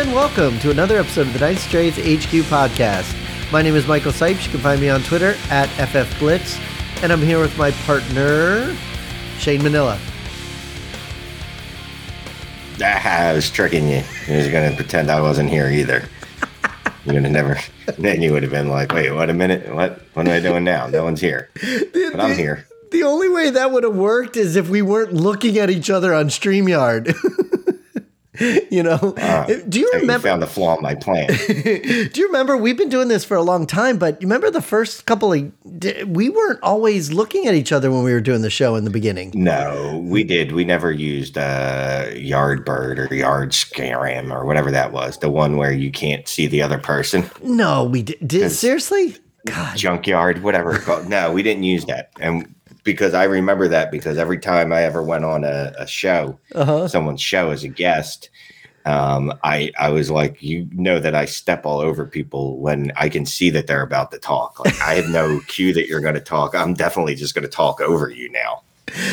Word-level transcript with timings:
and 0.00 0.14
welcome 0.14 0.58
to 0.60 0.70
another 0.70 0.96
episode 0.96 1.26
of 1.26 1.34
the 1.34 1.38
Dice 1.38 1.68
Trades 1.68 1.98
HQ 1.98 2.30
podcast. 2.48 3.14
My 3.52 3.60
name 3.60 3.74
is 3.74 3.86
Michael 3.86 4.12
Sipes. 4.12 4.46
You 4.46 4.52
can 4.52 4.60
find 4.60 4.80
me 4.80 4.88
on 4.88 5.02
Twitter 5.02 5.34
at 5.50 5.68
FFBlitz, 5.76 6.58
and 7.02 7.12
I'm 7.12 7.20
here 7.20 7.38
with 7.38 7.54
my 7.58 7.70
partner, 7.70 8.74
Shane 9.36 9.62
Manila. 9.62 10.00
Ah, 12.82 13.28
I 13.28 13.34
was 13.34 13.50
tricking 13.50 13.88
you. 13.88 14.02
You 14.26 14.38
was 14.38 14.48
going 14.48 14.70
to 14.70 14.74
pretend 14.74 15.10
I 15.10 15.20
wasn't 15.20 15.50
here 15.50 15.68
either. 15.68 16.08
You 17.04 17.14
would 17.14 17.22
have 17.24 17.32
never. 17.32 17.58
Then 17.98 18.20
you 18.20 18.32
would 18.32 18.42
have 18.42 18.52
been 18.52 18.68
like, 18.68 18.92
"Wait, 18.92 19.10
what 19.10 19.30
a 19.30 19.32
minute? 19.32 19.74
What? 19.74 20.02
What 20.12 20.28
am 20.28 20.34
I 20.34 20.38
doing 20.38 20.64
now? 20.64 20.86
No 20.86 21.02
one's 21.02 21.22
here, 21.22 21.48
but 22.12 22.20
I'm 22.20 22.36
here." 22.36 22.66
The 22.90 23.04
only 23.04 23.30
way 23.30 23.48
that 23.48 23.70
would 23.72 23.84
have 23.84 23.96
worked 23.96 24.36
is 24.36 24.54
if 24.54 24.68
we 24.68 24.82
weren't 24.82 25.14
looking 25.14 25.56
at 25.58 25.70
each 25.70 25.88
other 25.88 26.12
on 26.12 26.26
StreamYard. 26.26 27.14
you 28.70 28.82
know, 28.82 29.14
Uh, 29.18 29.46
do 29.68 29.78
you 29.80 29.86
remember? 29.86 30.00
remember? 30.00 30.28
found 30.28 30.42
the 30.42 30.46
flaw 30.46 30.76
in 30.76 30.82
my 30.82 30.94
plan? 30.94 31.28
do 31.48 32.10
you 32.14 32.26
remember? 32.26 32.56
We've 32.56 32.76
been 32.76 32.88
doing 32.88 33.08
this 33.08 33.24
for 33.24 33.36
a 33.36 33.42
long 33.42 33.66
time, 33.66 33.98
but 33.98 34.20
you 34.20 34.26
remember 34.26 34.50
the 34.50 34.62
first 34.62 35.06
couple 35.06 35.32
of 35.32 35.52
we 36.08 36.28
weren't 36.30 36.60
always 36.62 37.12
looking 37.12 37.46
at 37.46 37.54
each 37.54 37.72
other 37.72 37.90
when 37.90 38.02
we 38.02 38.12
were 38.12 38.20
doing 38.20 38.42
the 38.42 38.50
show 38.50 38.76
in 38.76 38.84
the 38.84 38.90
beginning. 38.90 39.32
no, 39.34 40.02
we 40.04 40.24
did. 40.24 40.52
We 40.52 40.64
never 40.64 40.90
used 40.90 41.36
uh, 41.38 42.06
Yardbird 42.12 43.10
or 43.10 43.14
Yard 43.14 43.50
Scaram 43.52 44.32
or 44.32 44.44
whatever 44.46 44.70
that 44.70 44.92
was. 44.92 45.18
The 45.18 45.30
one 45.30 45.56
where 45.56 45.72
you 45.72 45.90
can't 45.90 46.26
see 46.26 46.46
the 46.46 46.62
other 46.62 46.78
person. 46.78 47.30
No, 47.42 47.84
we 47.84 48.02
did. 48.02 48.26
did 48.26 48.50
seriously? 48.50 49.16
God, 49.46 49.76
Junkyard, 49.76 50.42
whatever. 50.42 50.82
No, 51.08 51.32
we 51.32 51.42
didn't 51.42 51.62
use 51.62 51.86
that, 51.86 52.10
and 52.20 52.54
because 52.84 53.14
I 53.14 53.24
remember 53.24 53.68
that 53.68 53.90
because 53.90 54.18
every 54.18 54.38
time 54.38 54.72
I 54.72 54.82
ever 54.82 55.02
went 55.02 55.24
on 55.24 55.44
a, 55.44 55.72
a 55.78 55.86
show, 55.86 56.38
uh-huh. 56.54 56.88
someone's 56.88 57.20
show 57.20 57.50
as 57.50 57.64
a 57.64 57.68
guest, 57.68 58.30
um, 58.86 59.32
I 59.44 59.72
I 59.78 59.90
was 59.90 60.10
like, 60.10 60.42
you 60.42 60.68
know 60.72 60.98
that 61.00 61.14
I 61.14 61.26
step 61.26 61.66
all 61.66 61.80
over 61.80 62.06
people 62.06 62.58
when 62.58 62.92
I 62.96 63.08
can 63.08 63.26
see 63.26 63.50
that 63.50 63.66
they're 63.66 63.82
about 63.82 64.10
to 64.12 64.18
talk. 64.18 64.58
Like 64.64 64.80
I 64.80 64.94
have 64.94 65.08
no 65.08 65.40
cue 65.48 65.72
that 65.74 65.86
you're 65.86 66.00
going 66.00 66.14
to 66.14 66.20
talk. 66.20 66.54
I'm 66.54 66.74
definitely 66.74 67.14
just 67.14 67.34
going 67.34 67.44
to 67.44 67.50
talk 67.50 67.80
over 67.80 68.10
you 68.10 68.30
now. 68.30 68.62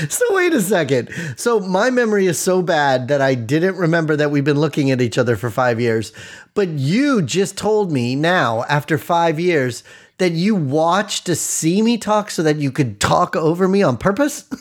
So 0.09 0.25
wait 0.31 0.53
a 0.53 0.61
second. 0.61 1.09
So 1.35 1.59
my 1.59 1.89
memory 1.91 2.25
is 2.25 2.39
so 2.39 2.61
bad 2.61 3.09
that 3.09 3.21
I 3.21 3.35
didn't 3.35 3.75
remember 3.75 4.15
that 4.15 4.31
we've 4.31 4.43
been 4.43 4.59
looking 4.59 4.89
at 4.89 5.01
each 5.01 5.17
other 5.17 5.35
for 5.35 5.51
five 5.51 5.79
years. 5.79 6.13
But 6.55 6.69
you 6.69 7.21
just 7.21 7.57
told 7.57 7.91
me 7.91 8.15
now, 8.15 8.63
after 8.63 8.97
five 8.97 9.39
years, 9.39 9.83
that 10.17 10.31
you 10.31 10.55
watched 10.55 11.25
to 11.25 11.35
see 11.35 11.81
me 11.81 11.97
talk 11.97 12.31
so 12.31 12.43
that 12.43 12.57
you 12.57 12.71
could 12.71 12.99
talk 12.99 13.35
over 13.35 13.67
me 13.67 13.83
on 13.83 13.97
purpose. 13.97 14.45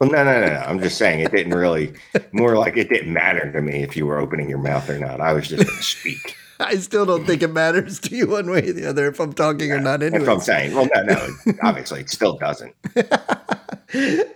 Well, 0.00 0.10
no, 0.10 0.24
no, 0.24 0.40
no, 0.40 0.46
no. 0.48 0.60
I'm 0.60 0.80
just 0.80 0.98
saying 0.98 1.20
it 1.20 1.30
didn't 1.30 1.54
really. 1.54 1.94
More 2.32 2.58
like 2.58 2.76
it 2.76 2.88
didn't 2.88 3.12
matter 3.12 3.50
to 3.52 3.62
me 3.62 3.84
if 3.84 3.96
you 3.96 4.06
were 4.06 4.18
opening 4.18 4.50
your 4.50 4.58
mouth 4.58 4.90
or 4.90 4.98
not. 4.98 5.20
I 5.20 5.32
was 5.32 5.48
just 5.48 5.64
going 5.64 5.76
to 5.76 5.82
speak. 5.84 6.36
I 6.60 6.76
still 6.76 7.06
don't 7.06 7.24
think 7.24 7.42
it 7.42 7.52
matters 7.52 8.00
to 8.00 8.14
you 8.14 8.28
one 8.28 8.50
way 8.50 8.68
or 8.68 8.72
the 8.72 8.86
other 8.86 9.06
if 9.08 9.20
I'm 9.20 9.32
talking 9.32 9.70
or 9.72 9.80
not. 9.80 10.00
That's 10.00 10.18
what 10.18 10.28
I'm 10.28 10.40
saying. 10.40 10.74
Well, 10.74 10.88
no, 10.94 11.02
no. 11.02 11.54
Obviously, 11.62 12.00
it 12.00 12.10
still 12.10 12.36
doesn't. 12.36 12.74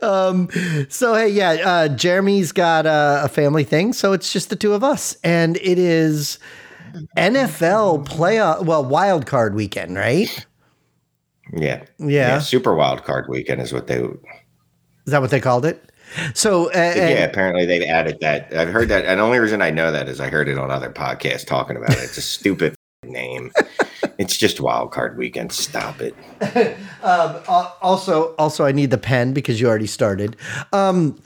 Um, 0.03 0.49
so 0.89 1.15
hey, 1.15 1.31
yeah, 1.31 1.51
uh, 1.65 1.89
Jeremy's 1.89 2.53
got 2.53 2.87
uh, 2.87 3.23
a 3.25 3.29
family 3.29 3.65
thing, 3.65 3.93
so 3.93 4.13
it's 4.13 4.33
just 4.33 4.51
the 4.51 4.57
two 4.57 4.73
of 4.73 4.85
us, 4.85 5.17
and 5.25 5.57
it 5.57 5.81
is 5.81 6.39
NFL 7.17 8.07
playoff, 8.07 8.65
well, 8.65 8.85
wild 8.85 9.27
card 9.27 9.55
weekend, 9.55 9.97
right? 9.97 10.47
Yeah. 11.53 11.85
Yeah. 11.99 12.39
Super 12.41 12.75
wild 12.75 13.05
card 13.05 13.27
weekend 13.29 13.61
is 13.61 13.73
what 13.73 13.87
they. 13.87 13.99
Is 13.99 15.13
that 15.13 15.21
what 15.21 15.31
they 15.31 15.41
called 15.41 15.65
it? 15.65 15.91
So, 16.35 16.67
uh, 16.71 16.93
Yeah, 16.97 17.25
apparently 17.25 17.67
they've 17.67 17.83
added 17.83 18.19
that. 18.21 18.55
I've 18.55 18.69
heard 18.69 18.89
that, 18.89 19.05
and 19.05 19.21
the 19.21 19.25
only 19.25 19.39
reason 19.39 19.61
I 19.63 19.71
know 19.71 19.93
that 19.93 20.09
is 20.09 20.21
I 20.21 20.29
heard 20.29 20.49
it 20.49 20.59
on 20.59 20.71
other 20.71 20.91
podcasts 20.91 21.47
talking 21.47 21.77
about 21.77 21.91
it. 21.91 21.99
It's 21.99 22.19
a 22.19 22.23
stupid 22.23 22.75
name. 23.05 23.53
It's 24.19 24.37
just 24.37 24.61
wild 24.61 24.91
card 24.91 25.17
weekend. 25.17 25.53
Stop 25.53 26.01
it. 26.01 26.15
um, 27.03 27.41
also, 27.83 28.35
also, 28.37 28.65
I 28.65 28.73
need 28.73 28.91
the 28.91 28.99
pen 28.99 29.33
because 29.33 29.61
you 29.61 29.69
already 29.69 29.87
started. 29.87 30.37
Um, 30.73 31.21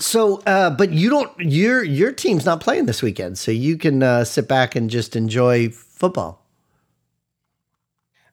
so, 0.00 0.42
uh, 0.46 0.70
but 0.70 0.92
you 0.92 1.10
don't. 1.10 1.30
Your 1.38 1.84
your 1.84 2.12
team's 2.12 2.44
not 2.44 2.60
playing 2.60 2.86
this 2.86 3.02
weekend, 3.02 3.38
so 3.38 3.50
you 3.50 3.76
can 3.76 4.02
uh, 4.02 4.24
sit 4.24 4.48
back 4.48 4.74
and 4.74 4.90
just 4.90 5.16
enjoy 5.16 5.70
football. 5.70 6.46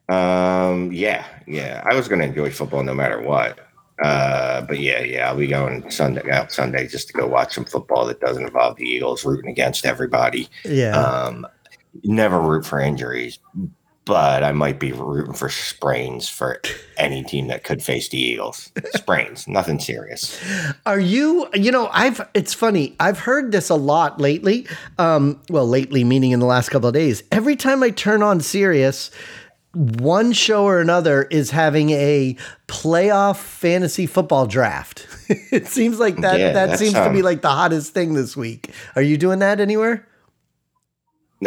Um, 0.10 0.92
yeah, 0.92 1.26
yeah. 1.46 1.84
I 1.86 1.96
was 1.96 2.08
going 2.08 2.22
to 2.22 2.28
enjoy 2.28 2.52
football 2.52 2.84
no 2.84 2.94
matter 2.94 3.22
what. 3.22 3.60
Uh, 4.02 4.62
but 4.62 4.80
yeah, 4.80 5.02
yeah, 5.02 5.28
I'll 5.28 5.38
be 5.38 5.48
going 5.48 5.90
Sunday 5.90 6.30
out 6.30 6.52
Sunday 6.52 6.88
just 6.88 7.08
to 7.08 7.14
go 7.14 7.28
watch 7.28 7.56
some 7.56 7.66
football 7.66 8.06
that 8.06 8.20
doesn't 8.20 8.44
involve 8.44 8.78
the 8.78 8.86
Eagles 8.86 9.26
rooting 9.26 9.50
against 9.50 9.86
everybody. 9.86 10.50
Yeah. 10.64 10.96
Um, 10.96 11.48
never 12.04 12.40
root 12.40 12.66
for 12.66 12.80
injuries, 12.80 13.40
but 14.08 14.42
I 14.42 14.54
might 14.54 14.80
be 14.80 14.94
rooting 14.94 15.34
for 15.34 15.50
sprains 15.50 16.30
for 16.30 16.62
any 16.96 17.24
team 17.24 17.48
that 17.48 17.66
could 17.66 17.84
face 17.84 18.08
the 18.08 18.18
Eagles. 18.18 18.72
Sprains, 18.96 19.48
nothing 19.48 19.80
serious. 19.80 20.42
Are 20.86 21.00
you, 21.00 21.48
you 21.54 21.72
know, 21.72 21.90
I've, 21.92 22.28
it's 22.34 22.54
funny. 22.54 22.96
I've 23.02 23.20
heard 23.20 23.52
this 23.52 23.70
a 23.70 23.76
lot 23.76 24.22
lately. 24.22 24.66
Um, 24.98 25.42
well, 25.50 25.68
lately, 25.68 26.06
meaning 26.06 26.32
in 26.32 26.40
the 26.40 26.46
last 26.46 26.70
couple 26.70 26.88
of 26.88 26.94
days. 26.94 27.24
Every 27.32 27.58
time 27.58 27.84
I 27.84 27.90
turn 27.90 28.24
on 28.24 28.40
Sirius, 28.40 29.12
one 29.74 30.32
show 30.32 30.64
or 30.64 30.80
another 30.80 31.24
is 31.24 31.52
having 31.52 31.90
a 31.90 32.38
playoff 32.68 33.38
fantasy 33.38 34.08
football 34.08 34.48
draft. 34.48 35.06
it 35.30 35.68
seems 35.68 36.00
like 36.00 36.16
that, 36.22 36.40
Yeah, 36.40 36.54
that 36.54 36.80
seems 36.80 36.94
to 36.94 37.12
be 37.12 37.20
um, 37.20 37.26
like 37.26 37.42
the 37.42 37.50
hottest 37.50 37.94
thing 37.94 38.14
this 38.14 38.38
week. 38.38 38.72
Are 38.96 39.02
you 39.02 39.18
doing 39.18 39.40
that 39.40 39.60
anywhere? 39.60 40.08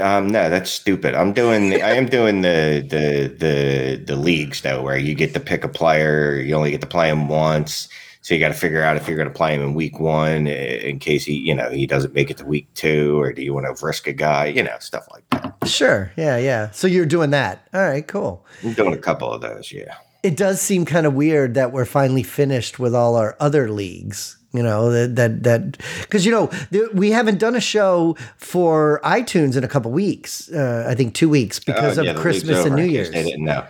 Um, 0.01 0.29
no, 0.29 0.49
that's 0.49 0.71
stupid. 0.71 1.15
I'm 1.17 1.33
doing. 1.33 1.71
The, 1.71 1.83
I 1.83 1.91
am 1.95 2.07
doing 2.07 2.43
the 2.43 2.85
the 2.89 3.27
the 3.37 3.97
the 4.05 4.17
leagues 4.17 4.61
though, 4.61 4.83
where 4.83 4.97
you 4.97 5.15
get 5.15 5.35
to 5.35 5.41
pick 5.41 5.65
a 5.65 5.69
player. 5.69 6.37
You 6.37 6.55
only 6.55 6.71
get 6.71 6.81
to 6.83 6.87
play 6.87 7.09
him 7.09 7.27
once, 7.29 7.89
so 8.21 8.33
you 8.33 8.39
got 8.39 8.49
to 8.49 8.55
figure 8.55 8.83
out 8.85 8.97
if 8.97 9.09
you're 9.09 9.17
going 9.17 9.29
to 9.29 9.35
play 9.35 9.53
him 9.55 9.63
in 9.63 9.75
week 9.75 9.99
one 9.99 10.47
in 10.47 11.01
case 11.01 11.25
he, 11.25 11.35
you 11.35 11.55
know, 11.55 11.71
he 11.71 11.87
doesn't 11.87 12.15
make 12.15 12.31
it 12.31 12.37
to 12.37 12.45
week 12.45 12.73
two, 12.75 13.19
or 13.21 13.33
do 13.33 13.43
you 13.43 13.53
want 13.53 13.67
to 13.67 13.85
risk 13.85 14.07
a 14.07 14.13
guy? 14.13 14.47
You 14.47 14.63
know, 14.63 14.77
stuff 14.79 15.09
like 15.11 15.25
that. 15.31 15.57
Sure. 15.69 16.13
Yeah. 16.17 16.37
Yeah. 16.37 16.71
So 16.71 16.87
you're 16.87 17.05
doing 17.07 17.31
that. 17.31 17.67
All 17.75 17.83
right, 17.83 18.07
cool. 18.07 18.47
I'm 18.63 18.75
doing 18.75 18.95
a 18.95 18.99
couple 18.99 19.33
of 19.33 19.41
those. 19.41 19.73
Yeah. 19.73 19.97
it 20.23 20.37
does 20.37 20.61
seem 20.61 20.85
kind 20.85 21.07
of 21.07 21.15
weird 21.15 21.55
that 21.55 21.73
we're 21.73 21.85
finally 21.85 22.23
finished 22.23 22.79
with 22.79 22.95
all 22.95 23.17
our 23.17 23.37
other 23.41 23.71
leagues. 23.71 24.37
You 24.53 24.63
know 24.65 24.91
that 24.91 25.15
that 25.17 25.43
that 25.45 25.79
because 26.01 26.27
you 26.27 26.33
know 26.33 26.49
th- 26.73 26.91
we 26.93 27.13
haven't 27.13 27.39
done 27.39 27.55
a 27.55 27.61
show 27.61 28.17
for 28.37 29.01
iTunes 29.05 29.57
in 29.57 29.63
a 29.63 29.69
couple 29.69 29.93
weeks. 29.93 30.51
Uh, 30.51 30.87
I 30.89 30.95
think 30.97 31.15
two 31.15 31.29
weeks 31.29 31.61
because 31.61 31.99
Oh, 31.99 32.01
of 32.01 32.07
yeah, 32.07 32.13
the 32.15 32.21
Christmas 32.21 32.65
and 32.67 32.75
New 32.75 32.85
Year's. 32.85 33.11
They 33.13 33.23
didn't 33.23 33.45
know. 33.45 33.65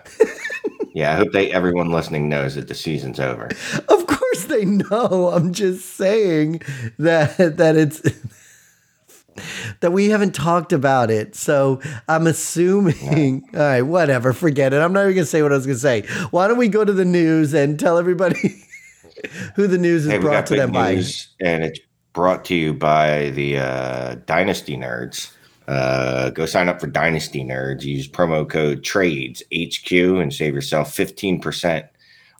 yeah, 0.94 1.12
I 1.12 1.16
hope 1.16 1.32
they 1.32 1.52
everyone 1.52 1.90
listening 1.90 2.28
knows 2.30 2.54
that 2.54 2.68
the 2.68 2.74
season's 2.74 3.20
over. 3.20 3.50
Of 3.88 4.06
course 4.06 4.44
they 4.46 4.64
know. 4.64 5.30
I'm 5.34 5.52
just 5.52 5.84
saying 5.96 6.62
that 6.98 7.36
that 7.58 7.76
it's 7.76 8.00
that 9.80 9.92
we 9.92 10.10
haven't 10.10 10.34
talked 10.34 10.72
about 10.72 11.10
it. 11.10 11.34
So 11.34 11.80
I'm 12.08 12.26
assuming. 12.26 13.48
All 13.54 13.60
right, 13.60 13.82
whatever. 13.82 14.32
Forget 14.32 14.72
it. 14.72 14.78
I'm 14.78 14.92
not 14.92 15.02
even 15.02 15.14
gonna 15.14 15.26
say 15.26 15.42
what 15.42 15.52
I 15.52 15.56
was 15.56 15.66
gonna 15.66 15.78
say. 15.78 16.02
Why 16.30 16.48
don't 16.48 16.58
we 16.58 16.68
go 16.68 16.84
to 16.84 16.92
the 16.92 17.04
news 17.04 17.54
and 17.54 17.78
tell 17.78 17.98
everybody 17.98 18.64
who 19.56 19.66
the 19.66 19.78
news 19.78 20.06
is 20.06 20.12
Hey, 20.12 20.18
brought 20.18 20.46
to 20.46 20.56
them 20.56 20.72
by? 20.72 20.90
and 21.40 21.64
it's 21.64 21.80
brought 22.12 22.44
to 22.46 22.54
you 22.54 22.74
by 22.74 23.30
the 23.30 23.58
uh, 23.58 24.14
Dynasty 24.26 24.76
Nerds. 24.76 25.32
Uh, 25.68 26.30
go 26.30 26.46
sign 26.46 26.68
up 26.68 26.80
for 26.80 26.88
Dynasty 26.88 27.44
Nerds. 27.44 27.82
Use 27.84 28.08
promo 28.08 28.48
code 28.48 28.82
Trades 28.82 29.42
HQ 29.54 29.92
and 29.92 30.32
save 30.32 30.54
yourself 30.54 30.92
fifteen 30.92 31.40
percent 31.40 31.86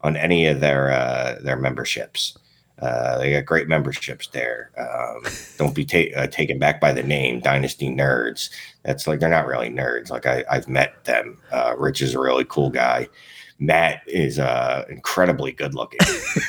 on 0.03 0.17
any 0.17 0.47
of 0.47 0.61
their 0.61 0.91
uh, 0.91 1.37
their 1.43 1.57
memberships. 1.57 2.37
Uh, 2.81 3.19
they 3.19 3.33
got 3.33 3.45
great 3.45 3.69
memberships 3.69 4.27
there. 4.29 4.71
Um, 4.79 5.23
don't 5.59 5.75
be 5.75 5.85
ta- 5.85 6.19
uh, 6.19 6.27
taken 6.29 6.59
back 6.59 6.81
by 6.81 6.93
the 6.93 7.03
name 7.03 7.39
Dynasty 7.41 7.89
Nerds. 7.91 8.49
That's 8.85 9.07
like 9.07 9.21
they're 9.21 9.29
not 9.29 9.47
really 9.47 9.69
nerds. 9.69 10.09
Like 10.11 10.25
I, 10.25 10.43
I've 10.51 10.67
met 10.67 11.05
them. 11.05 11.37
Uh, 11.53 11.75
Rich 11.77 12.01
is 12.01 12.15
a 12.15 12.19
really 12.21 12.47
cool 12.49 12.71
guy. 12.71 13.07
Matt 13.63 14.03
is 14.07 14.39
uh, 14.39 14.87
incredibly 14.89 15.53
good 15.53 15.75
looking. 15.75 16.01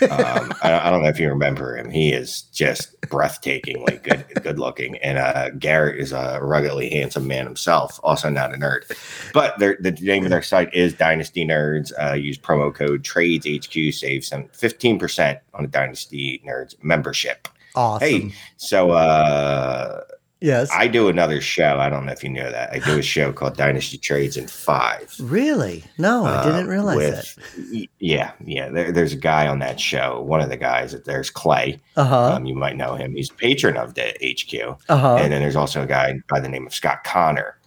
um, 0.10 0.54
I, 0.64 0.88
I 0.88 0.90
don't 0.90 1.04
know 1.04 1.10
if 1.10 1.20
you 1.20 1.28
remember 1.28 1.76
him. 1.76 1.90
He 1.90 2.14
is 2.14 2.44
just 2.54 3.00
breathtakingly 3.02 4.02
good, 4.02 4.26
good 4.42 4.58
looking. 4.58 4.96
And 5.00 5.18
uh, 5.18 5.50
Garrett 5.52 6.00
is 6.00 6.14
a 6.14 6.40
ruggedly 6.42 6.90
handsome 6.90 7.28
man 7.28 7.46
himself, 7.46 8.00
also 8.02 8.30
not 8.30 8.54
a 8.54 8.58
nerd. 8.58 8.84
But 9.34 9.60
the 9.60 9.98
name 10.02 10.24
of 10.24 10.30
their 10.30 10.42
site 10.42 10.74
is 10.74 10.94
Dynasty 10.94 11.46
Nerds. 11.46 11.92
Uh, 12.02 12.14
use 12.14 12.38
promo 12.38 12.74
code 12.74 13.04
Trades 13.04 13.46
HQ, 13.46 13.94
save 13.94 14.24
some 14.24 14.48
fifteen 14.54 14.98
percent 14.98 15.40
on 15.54 15.66
a 15.66 15.68
Dynasty 15.68 16.42
Nerds 16.48 16.82
membership. 16.82 17.50
Awesome. 17.76 18.08
Hey, 18.08 18.34
so 18.58 18.92
uh, 18.92 20.02
Yes. 20.42 20.70
I 20.74 20.88
do 20.88 21.08
another 21.08 21.40
show. 21.40 21.78
I 21.80 21.88
don't 21.90 22.06
know 22.08 22.12
if 22.12 22.24
you 22.24 22.30
know 22.30 22.52
that. 22.52 22.72
I 22.74 22.80
do 22.80 22.98
a 22.98 23.02
show 23.04 23.32
called 23.32 23.56
Dynasty 23.58 24.00
Trades 24.00 24.38
in 24.38 24.48
Five. 24.48 25.14
really? 25.20 25.84
No, 26.00 26.26
I 26.26 26.44
didn't 26.44 26.66
uh, 26.66 26.70
realize 26.70 26.98
with- 26.98 27.36
that. 27.36 27.88
Yeah, 28.00 28.32
yeah. 28.44 28.70
There, 28.70 28.92
there's 28.92 29.14
a 29.14 29.18
guy 29.18 29.48
on 29.48 29.60
that 29.60 29.80
show. 29.80 30.20
One 30.22 30.42
of 30.42 30.50
the 30.50 30.58
guys. 30.58 31.00
There's 31.04 31.30
Clay. 31.30 31.80
Uh 31.96 32.06
huh. 32.06 32.34
Um, 32.34 32.46
you 32.46 32.56
might 32.56 32.76
know 32.76 32.96
him. 32.96 33.16
He's 33.16 33.30
a 33.30 33.36
patron 33.36 33.78
of 33.78 33.94
the 33.94 34.14
HQ. 34.24 34.80
Uh 34.90 34.98
huh. 34.98 35.16
And 35.18 35.32
then 35.32 35.42
there's 35.42 35.56
also 35.56 35.84
a 35.84 35.88
guy 35.88 36.20
by 36.28 36.40
the 36.40 36.50
name 36.50 36.66
of 36.66 36.74
Scott 36.74 37.04
Connor. 37.04 37.58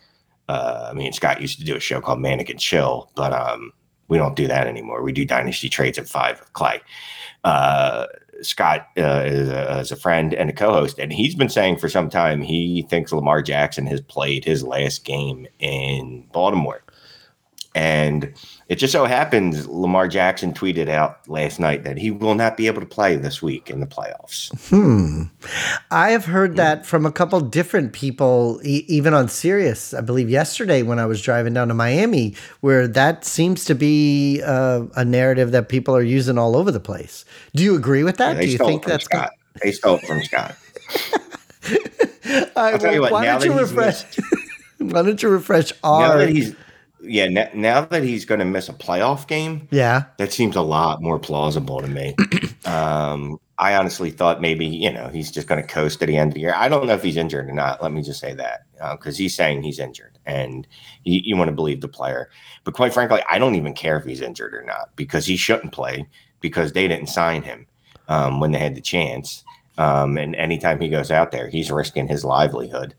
Uh, 0.48 0.88
I 0.90 0.94
mean, 0.94 1.12
Scott 1.12 1.40
used 1.40 1.58
to 1.60 1.64
do 1.64 1.76
a 1.76 1.80
show 1.80 2.00
called 2.00 2.20
Mannequin 2.20 2.58
Chill, 2.58 3.08
but 3.14 3.32
um, 3.32 3.70
we 4.08 4.18
don't 4.18 4.34
do 4.36 4.46
that 4.48 4.66
anymore. 4.66 5.02
We 5.02 5.12
do 5.12 5.24
Dynasty 5.24 5.68
Trades 5.68 5.96
at 5.96 6.08
Five 6.08 6.40
with 6.40 6.52
Clay. 6.54 6.80
Uh, 7.44 8.06
Scott 8.44 8.88
uh, 8.96 9.22
a, 9.24 9.78
is 9.80 9.92
a 9.92 9.96
friend 9.96 10.34
and 10.34 10.50
a 10.50 10.52
co-host, 10.52 10.98
and 10.98 11.12
he's 11.12 11.34
been 11.34 11.48
saying 11.48 11.78
for 11.78 11.88
some 11.88 12.08
time 12.10 12.42
he 12.42 12.86
thinks 12.88 13.12
Lamar 13.12 13.42
Jackson 13.42 13.86
has 13.86 14.00
played 14.00 14.44
his 14.44 14.62
last 14.62 15.04
game 15.04 15.46
in 15.58 16.26
Baltimore. 16.32 16.82
And 17.74 18.32
it 18.68 18.76
just 18.76 18.92
so 18.92 19.04
happens 19.04 19.66
Lamar 19.66 20.06
Jackson 20.06 20.52
tweeted 20.52 20.88
out 20.88 21.28
last 21.28 21.58
night 21.58 21.82
that 21.84 21.98
he 21.98 22.10
will 22.10 22.36
not 22.36 22.56
be 22.56 22.66
able 22.68 22.80
to 22.80 22.86
play 22.86 23.16
this 23.16 23.42
week 23.42 23.68
in 23.68 23.80
the 23.80 23.86
playoffs. 23.86 24.52
Hmm. 24.68 25.24
I 25.90 26.10
have 26.10 26.24
heard 26.24 26.54
that 26.56 26.86
from 26.86 27.04
a 27.04 27.10
couple 27.10 27.40
different 27.40 27.92
people, 27.92 28.60
e- 28.64 28.84
even 28.86 29.12
on 29.12 29.28
Sirius. 29.28 29.92
I 29.92 30.02
believe 30.02 30.30
yesterday 30.30 30.82
when 30.82 30.98
I 31.00 31.06
was 31.06 31.20
driving 31.20 31.52
down 31.52 31.68
to 31.68 31.74
Miami, 31.74 32.36
where 32.60 32.86
that 32.86 33.24
seems 33.24 33.64
to 33.64 33.74
be 33.74 34.40
uh, 34.42 34.84
a 34.94 35.04
narrative 35.04 35.50
that 35.50 35.68
people 35.68 35.96
are 35.96 36.02
using 36.02 36.38
all 36.38 36.56
over 36.56 36.70
the 36.70 36.80
place. 36.80 37.24
Do 37.54 37.64
you 37.64 37.74
agree 37.74 38.04
with 38.04 38.18
that? 38.18 38.36
they 38.36 38.46
Do 38.46 38.52
you 38.52 38.58
think 38.58 38.84
that's 38.84 39.04
Scott. 39.04 39.32
They 39.62 39.72
stole 39.72 39.96
it 39.96 40.06
from 40.06 40.22
Scott. 40.22 40.56
Right, 42.56 42.80
tell 42.80 42.94
you 42.94 43.00
what, 43.00 43.12
why 43.12 43.24
don't 43.26 43.44
you 43.44 43.52
refresh? 43.52 44.02
why 44.78 45.02
don't 45.02 45.22
you 45.22 45.28
refresh 45.28 45.72
our? 45.82 46.26
Yeah 47.06 47.28
now, 47.28 47.48
now 47.54 47.80
that 47.84 48.02
he's 48.02 48.24
going 48.24 48.38
to 48.38 48.44
miss 48.44 48.68
a 48.68 48.72
playoff 48.72 49.26
game 49.26 49.68
yeah. 49.70 50.04
that 50.18 50.32
seems 50.32 50.56
a 50.56 50.62
lot 50.62 51.02
more 51.02 51.18
plausible 51.18 51.80
to 51.80 51.88
me. 51.88 52.14
Um 52.64 53.38
i 53.58 53.76
honestly 53.76 54.10
thought 54.10 54.40
maybe 54.40 54.64
you 54.64 54.90
know 54.90 55.08
he's 55.08 55.30
just 55.30 55.46
going 55.46 55.60
to 55.60 55.68
coast 55.68 56.00
to 56.00 56.06
the 56.06 56.16
end 56.16 56.30
of 56.30 56.34
the 56.34 56.40
year. 56.40 56.54
I 56.56 56.68
don't 56.68 56.86
know 56.86 56.94
if 56.94 57.02
he's 57.02 57.18
injured 57.18 57.48
or 57.48 57.52
not 57.52 57.82
let 57.82 57.92
me 57.92 58.00
just 58.00 58.20
say 58.20 58.32
that 58.34 58.62
because 58.92 59.18
he's 59.18 59.36
saying 59.36 59.62
he's 59.62 59.78
injured 59.78 60.18
and 60.24 60.66
you, 61.04 61.20
you 61.22 61.36
want 61.36 61.48
to 61.48 61.54
believe 61.54 61.82
the 61.82 61.88
player. 61.88 62.30
But 62.64 62.72
quite 62.72 62.94
frankly 62.94 63.22
i 63.28 63.38
don't 63.38 63.54
even 63.54 63.74
care 63.74 63.98
if 63.98 64.06
he's 64.06 64.22
injured 64.22 64.54
or 64.54 64.64
not 64.64 64.96
because 64.96 65.26
he 65.26 65.36
shouldn't 65.36 65.74
play 65.74 66.08
because 66.40 66.72
they 66.72 66.88
didn't 66.88 67.08
sign 67.08 67.42
him 67.42 67.66
um, 68.08 68.40
when 68.40 68.52
they 68.52 68.58
had 68.58 68.74
the 68.74 68.80
chance. 68.80 69.44
Um, 69.76 70.16
and 70.16 70.34
anytime 70.36 70.80
he 70.80 70.88
goes 70.88 71.10
out 71.10 71.30
there 71.30 71.48
he's 71.48 71.70
risking 71.70 72.08
his 72.08 72.24
livelihood 72.24 72.94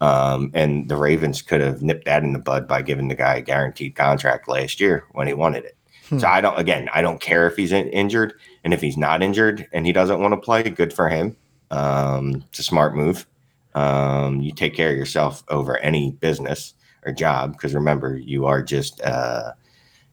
um, 0.00 0.50
and 0.54 0.88
the 0.88 0.96
Ravens 0.96 1.42
could 1.42 1.60
have 1.60 1.82
nipped 1.82 2.06
that 2.06 2.22
in 2.22 2.32
the 2.32 2.38
bud 2.38 2.66
by 2.66 2.82
giving 2.82 3.08
the 3.08 3.14
guy 3.14 3.36
a 3.36 3.42
guaranteed 3.42 3.94
contract 3.94 4.48
last 4.48 4.80
year 4.80 5.04
when 5.12 5.26
he 5.26 5.34
wanted 5.34 5.64
it. 5.64 5.76
So 6.18 6.26
I 6.26 6.40
don't, 6.40 6.58
again, 6.58 6.88
I 6.92 7.02
don't 7.02 7.20
care 7.20 7.46
if 7.46 7.56
he's 7.56 7.70
in, 7.70 7.88
injured. 7.90 8.34
And 8.64 8.74
if 8.74 8.80
he's 8.80 8.96
not 8.96 9.22
injured 9.22 9.68
and 9.72 9.86
he 9.86 9.92
doesn't 9.92 10.20
want 10.20 10.32
to 10.32 10.40
play, 10.40 10.64
good 10.64 10.92
for 10.92 11.08
him. 11.08 11.36
Um, 11.70 12.44
it's 12.48 12.58
a 12.58 12.64
smart 12.64 12.96
move. 12.96 13.26
Um, 13.74 14.40
you 14.40 14.52
take 14.52 14.74
care 14.74 14.90
of 14.90 14.96
yourself 14.96 15.44
over 15.48 15.78
any 15.78 16.10
business 16.10 16.74
or 17.06 17.12
job 17.12 17.52
because 17.52 17.74
remember, 17.74 18.16
you 18.16 18.46
are 18.46 18.60
just, 18.60 19.00
uh, 19.02 19.52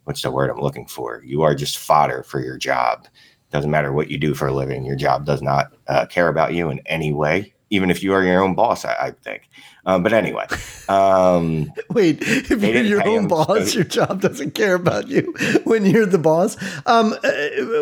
what's 0.04 0.22
the 0.22 0.30
word 0.30 0.52
I'm 0.52 0.60
looking 0.60 0.86
for? 0.86 1.24
You 1.26 1.42
are 1.42 1.56
just 1.56 1.80
fodder 1.80 2.22
for 2.22 2.40
your 2.40 2.58
job. 2.58 3.08
Doesn't 3.52 3.72
matter 3.72 3.92
what 3.92 4.12
you 4.12 4.20
do 4.20 4.36
for 4.36 4.48
a 4.50 4.54
living, 4.54 4.86
your 4.86 4.96
job 4.96 5.26
does 5.26 5.42
not 5.42 5.74
uh, 5.88 6.06
care 6.06 6.28
about 6.28 6.54
you 6.54 6.70
in 6.70 6.80
any 6.86 7.12
way, 7.12 7.54
even 7.70 7.90
if 7.90 8.04
you 8.04 8.14
are 8.14 8.24
your 8.24 8.44
own 8.44 8.56
boss, 8.56 8.86
I, 8.86 8.94
I 8.94 9.12
think. 9.12 9.50
Um, 9.86 10.04
but 10.04 10.14
anyway, 10.14 10.46
um, 10.90 11.72
Wait, 11.92 12.20
if 12.22 12.50
you're 12.62 12.84
your 12.84 13.08
own 13.08 13.28
boss, 13.28 13.74
your 13.74 13.84
job 13.84 14.22
doesn't 14.22 14.52
care 14.52 14.76
about 14.76 15.08
you 15.08 15.34
when 15.64 15.86
you're 15.86 16.06
the 16.06 16.18
boss. 16.18 16.58
Um, 16.86 17.14
uh, 17.24 17.30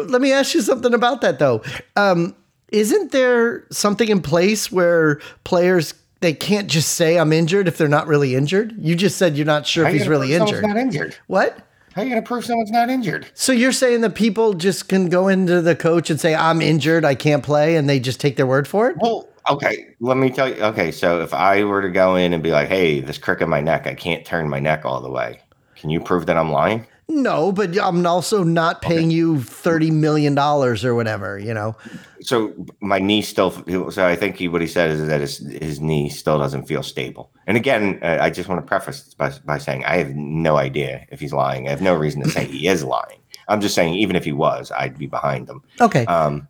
let 0.08 0.22
me 0.22 0.32
ask 0.32 0.54
you 0.54 0.62
something 0.62 0.94
about 0.94 1.22
that 1.22 1.40
though. 1.40 1.64
Um, 1.96 2.36
isn't 2.70 3.12
there 3.12 3.66
something 3.72 4.10
in 4.10 4.22
place 4.22 4.72
where 4.72 5.20
players 5.44 5.94
they 6.22 6.34
can't 6.34 6.68
just 6.68 6.94
say 6.94 7.20
I'm 7.20 7.32
injured 7.32 7.68
if 7.68 7.78
they're 7.78 7.88
not 7.88 8.08
really 8.08 8.36
injured? 8.36 8.74
You 8.78 8.96
just 8.96 9.18
said 9.18 9.38
you're 9.38 9.46
not 9.46 9.68
sure 9.68 9.86
if 9.88 9.94
he's 9.94 10.08
really 10.08 10.34
injured. 10.34 10.64
Not 10.64 10.78
injured. 10.78 11.16
What? 11.28 11.60
How 11.96 12.02
are 12.02 12.06
you 12.06 12.12
going 12.12 12.22
to 12.22 12.28
prove 12.28 12.44
someone's 12.44 12.72
not 12.72 12.90
injured? 12.90 13.26
So 13.36 13.54
you're 13.54 13.72
saying 13.72 14.02
that 14.02 14.16
people 14.16 14.54
just 14.54 14.90
can 14.90 15.08
go 15.08 15.30
into 15.30 15.62
the 15.62 15.78
coach 15.78 16.10
and 16.10 16.20
say 16.20 16.36
I'm 16.36 16.62
injured, 16.62 17.06
I 17.06 17.16
can't 17.16 17.42
play, 17.42 17.78
and 17.78 17.88
they 17.88 18.02
just 18.02 18.20
take 18.20 18.36
their 18.36 18.46
word 18.46 18.68
for 18.68 18.90
it? 18.90 18.98
Well, 19.00 19.30
okay, 19.50 19.96
let 20.00 20.18
me 20.18 20.30
tell 20.30 20.50
you. 20.50 20.62
Okay, 20.62 20.92
so 20.92 21.22
if 21.22 21.34
I 21.34 21.64
were 21.64 21.82
to 21.82 21.90
go 21.90 22.16
in 22.16 22.34
and 22.34 22.42
be 22.42 22.52
like, 22.52 22.68
"Hey, 22.68 23.00
this 23.00 23.18
crick 23.18 23.42
in 23.42 23.50
my 23.50 23.62
neck, 23.62 23.88
I 23.88 23.94
can't 23.94 24.26
turn 24.26 24.50
my 24.50 24.60
neck 24.60 24.86
all 24.86 25.02
the 25.02 25.12
way," 25.12 25.40
can 25.76 25.90
you 25.90 26.00
prove 26.00 26.26
that 26.26 26.38
I'm 26.38 26.52
lying? 26.52 26.86
No, 27.08 27.52
but 27.52 27.78
I'm 27.78 28.06
also 28.08 28.44
not 28.44 28.82
paying 28.82 29.12
you 29.12 29.40
thirty 29.40 29.92
million 29.92 30.34
dollars 30.34 30.84
or 30.84 30.96
whatever. 30.96 31.38
You 31.38 31.54
know. 31.54 31.76
So 32.22 32.54
my 32.82 32.98
knee 32.98 33.22
still. 33.22 33.52
So 33.92 34.08
I 34.08 34.16
think 34.16 34.38
he, 34.38 34.48
what 34.48 34.62
he 34.62 34.68
said 34.68 34.90
is 34.90 35.08
that 35.08 35.22
his 35.22 35.38
his 35.38 35.80
knee 35.80 36.10
still 36.10 36.40
doesn't 36.40 36.68
feel 36.68 36.82
stable. 36.82 37.32
And 37.46 37.58
again, 37.58 38.00
uh, 38.02 38.18
I 38.20 38.32
just 38.32 38.50
want 38.50 38.60
to 38.62 38.68
preface 38.68 39.04
this 39.04 39.14
by, 39.14 39.32
by 39.46 39.60
saying 39.60 39.86
I 39.86 39.98
have 39.98 40.16
no 40.16 40.58
idea 40.58 41.06
if 41.12 41.20
he's 41.20 41.34
lying. 41.34 41.68
I 41.68 41.70
have 41.70 41.82
no 41.82 41.94
reason 41.94 42.24
to 42.24 42.30
say 42.30 42.46
he 42.46 42.68
is 42.68 42.84
lying. 42.84 43.20
I'm 43.48 43.62
just 43.62 43.76
saying, 43.76 43.94
even 43.94 44.16
if 44.16 44.26
he 44.26 44.32
was, 44.32 44.72
I'd 44.72 44.98
be 44.98 45.06
behind 45.06 45.48
him. 45.48 45.62
Okay. 45.80 46.06
Um, 46.08 46.48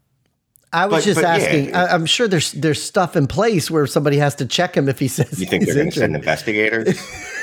I 0.75 0.85
was 0.87 0.97
But- 0.97 1.03
just 1.05 1.15
but 1.21 1.25
asking. 1.25 1.65
it- 1.69 1.75
I, 1.75 1.87
I'm 1.87 2.05
sure 2.05 2.27
there's 2.27 2.51
there's 2.51 2.81
stuff 2.81 3.15
in 3.15 3.27
place 3.27 3.71
where 3.71 3.87
somebody 3.87 4.17
has 4.17 4.35
to 4.35 4.45
check 4.45 4.75
him 4.75 4.89
if 4.89 4.99
he 4.99 5.07
says 5.07 5.39
You 5.39 5.45
think 5.47 5.65
they're 5.65 5.75
going 5.75 5.89
to 5.91 5.99
send 5.99 6.15
investigators 6.15 6.99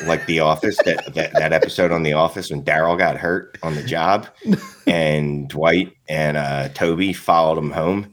like 0.07 0.27
The 0.27 0.41
Office? 0.41 0.77
That, 0.85 1.15
that 1.15 1.33
that 1.33 1.53
episode 1.53 1.93
on 1.93 2.03
The 2.03 2.13
Office 2.13 2.51
when 2.51 2.63
Darryl 2.63 2.99
got 2.99 3.17
hurt 3.17 3.59
on 3.63 3.75
the 3.75 3.83
job, 3.83 4.27
and 4.87 5.49
Dwight 5.49 5.97
and 6.09 6.37
uh, 6.37 6.69
Toby 6.71 7.13
followed 7.13 7.59
him 7.59 7.71
home, 7.71 8.13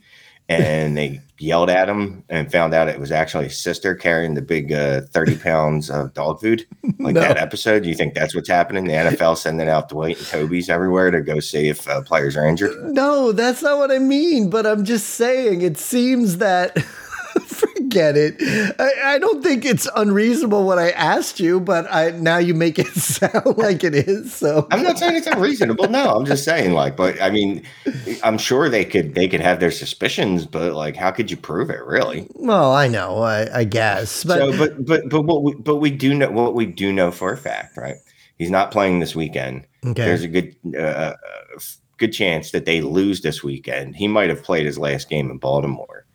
and 0.50 0.98
they 0.98 1.22
yelled 1.38 1.70
at 1.70 1.88
him 1.88 2.24
and 2.28 2.52
found 2.52 2.74
out 2.74 2.90
it 2.90 3.00
was 3.00 3.12
actually 3.14 3.46
his 3.46 3.58
sister 3.58 3.96
carrying 3.96 4.34
the 4.34 4.42
big 4.42 4.74
uh, 4.74 5.02
thirty 5.02 5.38
pounds 5.38 5.90
of 5.90 6.14
dog 6.14 6.42
food. 6.42 6.66
Like 7.00 7.16
No. 7.16 7.22
that 7.22 7.38
episode. 7.38 7.86
You 7.86 7.96
think 7.96 8.14
that's 8.14 8.36
what's 8.36 8.50
happening? 8.50 8.84
The 8.86 8.94
NFL 8.94 9.38
sending 9.38 9.70
out 9.70 9.88
Dwight 9.88 10.18
and 10.18 10.28
Toby's 10.28 10.70
everywhere 10.70 11.12
to 11.12 11.22
go 11.22 11.40
see 11.40 11.70
if 11.70 11.88
uh, 11.88 12.02
players 12.02 12.36
are 12.36 12.46
injured. 12.46 12.76
No, 12.94 13.32
that's 13.32 13.62
not 13.62 13.78
what 13.78 13.90
I 13.92 14.00
mean. 14.00 14.50
But 14.50 14.66
I'm 14.68 14.84
just 14.84 15.12
saying. 15.12 15.62
It 15.62 15.78
seems 15.78 16.38
that. 16.40 16.76
Forget 17.90 18.18
it. 18.18 18.36
I, 18.80 19.16
I 19.16 19.18
don't 19.18 19.42
think 19.42 19.66
it's 19.66 19.90
unreasonable 19.96 20.64
what 20.64 20.78
I 20.78 20.92
asked 20.92 21.40
you, 21.40 21.60
but 21.60 21.92
I 21.92 22.12
now 22.12 22.38
you 22.38 22.54
make 22.54 22.78
it 22.78 22.86
sound 22.94 23.58
like 23.58 23.84
it 23.84 23.96
is. 23.96 24.32
So 24.32 24.68
I'm 24.70 24.84
not 24.84 25.00
saying 25.00 25.16
it's 25.16 25.26
unreasonable. 25.26 25.90
No, 25.90 26.16
I'm 26.16 26.26
just 26.26 26.44
saying 26.44 26.74
like, 26.74 26.96
but 26.96 27.20
I 27.20 27.32
mean, 27.32 27.64
I'm 28.24 28.38
sure 28.38 28.70
they 28.70 28.86
could 28.86 29.16
they 29.16 29.28
could 29.28 29.40
have 29.40 29.60
their 29.60 29.72
suspicions, 29.72 30.46
but 30.46 30.74
like, 30.74 30.96
how 30.96 31.10
could 31.10 31.32
you 31.32 31.38
prove 31.38 31.72
it 31.72 31.84
really? 31.84 32.28
well, 32.36 32.74
I 32.74 32.88
know. 32.88 33.24
I, 33.24 33.62
I 33.62 33.64
guess, 33.64 34.24
but 34.24 34.38
so, 34.38 34.58
but 34.58 34.86
but 34.86 35.10
but 35.10 35.24
what 35.24 35.42
we, 35.42 35.56
but 35.56 35.78
we 35.78 35.90
do 35.90 36.14
know 36.14 36.30
what 36.30 36.54
we 36.54 36.68
do 36.68 36.94
know 36.94 37.10
for 37.10 37.34
a 37.34 37.38
fact, 37.38 37.76
right? 37.76 37.96
He's 38.38 38.52
not 38.52 38.70
playing 38.70 39.00
this 39.00 39.16
weekend. 39.16 39.66
Okay. 39.84 40.06
There's 40.06 40.22
a 40.22 40.28
good 40.28 40.56
uh, 40.76 40.78
uh, 40.78 41.16
good 41.98 42.14
chance 42.14 42.52
that 42.52 42.66
they 42.66 42.82
lose 42.82 43.22
this 43.22 43.44
weekend. 43.44 43.96
He 43.96 44.08
might 44.08 44.30
have 44.30 44.44
played 44.44 44.68
his 44.68 44.78
last 44.78 45.10
game 45.10 45.32
in 45.32 45.40
Baltimore 45.40 46.06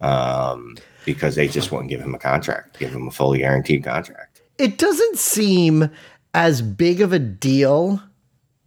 um, 0.00 0.76
because 1.14 1.34
they 1.34 1.48
just 1.48 1.72
won't 1.72 1.88
give 1.88 2.00
him 2.00 2.14
a 2.14 2.18
contract, 2.18 2.78
give 2.78 2.90
him 2.92 3.08
a 3.08 3.10
fully 3.10 3.38
guaranteed 3.38 3.82
contract. 3.84 4.42
it 4.58 4.78
doesn't 4.78 5.18
seem 5.18 5.90
as 6.34 6.60
big 6.62 7.00
of 7.00 7.12
a 7.12 7.18
deal 7.18 8.02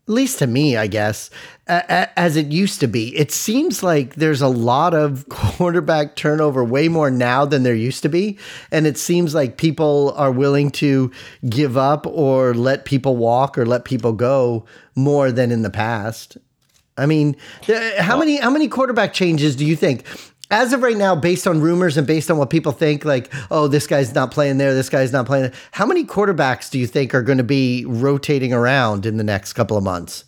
at 0.08 0.14
least 0.16 0.40
to 0.40 0.48
me 0.48 0.76
i 0.76 0.88
guess 0.88 1.30
a- 1.68 1.84
a- 1.88 2.20
as 2.20 2.36
it 2.36 2.48
used 2.48 2.80
to 2.80 2.88
be 2.88 3.16
it 3.16 3.32
seems 3.32 3.84
like 3.84 4.16
there's 4.16 4.42
a 4.42 4.48
lot 4.48 4.94
of 4.96 5.28
quarterback 5.30 6.16
turnover 6.16 6.64
way 6.64 6.88
more 6.88 7.12
now 7.12 7.46
than 7.46 7.62
there 7.64 7.76
used 7.76 8.02
to 8.02 8.10
be 8.10 8.38
and 8.72 8.88
it 8.88 8.98
seems 8.98 9.36
like 9.36 9.58
people 9.58 10.12
are 10.18 10.32
willing 10.32 10.72
to 10.72 11.12
give 11.50 11.78
up 11.78 12.06
or 12.08 12.54
let 12.56 12.84
people 12.84 13.16
walk 13.16 13.58
or 13.58 13.66
let 13.66 13.86
people 13.86 14.12
go 14.12 14.66
more 14.96 15.32
than 15.32 15.52
in 15.52 15.62
the 15.62 15.70
past 15.70 16.38
I 16.98 17.06
mean, 17.06 17.38
how 17.98 18.20
many 18.20 18.36
how 18.38 18.50
many 18.52 18.68
quarterback 18.68 19.14
changes 19.14 19.56
do 19.56 19.66
you 19.66 19.78
think? 19.78 20.04
As 20.52 20.74
of 20.74 20.84
right 20.84 20.98
now, 20.98 21.16
based 21.16 21.48
on 21.48 21.62
rumors 21.62 21.96
and 21.98 22.06
based 22.06 22.30
on 22.30 22.38
what 22.38 22.50
people 22.50 22.74
think, 22.74 23.06
like, 23.06 23.34
oh, 23.50 23.68
this 23.70 23.88
guy's 23.88 24.14
not 24.14 24.32
playing 24.32 24.58
there, 24.58 24.74
this 24.74 24.90
guy's 24.90 25.14
not 25.14 25.26
playing 25.26 25.44
there. 25.44 25.54
How 25.72 25.86
many 25.86 26.06
quarterbacks 26.06 26.70
do 26.70 26.78
you 26.78 26.88
think 26.88 27.16
are 27.16 27.22
going 27.22 27.38
to 27.38 27.44
be 27.44 27.86
rotating 27.86 28.52
around 28.52 29.06
in 29.06 29.16
the 29.16 29.24
next 29.24 29.54
couple 29.54 29.78
of 29.78 29.84
months? 29.84 30.26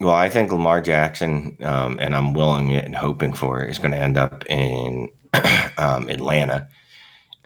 Well, 0.00 0.14
I 0.14 0.30
think 0.30 0.50
Lamar 0.50 0.80
Jackson, 0.80 1.56
um, 1.60 1.98
and 2.00 2.16
I'm 2.16 2.32
willing 2.32 2.72
and 2.72 2.96
hoping 2.96 3.34
for 3.34 3.62
it, 3.62 3.70
is 3.70 3.78
going 3.78 3.92
to 3.92 3.98
end 3.98 4.16
up 4.16 4.44
in 4.46 5.10
um, 5.78 6.08
Atlanta 6.08 6.66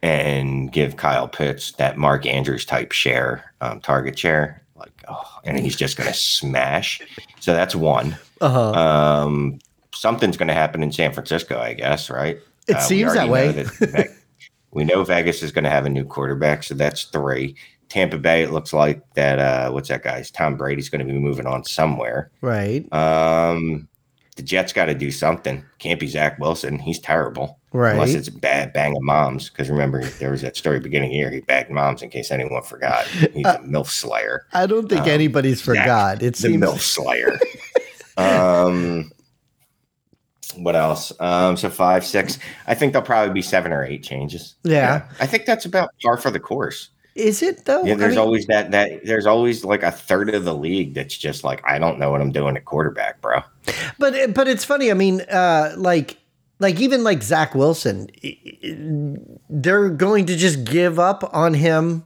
and 0.02 0.72
give 0.72 0.96
Kyle 0.96 1.28
Pitts 1.28 1.72
that 1.72 1.98
Mark 1.98 2.26
Andrews 2.26 2.64
type 2.64 2.92
share, 2.92 3.52
um, 3.60 3.80
target 3.80 4.18
share. 4.18 4.62
Like, 4.76 4.92
oh, 5.08 5.38
and 5.44 5.58
he's 5.58 5.76
just 5.76 5.96
going 5.96 6.08
to 6.08 6.16
smash. 6.16 7.00
So 7.40 7.52
that's 7.52 7.74
one. 7.74 8.16
Uh 8.40 8.48
huh. 8.48 8.72
Um, 8.72 9.58
something's 9.96 10.36
going 10.36 10.48
to 10.48 10.54
happen 10.54 10.82
in 10.82 10.92
San 10.92 11.12
Francisco, 11.12 11.58
I 11.58 11.74
guess, 11.74 12.10
right? 12.10 12.38
It 12.68 12.76
Uh, 12.76 12.80
seems 12.80 13.14
that 13.14 13.28
way. 13.28 13.52
that 13.52 14.08
We 14.72 14.84
know 14.84 15.04
Vegas 15.04 15.42
is 15.42 15.52
going 15.52 15.64
to 15.64 15.70
have 15.70 15.86
a 15.86 15.88
new 15.88 16.04
quarterback, 16.04 16.62
so 16.62 16.74
that's 16.74 17.04
three. 17.04 17.56
Tampa 17.88 18.18
Bay, 18.18 18.42
it 18.42 18.50
looks 18.50 18.72
like 18.72 19.00
that. 19.14 19.38
Uh, 19.38 19.70
what's 19.70 19.88
that 19.88 20.02
guy's? 20.02 20.30
Tom 20.30 20.56
Brady's 20.56 20.88
going 20.90 21.06
to 21.06 21.10
be 21.10 21.18
moving 21.18 21.46
on 21.46 21.64
somewhere. 21.64 22.30
Right. 22.42 22.84
Um, 22.92 23.88
the 24.34 24.42
Jets 24.42 24.74
got 24.74 24.86
to 24.86 24.94
do 24.94 25.10
something. 25.10 25.64
Can't 25.78 25.98
be 25.98 26.08
Zach 26.08 26.38
Wilson. 26.38 26.78
He's 26.78 26.98
terrible. 26.98 27.58
Right. 27.72 27.92
Unless 27.92 28.12
it's 28.14 28.28
bad 28.28 28.72
banging 28.74 29.02
moms. 29.04 29.48
Because 29.48 29.70
remember, 29.70 30.04
there 30.04 30.30
was 30.32 30.42
that 30.42 30.56
story 30.58 30.78
beginning 30.80 31.12
year. 31.12 31.30
He 31.30 31.40
bagged 31.40 31.70
moms 31.70 32.02
in 32.02 32.10
case 32.10 32.30
anyone 32.30 32.62
forgot. 32.62 33.06
He's 33.06 33.46
a 33.46 33.60
MILF 33.60 33.86
Slayer. 33.86 34.46
I 34.52 34.66
don't 34.66 34.88
think 34.90 35.02
Um, 35.02 35.08
anybody's 35.08 35.62
Zach, 35.62 35.76
forgot. 35.76 36.22
It 36.22 36.34
The 36.34 36.38
seems 36.40 36.62
MILF 36.62 36.80
Slayer. 36.80 37.38
um, 38.18 39.10
what 40.56 40.76
else? 40.76 41.12
Um, 41.20 41.56
so 41.56 41.68
five, 41.70 42.04
six. 42.04 42.38
I 42.66 42.74
think 42.74 42.92
there'll 42.92 43.06
probably 43.06 43.32
be 43.34 43.42
seven 43.42 43.72
or 43.72 43.84
eight 43.84 44.02
changes. 44.02 44.54
Yeah. 44.64 45.08
I 45.20 45.26
think 45.26 45.46
that's 45.46 45.64
about 45.64 45.90
par 46.02 46.16
for 46.16 46.30
the 46.30 46.40
course. 46.40 46.90
is 47.14 47.42
it 47.42 47.64
though? 47.64 47.82
Yeah, 47.84 47.94
I 47.94 47.96
there's 47.96 48.10
mean, 48.16 48.18
always 48.18 48.46
that 48.46 48.70
that 48.72 49.04
there's 49.04 49.26
always 49.26 49.64
like 49.64 49.82
a 49.82 49.90
third 49.90 50.34
of 50.34 50.44
the 50.44 50.54
league 50.54 50.94
that's 50.94 51.16
just 51.16 51.44
like 51.44 51.62
I 51.66 51.78
don't 51.78 51.98
know 51.98 52.10
what 52.10 52.20
I'm 52.20 52.32
doing 52.32 52.56
at 52.56 52.64
quarterback, 52.66 53.20
bro. 53.20 53.40
but 53.98 54.34
but 54.34 54.48
it's 54.48 54.64
funny. 54.64 54.90
I 54.90 54.94
mean, 54.94 55.22
uh, 55.22 55.72
like 55.76 56.18
like 56.58 56.80
even 56.80 57.04
like 57.04 57.22
Zach 57.22 57.54
Wilson, 57.54 58.08
i- 58.24 58.38
i- 58.64 59.16
they're 59.50 59.88
going 59.90 60.26
to 60.26 60.36
just 60.36 60.64
give 60.64 60.98
up 60.98 61.28
on 61.34 61.54
him 61.54 62.04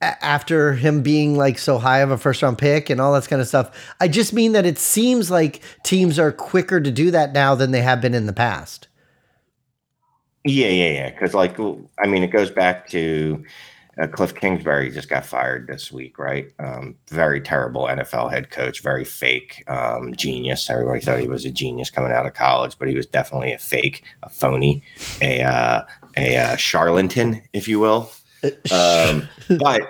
after 0.00 0.74
him 0.74 1.02
being 1.02 1.36
like 1.36 1.58
so 1.58 1.78
high 1.78 1.98
of 1.98 2.10
a 2.10 2.18
first 2.18 2.42
round 2.42 2.58
pick 2.58 2.90
and 2.90 3.00
all 3.00 3.12
that 3.12 3.28
kind 3.28 3.42
of 3.42 3.48
stuff. 3.48 3.70
I 4.00 4.08
just 4.08 4.32
mean 4.32 4.52
that 4.52 4.66
it 4.66 4.78
seems 4.78 5.30
like 5.30 5.62
teams 5.82 6.18
are 6.18 6.32
quicker 6.32 6.80
to 6.80 6.90
do 6.90 7.10
that 7.10 7.32
now 7.32 7.54
than 7.54 7.72
they 7.72 7.82
have 7.82 8.00
been 8.00 8.14
in 8.14 8.26
the 8.26 8.32
past. 8.32 8.88
Yeah, 10.44 10.68
yeah, 10.68 10.90
yeah. 10.90 11.10
Because 11.10 11.34
like 11.34 11.58
I 11.98 12.06
mean, 12.06 12.22
it 12.22 12.28
goes 12.28 12.50
back 12.50 12.88
to 12.90 13.44
uh, 14.00 14.06
Cliff 14.06 14.34
Kingsbury 14.34 14.90
just 14.90 15.08
got 15.08 15.26
fired 15.26 15.66
this 15.66 15.90
week, 15.90 16.18
right? 16.18 16.52
Um, 16.58 16.96
very 17.08 17.40
terrible 17.40 17.86
NFL 17.86 18.30
head 18.30 18.50
coach, 18.50 18.80
very 18.80 19.04
fake 19.04 19.64
um, 19.66 20.14
genius. 20.14 20.70
Everybody 20.70 21.00
thought 21.00 21.18
he 21.18 21.28
was 21.28 21.44
a 21.44 21.50
genius 21.50 21.90
coming 21.90 22.12
out 22.12 22.26
of 22.26 22.34
college, 22.34 22.78
but 22.78 22.88
he 22.88 22.94
was 22.94 23.06
definitely 23.06 23.52
a 23.52 23.58
fake, 23.58 24.04
a 24.22 24.28
phony, 24.28 24.82
a 25.20 25.42
uh, 25.42 25.82
a 26.16 26.36
uh, 26.36 26.56
charlatan, 26.56 27.42
if 27.52 27.66
you 27.66 27.80
will. 27.80 28.10
Um, 28.72 29.28
but 29.58 29.82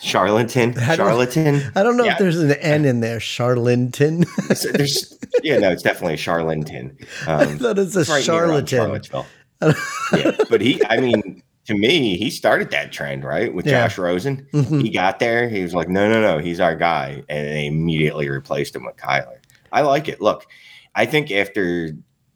charlatan, 0.00 0.70
I 0.78 0.96
don't- 0.96 1.06
charlatan. 1.06 1.62
I 1.74 1.82
don't 1.82 1.96
know 1.96 2.04
Yeah. 2.04 2.12
if 2.12 2.18
there's 2.18 2.38
an 2.38 2.52
N 2.52 2.84
in 2.84 3.00
there, 3.00 3.20
Charlatan. 3.20 4.24
There's, 4.48 4.62
there's- 4.62 5.18
yeah, 5.42 5.58
no, 5.58 5.70
it's 5.70 5.82
definitely 5.82 6.14
a 6.14 6.18
charlatan. 6.18 6.96
I 7.26 7.44
Um, 7.44 7.58
thought 7.58 7.78
it's 7.78 7.96
a 7.96 8.00
it's 8.00 8.08
right 8.10 8.28
um, 8.28 8.66
charlatan. 8.66 9.24
Yeah, 10.16 10.32
but 10.48 10.60
he, 10.62 10.82
I 10.86 11.00
mean, 11.00 11.42
to 11.66 11.74
me, 11.74 12.16
he 12.16 12.30
started 12.30 12.70
that 12.70 12.92
trend, 12.92 13.24
right? 13.24 13.52
With 13.54 13.66
Yeah. 13.66 13.84
Josh 13.86 13.98
Rosen. 13.98 14.46
Mhm. 14.52 14.82
He 14.82 14.88
got 14.90 15.18
there. 15.18 15.48
He 15.48 15.62
was 15.62 15.74
like, 15.74 15.88
no, 15.88 16.10
no, 16.10 16.20
no, 16.20 16.38
he's 16.38 16.60
our 16.60 16.74
guy. 16.74 17.22
And 17.28 17.46
they 17.46 17.66
immediately 17.66 18.28
replaced 18.30 18.74
him 18.74 18.84
with 18.86 18.96
Kyler. 18.96 19.36
I 19.70 19.82
like 19.82 20.08
it. 20.08 20.20
Look, 20.20 20.46
I 20.94 21.04
think 21.06 21.30
after 21.30 21.90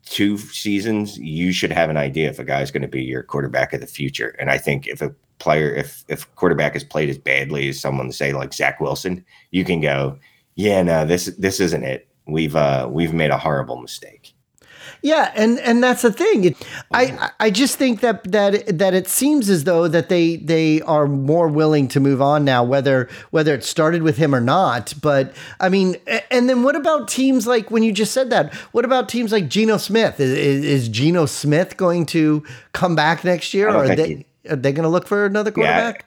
two 0.05 0.39
seasons, 0.39 1.19
you 1.19 1.53
should 1.53 1.73
have 1.73 1.91
an 1.91 1.97
idea 1.97 2.29
if 2.29 2.39
a 2.39 2.45
guy's 2.45 2.71
going 2.71 2.83
to 2.83 2.89
be 2.89 3.03
your 3.03 3.23
quarterback 3.23 3.73
of 3.73 3.81
the 3.81 3.87
future. 3.87 4.37
And 4.39 4.51
I 4.51 4.59
think 4.59 4.87
if 4.87 5.03
a 5.03 5.15
player, 5.39 5.75
if 5.75 6.05
if 6.09 6.33
quarterback 6.35 6.75
has 6.75 6.85
played 6.85 7.09
as 7.09 7.19
badly 7.19 7.69
as 7.69 7.81
someone 7.81 8.13
say 8.13 8.33
like 8.33 8.53
Zach 8.53 8.81
Wilson, 8.81 9.25
you 9.51 9.65
can 9.65 9.81
go, 9.81 10.19
yeah, 10.55 10.83
no, 10.83 11.05
this 11.05 11.27
this 11.39 11.61
isn't 11.61 11.85
it. 11.85 12.09
We've 12.27 12.57
uh 12.57 12.89
we've 12.91 13.13
made 13.15 13.31
a 13.31 13.39
horrible 13.39 13.81
mistake. 13.81 14.34
Yeah, 15.05 15.33
and 15.37 15.61
and 15.61 15.85
that's 15.85 16.01
the 16.01 16.11
thing. 16.11 16.45
It, 16.45 16.67
I 16.91 17.31
I 17.39 17.51
just 17.51 17.77
think 17.77 18.01
that 18.01 18.25
that 18.33 18.79
that 18.79 18.95
it 18.95 19.07
seems 19.07 19.51
as 19.51 19.65
though 19.65 19.87
that 19.87 20.09
they 20.09 20.37
they 20.37 20.81
are 20.81 21.07
more 21.07 21.47
willing 21.47 21.89
to 21.89 22.01
move 22.01 22.23
on 22.23 22.43
now, 22.43 22.65
whether 22.65 23.11
whether 23.31 23.55
it 23.55 23.65
started 23.65 24.03
with 24.03 24.17
him 24.17 24.35
or 24.35 24.41
not. 24.41 24.95
But 25.03 25.35
I 25.61 25.69
mean, 25.69 25.97
and 26.31 26.49
then 26.49 26.63
what 26.63 26.75
about 26.75 27.07
teams 27.09 27.47
like 27.47 27.71
when 27.71 27.83
you 27.83 27.93
just 27.93 28.13
said 28.13 28.31
that? 28.31 28.55
What 28.73 28.87
about 28.87 29.11
teams 29.11 29.31
like 29.31 29.47
Geno 29.47 29.77
Smith? 29.77 30.19
Is, 30.21 30.31
is, 30.31 30.65
is 30.65 30.89
Geno 30.89 31.27
Smith 31.27 31.77
going 31.77 32.07
to 32.07 32.43
come 32.73 32.97
back 32.97 33.25
next 33.25 33.53
year, 33.53 33.69
or 33.69 33.85
are 33.85 33.95
they 33.95 34.25
are 34.49 34.57
they 34.57 34.73
going 34.73 34.85
to 34.85 34.89
look 34.89 35.07
for 35.07 35.27
another 35.27 35.51
quarterback? 35.51 36.07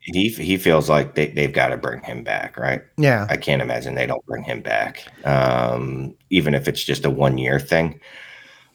He 0.00 0.28
he 0.28 0.56
feels 0.56 0.90
like 0.90 1.14
they, 1.14 1.28
they've 1.28 1.52
got 1.52 1.68
to 1.68 1.76
bring 1.76 2.02
him 2.02 2.24
back, 2.24 2.56
right? 2.56 2.82
Yeah, 2.96 3.28
I 3.30 3.36
can't 3.36 3.62
imagine 3.62 3.94
they 3.94 4.06
don't 4.06 4.26
bring 4.26 4.42
him 4.42 4.60
back, 4.60 5.06
um, 5.24 6.16
even 6.30 6.52
if 6.52 6.66
it's 6.66 6.82
just 6.82 7.04
a 7.04 7.10
one 7.10 7.38
year 7.38 7.60
thing, 7.60 8.00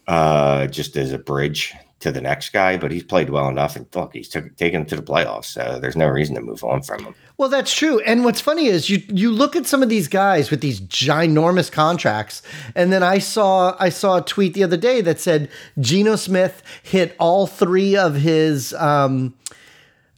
uh, 0.10 0.66
just 0.68 0.98
as 0.98 1.14
a 1.14 1.20
bridge 1.20 1.74
to 2.00 2.12
the 2.12 2.20
next 2.22 2.50
guy. 2.50 2.78
But 2.78 2.92
he's 2.92 3.04
played 3.04 3.30
well 3.30 3.48
enough, 3.48 3.76
and 3.76 3.86
look, 3.94 4.14
he's 4.14 4.28
took, 4.28 4.56
taken 4.58 4.86
to 4.88 4.96
the 4.96 5.04
playoffs, 5.04 5.46
so 5.46 5.80
there's 5.80 5.96
no 5.96 6.08
reason 6.08 6.36
to 6.36 6.42
move 6.42 6.64
on 6.64 6.82
from 6.82 7.06
him. 7.06 7.16
Well, 7.38 7.50
that's 7.50 7.74
true. 7.74 8.00
And 8.00 8.26
what's 8.26 8.42
funny 8.42 8.66
is 8.66 8.90
you 8.90 9.04
you 9.08 9.32
look 9.32 9.56
at 9.56 9.68
some 9.68 9.84
of 9.84 9.90
these 9.90 10.08
guys 10.08 10.50
with 10.50 10.62
these 10.62 10.82
ginormous 10.82 11.72
contracts, 11.72 12.42
and 12.76 12.92
then 12.92 13.04
I 13.04 13.20
saw 13.20 13.76
I 13.80 13.90
saw 13.90 14.18
a 14.18 14.22
tweet 14.22 14.56
the 14.56 14.64
other 14.64 14.78
day 14.78 15.02
that 15.02 15.20
said 15.20 15.50
Geno 15.80 16.16
Smith 16.16 16.64
hit 16.82 17.16
all 17.20 17.46
three 17.46 17.96
of 17.96 18.16
his 18.16 18.74
um 18.74 19.36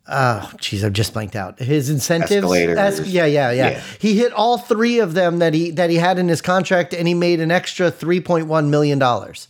uh 0.07 0.50
geez, 0.57 0.83
I've 0.86 0.93
just 0.93 1.13
blanked 1.13 1.36
out. 1.36 1.60
His 1.60 1.89
incentives. 1.89 2.31
Escalators. 2.31 3.07
yeah, 3.12 3.25
yeah, 3.25 3.51
yeah, 3.51 3.69
Yeah. 3.71 3.83
He 4.00 4.17
hit 4.17 4.31
all 4.33 4.57
three 4.57 5.00
of 5.00 5.13
them 5.13 5.39
that 5.39 5.53
he 5.53 5.71
that 5.71 5.89
he 5.89 5.98
had 5.98 6.17
in 6.17 6.27
his 6.27 6.41
contract 6.41 6.93
and 6.93 7.07
he 7.07 7.13
made 7.13 7.41
an 7.41 7.51
extra 7.51 7.91
three 7.91 8.21
point 8.21 8.48
one 8.48 8.71
million 8.71 8.98
dollars. 9.00 9.48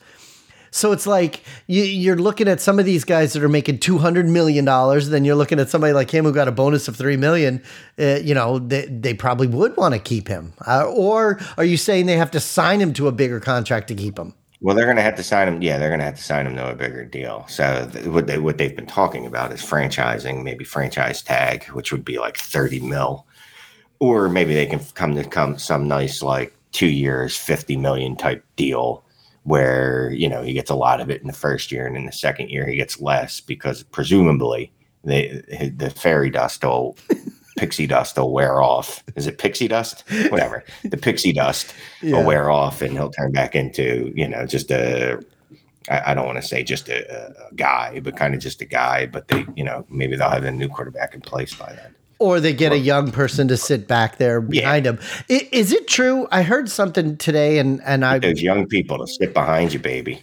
So 0.71 0.93
it's 0.93 1.05
like 1.05 1.43
you, 1.67 1.83
you're 1.83 2.15
looking 2.15 2.47
at 2.47 2.61
some 2.61 2.79
of 2.79 2.85
these 2.85 3.03
guys 3.03 3.33
that 3.33 3.43
are 3.43 3.49
making 3.49 3.79
two 3.79 3.97
hundred 3.97 4.25
million 4.27 4.65
dollars. 4.65 5.09
Then 5.09 5.25
you're 5.25 5.35
looking 5.35 5.59
at 5.59 5.69
somebody 5.69 5.93
like 5.93 6.09
him 6.09 6.25
who 6.25 6.33
got 6.33 6.47
a 6.47 6.51
bonus 6.51 6.87
of 6.87 6.95
three 6.95 7.17
million. 7.17 7.61
Uh, 7.99 8.19
you 8.23 8.33
know, 8.33 8.57
they, 8.57 8.85
they 8.85 9.13
probably 9.13 9.47
would 9.47 9.75
want 9.75 9.93
to 9.93 9.99
keep 9.99 10.27
him. 10.27 10.53
Uh, 10.65 10.85
or 10.85 11.39
are 11.57 11.65
you 11.65 11.77
saying 11.77 12.05
they 12.05 12.17
have 12.17 12.31
to 12.31 12.39
sign 12.39 12.81
him 12.81 12.93
to 12.93 13.07
a 13.07 13.11
bigger 13.11 13.39
contract 13.39 13.89
to 13.89 13.95
keep 13.95 14.17
him? 14.17 14.33
Well, 14.63 14.75
they're 14.75 14.85
going 14.85 14.97
to 14.97 15.01
have 15.01 15.15
to 15.15 15.23
sign 15.23 15.47
him. 15.47 15.61
Yeah, 15.63 15.79
they're 15.79 15.89
going 15.89 16.01
to 16.01 16.05
have 16.05 16.17
to 16.17 16.23
sign 16.23 16.45
him 16.45 16.55
to 16.55 16.71
a 16.71 16.75
bigger 16.75 17.03
deal. 17.03 17.45
So 17.49 17.89
th- 17.91 18.05
what 18.05 18.27
they 18.27 18.37
what 18.37 18.59
they've 18.59 18.75
been 18.75 18.85
talking 18.85 19.25
about 19.25 19.51
is 19.51 19.59
franchising, 19.61 20.43
maybe 20.43 20.63
franchise 20.63 21.23
tag, 21.23 21.65
which 21.71 21.91
would 21.91 22.05
be 22.05 22.19
like 22.19 22.37
thirty 22.37 22.79
mil, 22.79 23.25
or 23.99 24.29
maybe 24.29 24.53
they 24.53 24.67
can 24.67 24.79
come 24.93 25.15
to 25.15 25.23
come 25.23 25.57
some 25.57 25.87
nice 25.87 26.21
like 26.21 26.55
two 26.71 26.87
years, 26.87 27.35
fifty 27.35 27.75
million 27.75 28.15
type 28.15 28.45
deal, 28.55 29.03
where 29.43 30.11
you 30.11 30.29
know 30.29 30.41
he 30.41 30.53
gets 30.53 30.69
a 30.69 30.75
lot 30.75 31.01
of 31.01 31.09
it 31.09 31.21
in 31.21 31.27
the 31.27 31.33
first 31.33 31.71
year, 31.71 31.85
and 31.87 31.95
in 31.97 32.05
the 32.05 32.11
second 32.11 32.49
year 32.49 32.65
he 32.65 32.75
gets 32.75 32.99
less 33.01 33.39
because 33.41 33.83
presumably 33.83 34.71
they 35.03 35.41
the 35.75 35.89
fairy 35.89 36.29
dust 36.29 36.63
will. 36.63 36.97
Pixie 37.57 37.85
dust 37.85 38.17
will 38.17 38.31
wear 38.31 38.61
off. 38.61 39.03
Is 39.15 39.27
it 39.27 39.37
pixie 39.37 39.67
dust? 39.67 40.03
Whatever. 40.29 40.63
The 40.83 40.97
pixie 40.97 41.33
dust 41.33 41.75
Yeah. 42.01 42.15
will 42.17 42.23
wear 42.25 42.49
off 42.49 42.81
and 42.81 42.93
he'll 42.93 43.11
turn 43.11 43.33
back 43.33 43.55
into 43.55 44.11
you 44.15 44.27
know 44.27 44.47
just 44.47 44.71
a 44.71 45.21
I, 45.89 46.11
I 46.11 46.13
don't 46.15 46.25
want 46.25 46.41
to 46.41 46.47
say 46.47 46.63
just 46.63 46.89
a- 46.89 47.31
a 47.51 47.53
guy 47.53 47.99
but 47.99 48.15
kind 48.15 48.33
of 48.33 48.39
just 48.39 48.61
a 48.61 48.65
guy 48.65 49.05
but 49.05 49.27
they 49.27 49.45
you 49.55 49.63
know 49.63 49.85
maybe 49.89 50.15
they'll 50.15 50.29
have 50.29 50.45
a 50.45 50.51
new 50.51 50.69
quarterback 50.69 51.13
in 51.13 51.21
place 51.21 51.53
by 51.53 51.73
then 51.73 51.93
Or 52.21 52.39
they 52.39 52.53
get 52.53 52.71
a 52.71 52.77
young 52.77 53.11
person 53.11 53.47
to 53.47 53.57
sit 53.57 53.87
back 53.87 54.17
there 54.17 54.41
behind 54.41 54.85
him. 54.85 54.99
I- 55.29 55.49
Is 55.51 55.71
it 55.73 55.87
true? 55.87 56.27
I 56.31 56.43
heard 56.43 56.69
something 56.69 57.17
today, 57.17 57.57
and 57.57 57.81
and 57.83 58.05
I 58.05 58.19
those 58.19 58.43
young 58.43 58.67
people 58.67 58.99
to 58.99 59.07
sit 59.07 59.33
behind 59.33 59.73
you 59.73 59.79
baby 59.79 60.21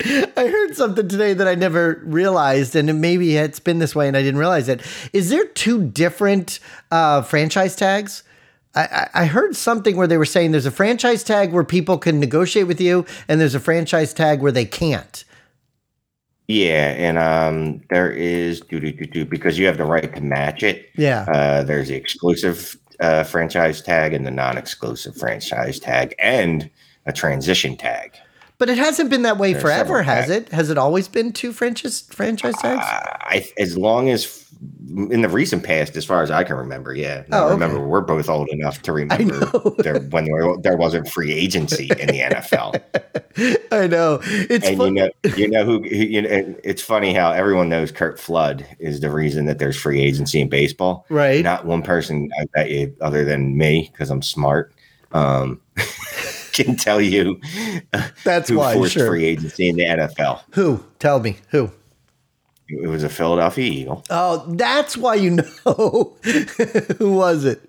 I 0.02 0.46
heard 0.46 0.74
something 0.76 1.08
today 1.08 1.34
that 1.34 1.46
I 1.46 1.54
never 1.54 2.00
realized, 2.06 2.74
and 2.74 2.88
it- 2.88 2.94
maybe 2.94 3.36
it's 3.36 3.60
been 3.60 3.80
this 3.80 3.94
way 3.94 4.08
and 4.08 4.16
I 4.16 4.22
didn't 4.22 4.40
realize 4.40 4.68
it. 4.70 4.80
Is 5.12 5.28
there 5.28 5.44
two 5.44 5.82
different 5.90 6.58
uh, 6.90 7.20
franchise 7.20 7.76
tags? 7.76 8.22
I, 8.74 8.80
I 9.14 9.22
I 9.22 9.26
heard 9.26 9.56
something 9.56 9.96
where 9.98 10.06
they 10.06 10.16
were 10.16 10.24
saying 10.24 10.52
there's 10.52 10.64
a 10.64 10.70
franchise 10.70 11.22
tag 11.22 11.52
where 11.52 11.64
people 11.64 11.98
can 11.98 12.18
negotiate 12.18 12.66
with 12.66 12.80
you, 12.80 13.04
and 13.28 13.38
there's 13.38 13.54
a 13.54 13.60
franchise 13.60 14.14
tag 14.14 14.40
where 14.40 14.52
they 14.52 14.64
can't. 14.64 15.24
Yeah 16.50 16.88
and 17.06 17.16
um 17.18 17.80
there 17.90 18.10
is 18.10 18.60
do 18.60 18.80
do 18.80 18.90
do 18.92 19.06
do 19.06 19.24
because 19.24 19.58
you 19.58 19.66
have 19.66 19.78
the 19.78 19.84
right 19.84 20.14
to 20.14 20.20
match 20.20 20.62
it 20.62 20.88
Yeah. 20.96 21.22
uh 21.28 21.62
there's 21.62 21.88
the 21.88 21.94
exclusive 21.94 22.76
uh 22.98 23.22
franchise 23.24 23.80
tag 23.80 24.12
and 24.12 24.26
the 24.26 24.30
non-exclusive 24.30 25.16
franchise 25.16 25.78
tag 25.78 26.14
and 26.18 26.68
a 27.06 27.12
transition 27.12 27.76
tag 27.76 28.16
But 28.58 28.68
it 28.68 28.78
hasn't 28.78 29.08
been 29.10 29.22
that 29.22 29.38
way 29.38 29.52
There 29.52 29.60
are 29.60 29.62
forever, 29.62 30.02
has 30.02 30.26
tags. 30.26 30.48
it? 30.48 30.52
Has 30.52 30.68
it 30.70 30.76
always 30.78 31.08
been 31.08 31.32
two 31.32 31.52
franchise 31.52 32.02
franchise 32.10 32.56
tags? 32.60 32.84
Uh, 32.84 33.16
I, 33.34 33.48
as 33.56 33.78
long 33.78 34.10
as 34.10 34.44
in 34.88 35.22
the 35.22 35.28
recent 35.28 35.62
past, 35.64 35.96
as 35.96 36.04
far 36.04 36.22
as 36.22 36.30
I 36.30 36.44
can 36.44 36.56
remember, 36.56 36.94
yeah. 36.94 37.24
Oh, 37.32 37.38
I 37.38 37.44
okay. 37.44 37.52
remember 37.54 37.86
we're 37.86 38.00
both 38.02 38.28
old 38.28 38.48
enough 38.50 38.82
to 38.82 38.92
remember 38.92 39.46
there, 39.78 40.00
when 40.00 40.24
there, 40.24 40.56
there 40.62 40.76
wasn't 40.76 41.08
free 41.08 41.32
agency 41.32 41.84
in 41.98 42.08
the 42.08 42.18
NFL. 42.20 42.82
I 43.72 43.86
know. 43.86 44.20
It's 44.22 44.66
and 44.68 44.80
you 44.82 44.90
know, 44.90 45.10
you 45.36 45.48
know 45.48 45.64
who, 45.64 45.82
who 45.82 45.88
you 45.88 46.22
know, 46.22 46.28
it's 46.62 46.82
funny 46.82 47.14
how 47.14 47.30
everyone 47.32 47.68
knows 47.68 47.90
Curt 47.92 48.18
Flood 48.20 48.66
is 48.78 49.00
the 49.00 49.10
reason 49.10 49.46
that 49.46 49.58
there's 49.58 49.76
free 49.76 50.00
agency 50.00 50.40
in 50.40 50.48
baseball. 50.48 51.06
right. 51.08 51.42
Not 51.42 51.64
one 51.64 51.82
person, 51.82 52.28
I 52.38 52.44
bet 52.54 52.70
you, 52.70 52.94
other 53.00 53.24
than 53.24 53.56
me, 53.56 53.88
because 53.92 54.10
I'm 54.10 54.22
smart, 54.22 54.74
um, 55.12 55.60
can 56.52 56.76
tell 56.76 57.00
you 57.00 57.40
That's 58.24 58.48
who 58.50 58.58
why. 58.58 58.74
forced 58.74 58.94
Sure. 58.94 59.06
free 59.06 59.24
agency 59.24 59.68
in 59.68 59.76
the 59.76 59.84
NFL. 59.84 60.42
Who? 60.52 60.84
Tell 60.98 61.20
me. 61.20 61.36
Who? 61.50 61.70
It 62.70 62.86
was 62.88 63.02
a 63.04 63.08
Philadelphia 63.08 63.70
Eagle. 63.70 64.04
Oh, 64.10 64.44
that's 64.54 64.96
why 64.96 65.16
you 65.16 65.30
know. 65.66 66.16
Who 66.98 67.12
was 67.12 67.44
it? 67.44 67.68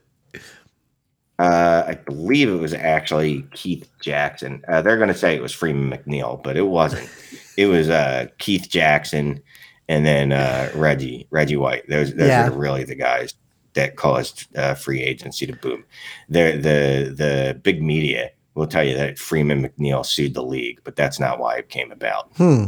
Uh, 1.39 1.83
I 1.87 1.93
believe 1.95 2.49
it 2.49 2.59
was 2.59 2.73
actually 2.73 3.43
Keith 3.53 3.89
Jackson. 3.99 4.63
Uh, 4.67 4.81
they're 4.83 4.97
going 4.97 5.07
to 5.09 5.15
say 5.15 5.35
it 5.35 5.41
was 5.41 5.51
Freeman 5.51 5.97
McNeil, 5.97 6.41
but 6.43 6.55
it 6.55 6.67
wasn't. 6.67 7.09
it 7.57 7.65
was 7.65 7.89
uh, 7.89 8.27
Keith 8.37 8.67
Jackson 8.69 9.41
and 9.89 10.05
then 10.05 10.31
uh, 10.31 10.69
Reggie 10.75 11.27
Reggie 11.31 11.57
White. 11.57 11.87
Those 11.89 12.13
those 12.13 12.27
Yeah. 12.29 12.47
are 12.47 12.51
really 12.51 12.83
the 12.83 12.95
guys 12.95 13.33
that 13.73 13.95
caused 13.95 14.55
uh, 14.55 14.75
free 14.75 15.01
agency 15.01 15.47
to 15.47 15.53
boom. 15.53 15.83
The 16.29 16.51
the 16.57 17.13
the 17.15 17.59
big 17.63 17.81
media 17.81 18.29
will 18.55 18.67
tell 18.67 18.83
you 18.83 18.95
that 18.95 19.17
Freeman 19.17 19.63
McNeil 19.63 20.05
sued 20.05 20.33
the 20.33 20.43
league, 20.43 20.81
but 20.83 20.95
that's 20.95 21.19
not 21.19 21.39
why 21.39 21.55
it 21.55 21.69
came 21.69 21.91
about. 21.91 22.29
Hmm. 22.35 22.65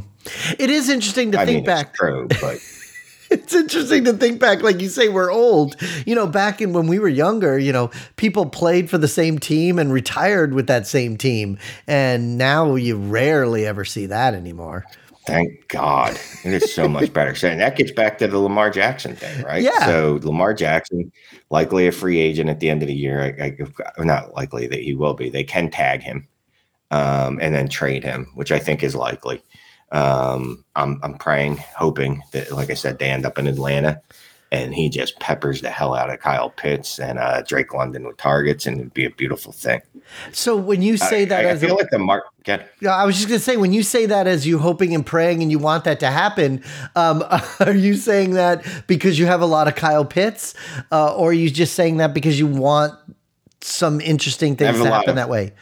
It 0.57 0.69
is 0.69 0.89
interesting 0.89 1.31
to 1.33 1.39
I 1.39 1.45
think 1.45 1.57
mean, 1.57 1.65
back. 1.65 1.89
it's 1.89 1.97
true, 1.97 2.27
but 2.41 2.59
it's 3.29 3.53
interesting 3.53 4.05
to 4.05 4.13
think 4.13 4.39
back 4.39 4.61
like 4.61 4.79
you 4.79 4.87
say 4.87 5.09
we're 5.09 5.31
old 5.31 5.75
you 6.05 6.13
know 6.13 6.27
back 6.27 6.61
in 6.61 6.71
when 6.71 6.85
we 6.87 6.99
were 6.99 7.07
younger 7.07 7.57
you 7.57 7.71
know 7.71 7.89
people 8.15 8.45
played 8.45 8.89
for 8.89 8.99
the 8.99 9.07
same 9.07 9.39
team 9.39 9.79
and 9.79 9.91
retired 9.91 10.53
with 10.53 10.67
that 10.67 10.85
same 10.85 11.17
team 11.17 11.57
and 11.87 12.37
now 12.37 12.75
you 12.75 12.95
rarely 12.95 13.65
ever 13.65 13.83
see 13.83 14.05
that 14.05 14.35
anymore 14.35 14.85
Thank 15.25 15.67
God. 15.69 16.19
It 16.43 16.53
is 16.53 16.73
so 16.73 16.87
much 16.87 17.13
better. 17.13 17.33
So 17.33 17.47
and 17.47 17.61
that 17.61 17.77
gets 17.77 17.91
back 17.91 18.17
to 18.17 18.27
the 18.27 18.37
Lamar 18.37 18.69
Jackson 18.69 19.15
thing, 19.15 19.43
right? 19.43 19.63
Yeah. 19.63 19.85
So 19.85 20.19
Lamar 20.21 20.53
Jackson, 20.53 21.11
likely 21.49 21.87
a 21.87 21.91
free 21.91 22.19
agent 22.19 22.49
at 22.49 22.59
the 22.59 22.69
end 22.69 22.81
of 22.81 22.87
the 22.87 22.93
year. 22.93 23.35
I, 23.39 23.55
I, 23.97 24.03
not 24.03 24.33
likely 24.33 24.67
that 24.67 24.81
he 24.81 24.93
will 24.93 25.13
be. 25.13 25.29
They 25.29 25.43
can 25.43 25.69
tag 25.69 26.01
him 26.01 26.27
um, 26.91 27.39
and 27.41 27.55
then 27.55 27.69
trade 27.69 28.03
him, 28.03 28.27
which 28.35 28.51
I 28.51 28.59
think 28.59 28.83
is 28.83 28.95
likely. 28.95 29.41
Um, 29.93 30.65
I'm, 30.75 30.99
I'm 31.03 31.13
praying, 31.15 31.57
hoping 31.77 32.21
that, 32.31 32.51
like 32.51 32.69
I 32.69 32.73
said, 32.73 32.99
they 32.99 33.09
end 33.09 33.25
up 33.25 33.37
in 33.37 33.47
Atlanta 33.47 34.01
and 34.53 34.75
he 34.75 34.87
just 34.87 35.19
peppers 35.19 35.61
the 35.61 35.71
hell 35.71 35.95
out 35.95 36.11
of 36.11 36.19
Kyle 36.19 36.51
Pitts 36.51 36.99
and 36.99 37.17
uh, 37.17 37.41
Drake 37.41 37.73
London 37.73 38.05
with 38.05 38.17
targets, 38.17 38.67
and 38.67 38.79
it'd 38.79 38.93
be 38.93 39.03
a 39.03 39.09
beautiful 39.09 39.51
thing. 39.51 39.81
so 40.31 40.55
when 40.55 40.83
you 40.83 40.95
say 40.95 41.23
I, 41.23 41.25
that 41.25 41.45
I, 41.45 41.49
as 41.49 41.63
I 41.63 41.67
feel 41.67 41.75
a, 41.75 41.79
like 41.79 41.89
the 41.89 41.97
mark. 41.97 42.25
Yeah, 42.45 42.95
I 42.95 43.05
was 43.05 43.15
just 43.15 43.27
gonna 43.27 43.39
say 43.39 43.57
when 43.57 43.73
you 43.73 43.81
say 43.81 44.05
that 44.05 44.27
as 44.27 44.45
you 44.45 44.59
hoping 44.59 44.93
and 44.93 45.03
praying 45.03 45.41
and 45.41 45.49
you 45.49 45.57
want 45.57 45.85
that 45.85 45.99
to 46.01 46.11
happen, 46.11 46.63
um, 46.95 47.23
are 47.59 47.73
you 47.73 47.95
saying 47.95 48.31
that 48.31 48.63
because 48.85 49.17
you 49.17 49.25
have 49.25 49.41
a 49.41 49.45
lot 49.47 49.67
of 49.67 49.75
Kyle 49.75 50.05
Pitts, 50.05 50.53
uh, 50.91 51.15
or 51.15 51.31
are 51.31 51.33
you 51.33 51.49
just 51.49 51.73
saying 51.73 51.97
that 51.97 52.13
because 52.13 52.37
you 52.37 52.45
want 52.45 52.93
some 53.61 53.99
interesting 54.01 54.55
things 54.55 54.77
to 54.77 54.85
happen 54.85 55.11
of- 55.11 55.15
that 55.15 55.29
way? 55.29 55.53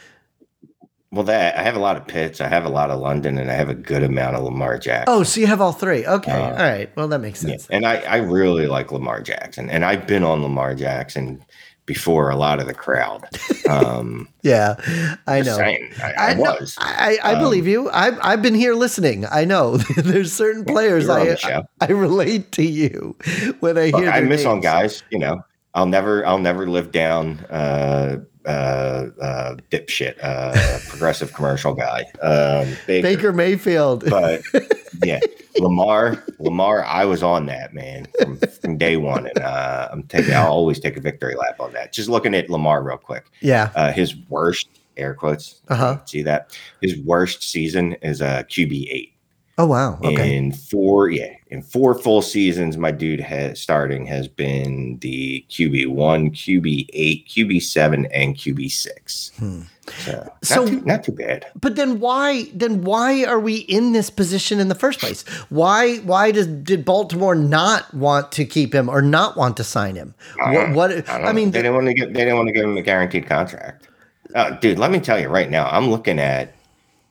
Well, 1.12 1.24
that 1.24 1.58
I 1.58 1.62
have 1.62 1.76
a 1.76 1.78
lot 1.78 1.96
of 1.98 2.06
Pitts, 2.06 2.40
I 2.40 2.48
have 2.48 2.64
a 2.64 2.70
lot 2.70 2.90
of 2.90 2.98
London, 2.98 3.36
and 3.38 3.50
I 3.50 3.54
have 3.54 3.68
a 3.68 3.74
good 3.74 4.02
amount 4.02 4.34
of 4.34 4.44
Lamar 4.44 4.78
Jackson. 4.78 5.14
Oh, 5.14 5.22
so 5.22 5.40
you 5.40 5.46
have 5.46 5.60
all 5.60 5.72
three? 5.72 6.06
Okay, 6.06 6.32
Uh, 6.32 6.50
all 6.50 6.56
right. 6.56 6.90
Well, 6.96 7.06
that 7.08 7.18
makes 7.20 7.42
Yeah, 7.44 7.50
sense. 7.50 7.68
and 7.70 7.84
I, 7.86 7.96
I 8.00 8.16
really 8.16 8.66
like 8.66 8.90
Lamar 8.92 9.20
Jackson, 9.20 9.68
and 9.68 9.84
I've 9.84 10.06
been 10.06 10.24
on 10.24 10.42
Lamar 10.42 10.74
Jackson 10.74 11.44
before 11.84 12.30
a 12.30 12.36
lot 12.36 12.60
of 12.60 12.66
the 12.66 12.72
crowd. 12.74 13.28
Um, 13.68 14.28
Yeah, 14.42 14.74
I 15.26 15.42
know. 15.42 15.56
saying, 15.56 15.90
I, 16.02 16.12
I, 16.30 16.34
know- 16.34 16.56
was. 16.58 16.76
I, 16.80 17.18
I 17.22 17.34
Um, 17.34 17.40
believe 17.40 17.66
you. 17.66 17.90
I've 17.90 18.18
I've 18.22 18.40
been 18.42 18.54
here 18.54 18.74
listening. 18.74 19.26
I 19.30 19.44
know 19.44 19.76
there's 19.96 20.32
certain 20.32 20.64
players 20.64 21.04
You're 21.04 21.36
I. 21.36 21.62
I 21.80 21.86
relate 21.92 22.52
to 22.52 22.62
you 22.64 23.16
when 23.60 23.76
I 23.76 23.86
hear. 23.88 24.08
I 24.10 24.20
miss 24.22 24.46
on 24.46 24.60
guys. 24.60 25.02
You 25.10 25.18
know, 25.18 25.42
I'll 25.74 25.86
never, 25.86 26.24
I'll 26.26 26.38
never 26.38 26.66
live 26.68 26.90
down 26.90 27.38
uh, 27.50 28.16
uh, 28.46 29.06
uh, 29.20 29.56
dipshit, 29.70 30.16
uh, 30.22 30.78
progressive 30.88 31.32
commercial 31.32 31.74
guy, 31.74 32.04
um, 32.22 32.76
Baker. 32.86 33.02
Baker 33.02 33.32
Mayfield. 33.32 34.08
But 34.08 34.42
yeah, 35.04 35.20
Lamar, 35.58 36.22
Lamar, 36.38 36.84
I 36.84 37.04
was 37.04 37.22
on 37.22 37.46
that 37.46 37.74
man 37.74 38.06
from, 38.18 38.38
from 38.38 38.78
day 38.78 38.96
one, 38.96 39.26
and 39.26 39.38
uh, 39.38 39.88
I'm 39.92 40.02
taking. 40.04 40.34
I'll 40.34 40.48
always 40.52 40.80
take 40.80 40.96
a 40.96 41.00
victory 41.00 41.34
lap 41.36 41.60
on 41.60 41.72
that. 41.72 41.92
Just 41.92 42.08
looking 42.08 42.34
at 42.34 42.50
Lamar 42.50 42.82
real 42.82 42.98
quick. 42.98 43.26
yeah. 43.40 43.70
Uh, 43.74 43.92
his 43.92 44.16
worst 44.28 44.68
air 44.96 45.14
quotes. 45.14 45.60
Uh-huh. 45.68 45.98
See 46.04 46.22
that? 46.22 46.56
His 46.80 46.98
worst 47.00 47.42
season 47.42 47.94
is 48.02 48.20
a 48.20 48.44
QB 48.48 48.88
eight. 48.90 49.11
Oh 49.58 49.66
wow. 49.66 49.98
Okay. 50.02 50.34
In 50.34 50.52
four, 50.52 51.10
yeah, 51.10 51.34
in 51.48 51.62
four 51.62 51.94
full 51.94 52.22
seasons, 52.22 52.78
my 52.78 52.90
dude 52.90 53.20
has 53.20 53.60
starting 53.60 54.06
has 54.06 54.26
been 54.26 54.98
the 55.00 55.44
QB 55.50 55.88
one, 55.88 56.30
QB 56.30 56.86
eight, 56.94 57.28
QB 57.28 57.62
seven, 57.62 58.06
and 58.06 58.34
QB 58.34 58.70
six. 58.70 59.30
Hmm. 59.38 59.62
So, 59.98 60.12
not, 60.12 60.44
So- 60.44 60.66
too, 60.66 60.80
not 60.82 61.04
too 61.04 61.12
bad. 61.12 61.46
But 61.60 61.76
then 61.76 62.00
why 62.00 62.44
then 62.54 62.82
why 62.82 63.24
are 63.24 63.38
we 63.38 63.56
in 63.56 63.92
this 63.92 64.08
position 64.08 64.58
in 64.58 64.68
the 64.68 64.74
first 64.74 65.00
place? 65.00 65.22
Why 65.50 65.96
why 65.98 66.30
does 66.30 66.46
did 66.46 66.86
Baltimore 66.86 67.34
not 67.34 67.92
want 67.92 68.32
to 68.32 68.46
keep 68.46 68.74
him 68.74 68.88
or 68.88 69.02
not 69.02 69.36
want 69.36 69.58
to 69.58 69.64
sign 69.64 69.96
him? 69.96 70.14
What, 70.38 70.72
what 70.72 71.10
I, 71.10 71.24
I, 71.24 71.32
mean 71.32 71.50
they 71.50 71.60
didn't 71.60 71.74
want 71.74 71.88
to 71.88 71.94
get 71.94 72.14
they 72.14 72.20
didn't 72.20 72.36
want 72.36 72.48
to 72.48 72.52
give 72.52 72.64
him 72.64 72.76
a 72.76 72.82
guaranteed 72.82 73.26
contract. 73.26 73.88
Uh, 74.34 74.50
dude, 74.50 74.78
let 74.78 74.90
me 74.90 74.98
tell 74.98 75.20
you 75.20 75.28
right 75.28 75.50
now, 75.50 75.66
I'm 75.68 75.90
looking 75.90 76.18
at 76.18 76.54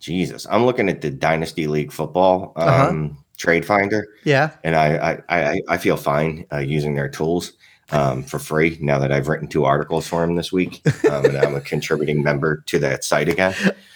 Jesus. 0.01 0.45
I'm 0.49 0.65
looking 0.65 0.89
at 0.89 0.99
the 1.01 1.09
Dynasty 1.11 1.67
League 1.67 1.91
football 1.91 2.51
um, 2.57 2.67
Uh-huh. 2.67 3.07
trade 3.37 3.65
finder. 3.65 4.05
yeah. 4.25 4.51
and 4.63 4.75
I 4.75 4.87
I 5.29 5.39
I, 5.51 5.61
I 5.69 5.77
feel 5.77 5.97
fine 5.97 6.45
uh, 6.51 6.57
using 6.57 6.95
their 6.95 7.09
tools 7.09 7.53
um, 7.91 8.23
for 8.23 8.39
free 8.39 8.77
now 8.81 8.99
that 8.99 9.11
I've 9.11 9.27
written 9.27 9.47
two 9.47 9.65
articles 9.65 10.07
for 10.07 10.23
him 10.23 10.35
this 10.35 10.51
week, 10.51 10.81
um, 11.09 11.25
and 11.25 11.37
I'm 11.37 11.55
a 11.55 11.61
contributing 11.61 12.23
member 12.23 12.63
to 12.67 12.79
that 12.79 13.03
site 13.03 13.29
again. 13.29 13.53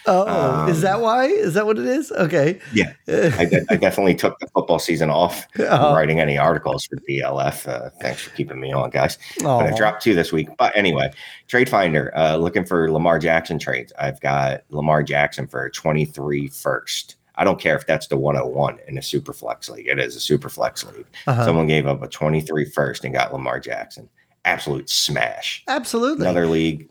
Oh, 0.08 0.68
is 0.68 0.78
Um, 0.78 0.82
that 0.84 1.02
why? 1.02 1.26
Is 1.26 1.54
that 1.56 1.66
what 1.66 1.80
it 1.80 1.86
is? 1.86 2.12
Okay. 2.12 2.60
Yeah, 2.74 2.94
I, 3.08 3.46
de- 3.46 3.66
I 3.70 3.76
definitely 3.76 4.14
took 4.16 4.38
the 4.40 4.48
football 4.48 4.80
season 4.80 5.10
off 5.10 5.48
Uh-huh. 5.60 5.94
writing 5.96 6.20
any 6.20 6.38
articles 6.38 6.86
for 6.86 6.98
DLF. 7.10 7.68
Uh, 7.68 7.90
thanks 8.02 8.22
for 8.22 8.30
keeping 8.36 8.60
me 8.60 8.72
on, 8.72 8.90
guys. 8.92 9.18
But 9.42 9.66
I 9.74 9.76
dropped 9.76 10.04
two 10.04 10.14
this 10.14 10.32
week. 10.32 10.50
But 10.58 10.76
anyway, 10.78 11.12
Trade 11.48 11.70
Finder, 11.70 12.16
uh, 12.16 12.36
looking 12.38 12.66
for 12.66 12.92
Lamar 12.92 13.18
Jackson 13.20 13.58
trades. 13.58 13.92
I've 14.00 14.20
got 14.22 14.62
Lamar 14.70 15.02
Jackson 15.04 15.48
for 15.48 15.66
a 15.66 15.72
23 15.72 16.50
first. 16.50 17.16
I 17.38 17.44
don't 17.44 17.60
care 17.60 17.76
if 17.76 17.86
that's 17.86 18.08
the 18.08 18.18
101 18.18 18.80
in 18.88 18.98
a 18.98 19.02
super 19.02 19.34
flex 19.34 19.70
league. 19.70 19.88
It 19.88 20.00
is 20.00 20.16
a 20.16 20.20
super 20.20 20.50
flex 20.50 20.86
league. 20.86 21.08
Uh-huh. 21.28 21.46
Someone 21.46 21.68
gave 21.68 21.88
up 21.88 22.02
a 22.02 22.08
23 22.08 22.66
first 22.66 23.04
and 23.04 23.14
got 23.14 23.34
Lamar 23.34 23.60
Jackson. 23.60 24.10
Absolute 24.46 24.90
smash. 24.90 25.64
Absolutely. 25.68 26.26
Another 26.26 26.48
league, 26.48 26.90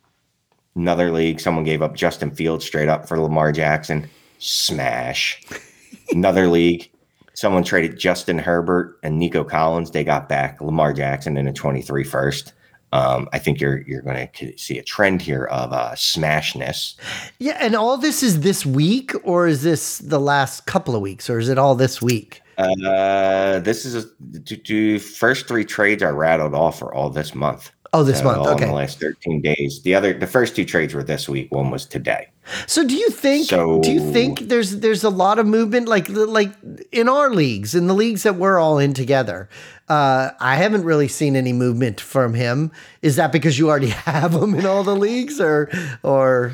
another 0.75 1.11
league, 1.11 1.41
someone 1.41 1.65
gave 1.65 1.83
up 1.83 1.95
Justin 1.95 2.31
Fields 2.31 2.65
straight 2.65 2.89
up 2.89 3.09
for 3.09 3.19
Lamar 3.19 3.53
Jackson. 3.53 4.09
Smash. 4.39 5.43
another 6.11 6.49
league, 6.49 6.91
someone 7.35 7.65
traded 7.65 7.99
Justin 7.99 8.39
Herbert 8.39 8.99
and 9.03 9.19
Nico 9.19 9.45
Collins. 9.45 9.93
They 9.93 10.05
got 10.05 10.29
back 10.29 10.61
Lamar 10.61 10.93
Jackson 10.93 11.37
in 11.37 11.47
a 11.47 11.53
23 11.53 12.05
first. 12.05 12.53
Um, 12.95 13.29
I 13.33 13.39
think 13.41 13.61
you're 13.61 13.83
you're 13.89 14.03
going 14.03 14.29
to 14.35 14.57
see 14.57 14.79
a 14.79 14.83
trend 14.83 15.21
here 15.21 15.45
of 15.47 15.73
uh, 15.73 15.93
smashness. 15.97 16.95
Yeah, 17.41 17.57
and 17.61 17.75
all 17.75 17.97
this 17.99 18.23
is 18.23 18.41
this 18.41 18.65
week, 18.65 19.13
or 19.25 19.49
is 19.49 19.63
this 19.63 19.99
the 19.99 20.21
last 20.21 20.67
couple 20.67 20.95
of 20.95 21.03
weeks, 21.03 21.29
or 21.29 21.39
is 21.39 21.49
it 21.49 21.59
all 21.59 21.75
this 21.75 22.01
week? 22.01 22.41
Uh, 22.57 23.59
this 23.59 23.85
is 23.85 24.05
a, 24.05 24.39
do 24.39 24.99
first 25.01 25.49
three 25.49 25.65
trades 25.65 26.03
I 26.05 26.11
rattled 26.11 26.55
off 26.55 26.83
are 26.83 26.95
all 26.95 27.11
this 27.11 27.35
month. 27.35 27.73
Oh, 27.93 28.03
this 28.03 28.19
So, 28.19 28.25
month. 28.25 28.39
all 28.39 28.49
in 28.49 28.55
Okay. 28.55 28.67
the 28.67 28.73
last 28.73 28.99
13 29.01 29.41
days. 29.41 29.81
The 29.85 29.95
other, 29.95 30.13
the 30.13 30.27
first 30.27 30.57
two 30.57 30.65
trades 30.65 30.95
were 30.95 31.05
this 31.05 31.29
week. 31.29 31.53
One 31.53 31.71
was 31.71 31.87
today. 31.87 32.27
So 32.67 32.85
do 32.87 32.95
you 32.97 33.09
think 33.11 33.47
So- 33.49 33.81
do 33.81 33.91
you 33.93 34.13
think 34.13 34.49
there's 34.49 34.79
there's 34.81 35.03
a 35.05 35.11
lot 35.11 35.39
of 35.39 35.47
movement 35.47 35.89
like 35.89 36.09
like 36.11 36.53
in 36.93 37.09
our 37.09 37.31
leagues, 37.31 37.75
in 37.75 37.87
the 37.87 37.95
leagues 37.95 38.23
that 38.25 38.35
we're 38.37 38.59
all 38.59 38.79
in 38.79 38.95
together? 38.95 39.49
Uh, 39.89 40.31
I 40.41 40.57
haven't 40.57 40.85
really 40.85 41.09
seen 41.09 41.37
any 41.37 41.53
movement 41.53 42.01
from 42.01 42.35
him. 42.35 42.73
Is 43.03 43.17
that 43.17 43.33
because 43.33 43.59
you 43.59 43.69
already 43.69 43.89
have 44.07 44.35
him 44.35 44.55
in 44.55 44.67
all 44.67 44.83
the 44.83 44.97
leagues 44.97 45.41
or 45.41 45.71
or 46.03 46.53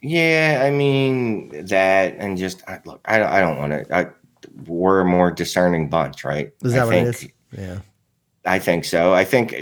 Yeah, 0.00 0.62
I 0.64 0.70
mean 0.70 1.66
that, 1.66 2.16
and 2.18 2.36
just 2.36 2.62
I, 2.68 2.80
look, 2.84 3.00
I 3.04 3.18
don't, 3.18 3.28
I 3.28 3.40
don't 3.40 3.58
want 3.58 3.88
to. 3.88 4.12
We're 4.66 5.00
a 5.00 5.04
more 5.04 5.30
discerning 5.30 5.88
bunch, 5.88 6.24
right? 6.24 6.52
is 6.62 6.72
that 6.72 6.82
I 6.82 6.84
what 6.84 6.90
think, 6.92 7.06
it 7.06 7.08
is? 7.10 7.28
Yeah. 7.58 7.78
I 8.46 8.60
think 8.60 8.84
so. 8.84 9.12
I 9.12 9.24
think 9.24 9.54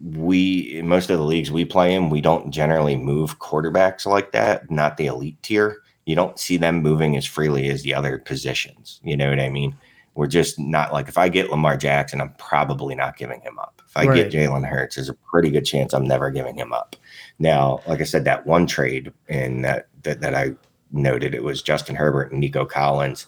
we, 0.00 0.80
most 0.84 1.10
of 1.10 1.18
the 1.18 1.24
leagues 1.24 1.50
we 1.50 1.64
play 1.64 1.94
in, 1.94 2.10
we 2.10 2.20
don't 2.20 2.52
generally 2.52 2.96
move 2.96 3.40
quarterbacks 3.40 4.06
like 4.06 4.30
that. 4.32 4.70
Not 4.70 4.96
the 4.96 5.06
elite 5.06 5.42
tier. 5.42 5.82
You 6.06 6.14
don't 6.14 6.38
see 6.38 6.56
them 6.56 6.80
moving 6.80 7.16
as 7.16 7.26
freely 7.26 7.68
as 7.68 7.82
the 7.82 7.92
other 7.92 8.18
positions. 8.18 9.00
You 9.02 9.16
know 9.16 9.28
what 9.28 9.40
I 9.40 9.48
mean? 9.48 9.76
We're 10.14 10.26
just 10.26 10.58
not 10.58 10.92
like 10.92 11.08
if 11.08 11.16
I 11.16 11.28
get 11.28 11.50
Lamar 11.50 11.76
Jackson, 11.76 12.20
I'm 12.20 12.34
probably 12.34 12.94
not 12.94 13.16
giving 13.16 13.40
him 13.40 13.58
up. 13.58 13.80
If 13.86 13.96
I 13.96 14.06
Right. 14.06 14.30
get 14.30 14.32
Jalen 14.32 14.66
Hurts, 14.66 14.96
there's 14.96 15.08
a 15.08 15.14
pretty 15.14 15.50
good 15.50 15.64
chance 15.64 15.92
I'm 15.92 16.06
never 16.06 16.30
giving 16.30 16.56
him 16.56 16.72
up. 16.72 16.96
Now, 17.38 17.80
like 17.86 18.00
I 18.00 18.04
said, 18.04 18.24
that 18.24 18.46
one 18.46 18.66
trade 18.66 19.12
in 19.28 19.62
that 19.62 19.88
that, 20.02 20.20
that 20.20 20.34
I 20.34 20.52
noted, 20.92 21.34
it 21.34 21.44
was 21.44 21.62
Justin 21.62 21.96
Herbert 21.96 22.32
and 22.32 22.40
Nico 22.40 22.64
Collins. 22.64 23.26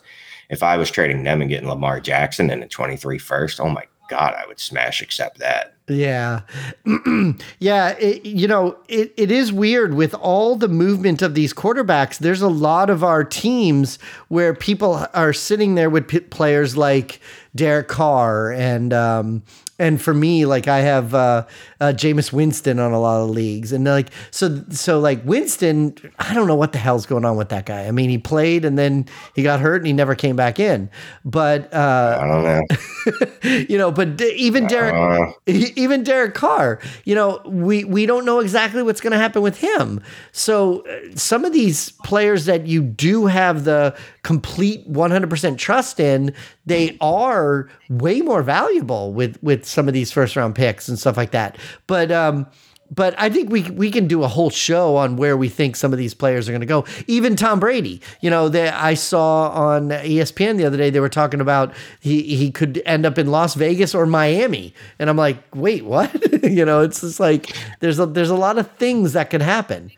If 0.50 0.62
I 0.62 0.76
was 0.76 0.90
trading 0.90 1.22
them 1.22 1.40
and 1.40 1.48
getting 1.48 1.68
Lamar 1.68 2.00
Jackson 2.00 2.50
in 2.50 2.62
a 2.62 2.68
23 2.68 3.18
first, 3.18 3.60
oh 3.60 3.68
my 3.68 3.84
God, 4.10 4.34
I 4.34 4.46
would 4.46 4.60
smash 4.60 5.00
accept 5.00 5.38
that. 5.38 5.71
Yeah. 5.88 6.42
yeah. 7.58 7.88
It, 7.98 8.24
you 8.24 8.46
know, 8.46 8.76
it, 8.88 9.12
it 9.16 9.30
is 9.30 9.52
weird 9.52 9.94
with 9.94 10.14
all 10.14 10.56
the 10.56 10.68
movement 10.68 11.22
of 11.22 11.34
these 11.34 11.52
quarterbacks. 11.52 12.18
There's 12.18 12.42
a 12.42 12.48
lot 12.48 12.88
of 12.88 13.02
our 13.02 13.24
teams 13.24 13.98
where 14.28 14.54
people 14.54 15.04
are 15.12 15.32
sitting 15.32 15.74
there 15.74 15.90
with 15.90 16.08
p- 16.08 16.20
players 16.20 16.76
like 16.76 17.20
Derek 17.54 17.88
Carr 17.88 18.52
and, 18.52 18.92
um, 18.92 19.42
and 19.78 20.00
for 20.00 20.14
me, 20.14 20.46
like 20.46 20.68
I 20.68 20.78
have 20.80 21.12
uh, 21.12 21.46
uh, 21.82 21.92
Jameis 21.92 22.32
Winston 22.32 22.78
on 22.78 22.92
a 22.92 23.00
lot 23.00 23.22
of 23.22 23.30
leagues, 23.30 23.72
and 23.72 23.84
like 23.84 24.10
so, 24.30 24.62
so 24.70 25.00
like 25.00 25.20
Winston, 25.24 25.96
I 26.20 26.32
don't 26.32 26.46
know 26.46 26.54
what 26.54 26.70
the 26.70 26.78
hell's 26.78 27.06
going 27.06 27.24
on 27.24 27.36
with 27.36 27.48
that 27.48 27.66
guy. 27.66 27.86
I 27.86 27.90
mean, 27.90 28.08
he 28.08 28.18
played 28.18 28.64
and 28.64 28.78
then 28.78 29.06
he 29.34 29.42
got 29.42 29.58
hurt 29.58 29.78
and 29.78 29.86
he 29.88 29.92
never 29.92 30.14
came 30.14 30.36
back 30.36 30.60
in. 30.60 30.88
But 31.24 31.74
uh, 31.74 32.18
I 32.20 32.26
don't 32.28 32.44
know. 32.44 33.62
you 33.68 33.76
know, 33.76 33.90
but 33.90 34.20
even 34.20 34.68
Derek, 34.68 35.34
even 35.46 36.04
Derek 36.04 36.34
Carr, 36.34 36.78
you 37.04 37.16
know, 37.16 37.42
we 37.46 37.82
we 37.82 38.06
don't 38.06 38.24
know 38.24 38.38
exactly 38.38 38.84
what's 38.84 39.00
going 39.00 39.10
to 39.12 39.18
happen 39.18 39.42
with 39.42 39.58
him. 39.58 40.00
So 40.30 40.82
uh, 40.82 41.16
some 41.16 41.44
of 41.44 41.52
these 41.52 41.90
players 42.04 42.44
that 42.44 42.68
you 42.68 42.80
do 42.80 43.26
have 43.26 43.64
the 43.64 43.96
complete 44.22 44.88
100% 44.88 45.58
trust 45.58 45.98
in, 45.98 46.32
they 46.64 46.96
are 47.00 47.68
way 47.88 48.20
more 48.20 48.42
valuable 48.42 49.12
with 49.12 49.36
with 49.42 49.64
some 49.64 49.88
of 49.88 49.94
these 49.94 50.12
first 50.12 50.36
round 50.36 50.54
picks 50.54 50.88
and 50.88 50.96
stuff 50.98 51.16
like 51.16 51.32
that. 51.32 51.58
But 51.86 52.10
um 52.12 52.46
but 52.94 53.14
I 53.16 53.30
think 53.30 53.50
we 53.50 53.62
we 53.70 53.90
can 53.90 54.06
do 54.06 54.22
a 54.22 54.28
whole 54.28 54.50
show 54.50 54.96
on 54.96 55.16
where 55.16 55.36
we 55.36 55.48
think 55.48 55.76
some 55.76 55.92
of 55.92 55.98
these 55.98 56.12
players 56.12 56.48
are 56.48 56.52
going 56.52 56.60
to 56.60 56.66
go. 56.66 56.84
Even 57.06 57.36
Tom 57.36 57.58
Brady, 57.58 58.02
you 58.20 58.28
know, 58.28 58.48
that 58.50 58.74
I 58.74 58.94
saw 58.94 59.48
on 59.48 59.88
ESPN 59.88 60.58
the 60.58 60.66
other 60.66 60.76
day 60.76 60.90
they 60.90 61.00
were 61.00 61.08
talking 61.08 61.40
about 61.40 61.72
he 62.00 62.22
he 62.36 62.50
could 62.50 62.82
end 62.84 63.06
up 63.06 63.16
in 63.18 63.28
Las 63.28 63.54
Vegas 63.54 63.94
or 63.94 64.04
Miami, 64.04 64.74
and 64.98 65.08
I'm 65.08 65.16
like, 65.16 65.38
wait, 65.54 65.84
what? 65.84 66.12
you 66.42 66.64
know, 66.64 66.82
it's 66.82 67.00
just 67.00 67.18
like 67.18 67.56
there's 67.80 67.98
a 67.98 68.04
there's 68.04 68.30
a 68.30 68.36
lot 68.36 68.58
of 68.58 68.70
things 68.72 69.14
that 69.14 69.30
could 69.30 69.42
happen. 69.42 69.90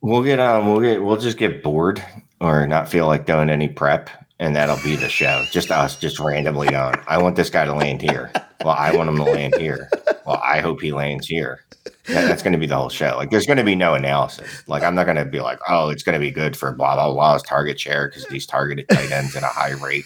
we'll 0.00 0.24
get 0.24 0.40
um, 0.40 0.66
we'll 0.66 0.80
get 0.80 1.02
we'll 1.02 1.16
just 1.16 1.38
get 1.38 1.62
bored 1.62 2.04
or 2.40 2.66
not 2.66 2.88
feel 2.88 3.06
like 3.06 3.26
doing 3.26 3.48
any 3.48 3.68
prep, 3.68 4.10
and 4.40 4.56
that'll 4.56 4.82
be 4.82 4.96
the 4.96 5.08
show. 5.08 5.44
Just 5.52 5.70
us, 5.70 5.94
just 5.94 6.18
randomly 6.18 6.74
on. 6.74 7.00
I 7.06 7.22
want 7.22 7.36
this 7.36 7.50
guy 7.50 7.64
to 7.64 7.74
land 7.74 8.02
here. 8.02 8.32
Well, 8.64 8.74
I 8.78 8.94
want 8.96 9.08
him 9.08 9.16
to 9.16 9.24
land 9.24 9.54
here. 9.56 9.90
Well, 10.26 10.40
I 10.42 10.60
hope 10.60 10.80
he 10.80 10.92
lands 10.92 11.26
here. 11.26 11.64
That- 12.06 12.28
that's 12.28 12.42
going 12.42 12.52
to 12.52 12.58
be 12.58 12.66
the 12.66 12.76
whole 12.76 12.88
show. 12.88 13.14
Like, 13.16 13.30
there's 13.30 13.46
going 13.46 13.56
to 13.58 13.64
be 13.64 13.74
no 13.74 13.94
analysis. 13.94 14.66
Like, 14.68 14.82
I'm 14.82 14.94
not 14.94 15.04
going 15.04 15.16
to 15.16 15.24
be 15.24 15.40
like, 15.40 15.58
oh, 15.68 15.88
it's 15.90 16.02
going 16.02 16.14
to 16.14 16.20
be 16.20 16.30
good 16.30 16.56
for 16.56 16.72
blah 16.72 16.94
blah 16.94 17.12
blah's 17.12 17.42
target 17.42 17.78
share 17.80 18.08
because 18.08 18.26
these 18.26 18.46
targeted 18.46 18.88
tight 18.88 19.10
ends 19.10 19.34
at 19.36 19.42
a 19.42 19.46
high 19.46 19.72
rate. 19.72 20.04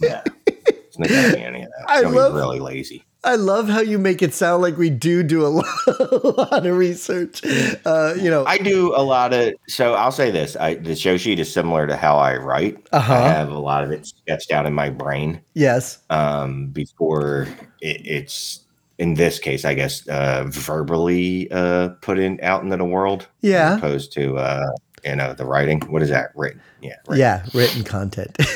Yeah, 0.00 0.22
it's 0.46 0.98
not 0.98 1.08
going 1.08 1.30
to 1.30 1.36
be 1.36 1.42
any 1.42 1.62
of 1.62 1.68
that. 1.70 1.84
I 1.90 1.94
It's 1.94 2.02
going 2.02 2.14
to 2.14 2.20
love- 2.20 2.32
be 2.32 2.38
really 2.38 2.60
lazy. 2.60 3.04
I 3.26 3.36
love 3.36 3.70
how 3.70 3.80
you 3.80 3.98
make 3.98 4.20
it 4.20 4.34
sound 4.34 4.60
like 4.60 4.76
we 4.76 4.90
do 4.90 5.22
do 5.22 5.46
a 5.46 5.48
lot, 5.48 5.64
a 5.86 6.32
lot 6.36 6.66
of 6.66 6.76
research. 6.76 7.40
Uh, 7.86 8.12
you 8.20 8.28
know, 8.28 8.44
I 8.44 8.58
do 8.58 8.94
a 8.94 9.00
lot 9.02 9.32
of 9.32 9.54
so 9.66 9.94
I'll 9.94 10.12
say 10.12 10.30
this. 10.30 10.56
I 10.56 10.74
the 10.74 10.94
show 10.94 11.16
sheet 11.16 11.38
is 11.38 11.50
similar 11.50 11.86
to 11.86 11.96
how 11.96 12.18
I 12.18 12.36
write. 12.36 12.86
Uh-huh. 12.92 13.14
I 13.14 13.28
have 13.28 13.50
a 13.50 13.58
lot 13.58 13.82
of 13.82 13.92
it 13.92 14.04
sketched 14.06 14.52
out 14.52 14.66
in 14.66 14.74
my 14.74 14.90
brain 14.90 15.40
yes, 15.54 16.00
um, 16.10 16.66
before 16.66 17.48
it, 17.84 18.06
it's 18.06 18.60
in 18.98 19.14
this 19.14 19.38
case, 19.38 19.64
I 19.64 19.74
guess, 19.74 20.06
uh, 20.08 20.44
verbally 20.48 21.50
uh, 21.50 21.90
put 22.00 22.18
in 22.18 22.38
out 22.42 22.62
into 22.62 22.76
the 22.76 22.84
world. 22.84 23.26
Yeah. 23.40 23.72
As 23.72 23.78
opposed 23.78 24.12
to 24.12 24.36
uh, 24.36 24.66
you 25.04 25.16
know 25.16 25.34
the 25.34 25.44
writing. 25.44 25.80
What 25.82 26.02
is 26.02 26.08
that? 26.10 26.30
Written. 26.34 26.60
Yeah. 26.80 26.96
Written. 27.06 27.18
Yeah, 27.18 27.46
written 27.52 27.84
content. 27.84 28.36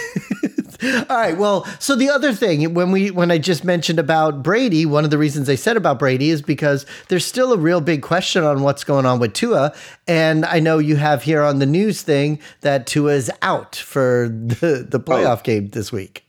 All 0.83 1.17
right. 1.17 1.37
Well, 1.37 1.67
so 1.81 1.97
the 1.97 2.09
other 2.09 2.33
thing 2.33 2.73
when 2.73 2.93
we 2.93 3.11
when 3.11 3.31
I 3.33 3.38
just 3.38 3.64
mentioned 3.64 3.99
about 3.99 4.43
Brady, 4.45 4.87
one 4.87 5.05
of 5.05 5.11
the 5.11 5.19
reasons 5.19 5.49
I 5.49 5.57
said 5.57 5.77
about 5.77 5.99
Brady 5.99 6.31
is 6.31 6.41
because 6.41 6.87
there's 7.09 7.27
still 7.27 7.53
a 7.53 7.59
real 7.59 7.81
big 7.81 8.03
question 8.03 8.45
on 8.45 8.62
what's 8.62 8.85
going 8.85 9.05
on 9.05 9.19
with 9.19 9.33
Tua, 9.33 9.75
and 10.07 10.45
I 10.45 10.61
know 10.61 10.79
you 10.79 10.97
have 10.97 11.25
here 11.25 11.43
on 11.43 11.59
the 11.59 11.67
news 11.67 12.03
thing 12.03 12.38
that 12.61 12.87
Tua 12.87 13.14
is 13.14 13.31
out 13.43 13.75
for 13.75 14.29
the 14.29 14.87
the 14.88 15.01
playoff 15.01 15.43
game 15.43 15.71
this 15.71 15.91
week. 15.91 16.28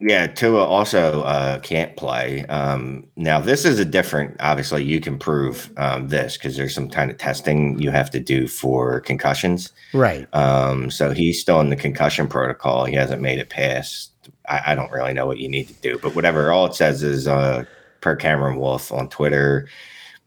Yeah, 0.00 0.28
Tua 0.28 0.64
also 0.64 1.22
uh, 1.22 1.58
can't 1.58 1.96
play. 1.96 2.44
Um, 2.46 3.04
now, 3.16 3.40
this 3.40 3.64
is 3.64 3.80
a 3.80 3.84
different. 3.84 4.36
Obviously, 4.38 4.84
you 4.84 5.00
can 5.00 5.18
prove 5.18 5.72
um, 5.76 6.06
this 6.06 6.36
because 6.36 6.56
there's 6.56 6.72
some 6.72 6.88
kind 6.88 7.10
of 7.10 7.18
testing 7.18 7.76
you 7.80 7.90
have 7.90 8.08
to 8.10 8.20
do 8.20 8.46
for 8.46 9.00
concussions. 9.00 9.72
Right. 9.92 10.32
Um, 10.32 10.88
so 10.92 11.10
he's 11.10 11.40
still 11.40 11.60
in 11.60 11.70
the 11.70 11.76
concussion 11.76 12.28
protocol. 12.28 12.84
He 12.84 12.94
hasn't 12.94 13.20
made 13.20 13.40
it 13.40 13.50
past. 13.50 14.12
I, 14.48 14.62
I 14.66 14.74
don't 14.76 14.92
really 14.92 15.14
know 15.14 15.26
what 15.26 15.38
you 15.38 15.48
need 15.48 15.66
to 15.66 15.74
do, 15.74 15.98
but 16.00 16.14
whatever. 16.14 16.52
All 16.52 16.66
it 16.66 16.76
says 16.76 17.02
is 17.02 17.26
uh, 17.26 17.64
per 18.00 18.14
Cameron 18.14 18.56
Wolfe 18.56 18.92
on 18.92 19.08
Twitter. 19.08 19.68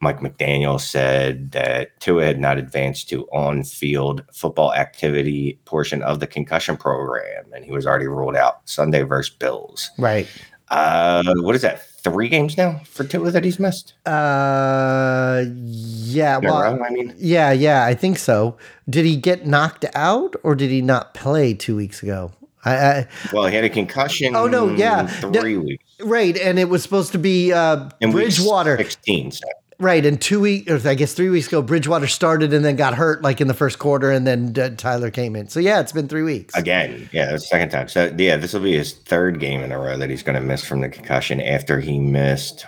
Mike 0.01 0.19
McDaniel 0.19 0.79
said 0.81 1.51
that 1.51 1.99
Tua 1.99 2.25
had 2.25 2.39
not 2.39 2.57
advanced 2.57 3.07
to 3.09 3.25
on-field 3.27 4.23
football 4.33 4.73
activity 4.73 5.59
portion 5.65 6.01
of 6.01 6.19
the 6.19 6.27
concussion 6.27 6.75
program, 6.75 7.45
and 7.53 7.63
he 7.63 7.71
was 7.71 7.85
already 7.85 8.07
ruled 8.07 8.35
out 8.35 8.67
Sunday 8.67 9.03
versus 9.03 9.33
Bills. 9.33 9.91
Right. 9.99 10.27
Uh, 10.69 11.35
what 11.37 11.53
is 11.55 11.61
that? 11.61 11.87
Three 12.03 12.29
games 12.29 12.57
now 12.57 12.81
for 12.85 13.03
Tua 13.03 13.29
that 13.29 13.43
he's 13.43 13.59
missed. 13.59 13.93
Uh, 14.07 15.43
yeah. 15.45 16.37
In 16.39 16.45
Well, 16.45 16.61
row, 16.61 16.83
I 16.83 16.89
mean, 16.89 17.13
yeah, 17.17 17.51
yeah. 17.51 17.85
I 17.85 17.93
think 17.93 18.17
so. 18.17 18.57
Did 18.89 19.05
he 19.05 19.15
get 19.15 19.45
knocked 19.45 19.85
out 19.93 20.35
or 20.41 20.55
did 20.55 20.71
he 20.71 20.81
not 20.81 21.13
play 21.13 21.53
two 21.53 21.75
weeks 21.75 22.01
ago? 22.01 22.31
I, 22.65 22.75
I 22.75 23.07
well, 23.33 23.45
he 23.47 23.55
had 23.55 23.63
a 23.65 23.69
concussion. 23.69 24.35
Oh, 24.35 24.47
no, 24.47 24.73
yeah. 24.73 25.05
three 25.05 25.57
weeks. 25.57 25.83
right, 25.99 26.37
and 26.37 26.57
it 26.57 26.69
was 26.69 26.81
supposed 26.81 27.11
to 27.11 27.19
be 27.19 27.51
uh, 27.51 27.89
In 27.99 28.11
Bridgewater. 28.11 28.77
sixteen. 28.77 29.31
So. 29.31 29.47
Right, 29.81 30.05
and 30.05 30.21
two 30.21 30.39
weeks, 30.39 30.71
or 30.71 30.87
I 30.87 30.93
guess 30.93 31.13
three 31.15 31.29
weeks 31.29 31.47
ago, 31.47 31.63
Bridgewater 31.63 32.05
started 32.05 32.53
and 32.53 32.63
then 32.63 32.75
got 32.75 32.93
hurt 32.93 33.23
like 33.23 33.41
in 33.41 33.47
the 33.47 33.55
first 33.55 33.79
quarter, 33.79 34.11
and 34.11 34.27
then 34.27 34.53
uh, 34.57 34.69
Tyler 34.77 35.09
came 35.09 35.35
in. 35.35 35.47
So 35.47 35.59
yeah, 35.59 35.79
it's 35.79 35.91
been 35.91 36.07
three 36.07 36.21
weeks. 36.21 36.55
Again, 36.55 37.09
yeah, 37.11 37.31
that's 37.31 37.43
the 37.43 37.47
second 37.47 37.69
time. 37.69 37.87
So 37.87 38.13
yeah, 38.15 38.37
this 38.37 38.53
will 38.53 38.61
be 38.61 38.77
his 38.77 38.93
third 38.93 39.39
game 39.39 39.61
in 39.61 39.71
a 39.71 39.79
row 39.79 39.97
that 39.97 40.09
he's 40.11 40.21
going 40.21 40.35
to 40.35 40.41
miss 40.45 40.63
from 40.63 40.81
the 40.81 40.89
concussion 40.89 41.41
after 41.41 41.79
he 41.79 41.97
missed. 41.97 42.61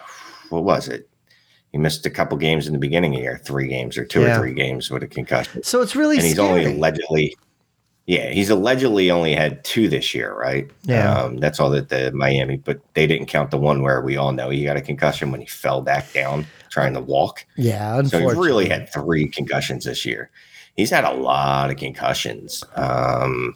What 0.50 0.64
was 0.64 0.88
it? 0.88 1.08
He 1.72 1.78
missed 1.78 2.04
a 2.08 2.10
couple 2.10 2.36
games 2.38 2.66
in 2.66 2.74
the 2.74 2.80
beginning 2.80 3.14
of 3.14 3.18
the 3.20 3.24
year, 3.24 3.42
three 3.44 3.68
games 3.68 3.96
or 3.96 4.06
two 4.06 4.22
Yeah. 4.22 4.36
or 4.36 4.40
three 4.40 4.54
games 4.56 4.90
with 4.90 5.04
a 5.04 5.08
concussion, 5.08 5.62
So 5.62 5.82
it's 5.82 5.96
really 5.96 6.16
and 6.18 6.26
he's 6.26 6.34
scary. 6.36 6.66
only 6.66 6.66
allegedly. 6.78 7.36
Yeah, 8.06 8.32
he's 8.32 8.50
allegedly 8.50 9.10
only 9.12 9.34
had 9.34 9.64
two 9.64 9.88
this 9.88 10.14
year, 10.14 10.34
right? 10.36 10.70
Yeah. 10.82 11.14
um, 11.22 11.38
that's 11.38 11.60
all 11.60 11.70
that 11.70 11.88
the 11.90 12.12
Miami, 12.12 12.58
but 12.58 12.82
they 12.96 13.08
didn't 13.08 13.28
count 13.28 13.50
the 13.52 13.58
one 13.58 13.82
where 13.82 14.02
we 14.02 14.18
all 14.18 14.34
know 14.34 14.50
he 14.50 14.66
got 14.66 14.76
a 14.78 14.82
concussion 14.82 15.32
when 15.32 15.40
he 15.40 15.48
fell 15.48 15.82
back 15.82 16.12
down 16.12 16.46
trying 16.74 16.94
to 16.96 17.00
walk. 17.00 17.46
yeah, 17.56 18.02
So 18.04 18.20
he's 18.20 18.36
really 18.36 18.68
had 18.68 18.92
three 18.92 19.28
concussions 19.28 19.86
this 19.86 20.06
year. 20.06 20.32
He's 20.76 20.90
had 20.90 21.04
a 21.04 21.14
lot 21.14 21.70
of 21.70 21.78
concussions. 21.78 22.64
Um, 22.76 23.56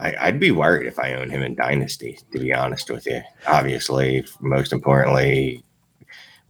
I, 0.00 0.14
I'd 0.18 0.40
be 0.40 0.50
worried 0.50 0.86
if 0.86 0.98
I 0.98 1.12
owned 1.12 1.30
him 1.30 1.42
in 1.42 1.54
Dynasty, 1.54 2.18
to 2.32 2.38
be 2.38 2.54
honest 2.54 2.88
with 2.88 3.06
you. 3.06 3.20
Obviously, 3.46 4.24
most 4.40 4.72
importantly, 4.72 5.62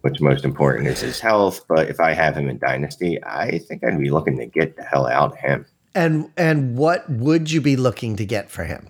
what's 0.03 0.21
most 0.21 0.45
important 0.45 0.87
is 0.87 1.01
his 1.01 1.19
health. 1.19 1.65
But 1.69 1.89
if 1.89 1.99
I 1.99 2.13
have 2.13 2.37
him 2.37 2.49
in 2.49 2.59
Dynasty, 2.59 3.23
I 3.25 3.59
think 3.59 3.83
I'd 3.83 3.99
be 3.99 4.11
looking 4.11 4.39
to 4.39 4.47
get 4.47 4.77
the 4.77 4.85
hell 4.85 5.09
out 5.09 5.33
of 5.33 5.39
him. 5.39 5.67
And 5.97 6.31
and 6.37 6.77
what 6.77 7.11
would 7.11 7.51
you 7.51 7.61
be 7.61 7.75
looking 7.75 8.15
to 8.17 8.25
get 8.25 8.53
for 8.53 8.65
him? 8.65 8.89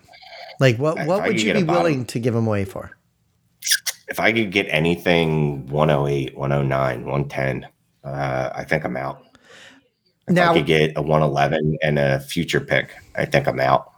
Like 0.59 0.77
what 0.77 0.99
If 0.99 1.07
what 1.07 1.23
I 1.23 1.27
would 1.29 1.41
you 1.41 1.53
be 1.55 1.63
willing 1.63 2.05
to 2.05 2.19
give 2.19 2.35
him 2.35 2.45
away 2.45 2.65
for? 2.65 2.95
If 4.07 4.19
I 4.19 4.33
could 4.33 4.51
get 4.51 4.67
anything 4.69 5.67
108, 5.67 6.37
109, 6.37 7.05
110, 7.05 7.67
uh, 8.03 8.49
I 8.53 8.63
think 8.63 8.83
I'm 8.83 8.97
out. 8.97 9.23
If 10.27 10.35
Now- 10.35 10.51
I 10.51 10.57
could 10.57 10.65
get 10.65 10.93
a 10.95 11.01
111 11.01 11.77
and 11.81 11.99
a 11.99 12.19
future 12.19 12.59
pick, 12.59 12.91
I 13.15 13.25
think 13.25 13.47
I'm 13.47 13.59
out. 13.59 13.91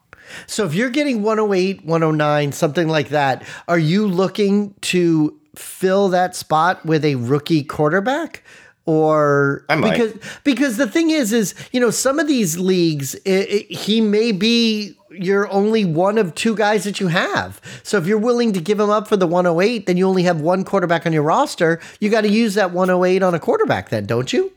So 0.48 0.66
if 0.66 0.74
you're 0.74 0.90
getting 0.90 1.22
108, 1.22 1.86
109, 1.86 2.52
something 2.52 2.88
like 2.88 3.10
that, 3.10 3.44
are 3.68 3.78
you 3.80 4.08
looking 4.08 4.74
to 4.82 5.40
fill 5.56 6.10
that 6.10 6.36
spot 6.36 6.86
with 6.86 7.06
a 7.06 7.16
rookie 7.16 7.64
quarterback? 7.64 8.44
Or 8.88 9.66
because 9.68 10.14
because 10.44 10.78
the 10.78 10.88
thing 10.88 11.10
is 11.10 11.34
is 11.34 11.56
you 11.72 11.80
know 11.80 11.90
some 11.90 12.20
of 12.20 12.28
these 12.28 12.60
leagues 12.60 13.16
i 13.26 13.66
i 13.70 13.74
he 13.74 14.00
may 14.00 14.32
be 14.32 14.96
you're 15.20 15.50
only 15.52 15.86
one 15.86 16.18
of 16.18 16.36
two 16.36 16.56
guys 16.56 16.84
that 16.84 17.00
you 17.00 17.08
have. 17.08 17.62
So 17.84 17.98
if 17.98 18.06
you're 18.06 18.18
willing 18.18 18.54
to 18.54 18.62
give 18.62 18.80
him 18.80 18.90
up 18.90 19.08
for 19.08 19.18
the 19.18 19.28
108, 19.28 19.86
then 19.86 19.98
you 19.98 20.08
only 20.08 20.24
have 20.24 20.42
one 20.42 20.64
quarterback 20.64 21.06
on 21.06 21.14
your 21.14 21.24
roster. 21.24 21.80
You 22.00 22.10
got 22.10 22.22
to 22.22 22.30
use 22.30 22.56
that 22.56 22.72
108 22.72 23.24
on 23.24 23.34
a 23.34 23.40
quarterback 23.40 23.90
then, 23.90 24.06
don't 24.06 24.32
you? 24.34 24.52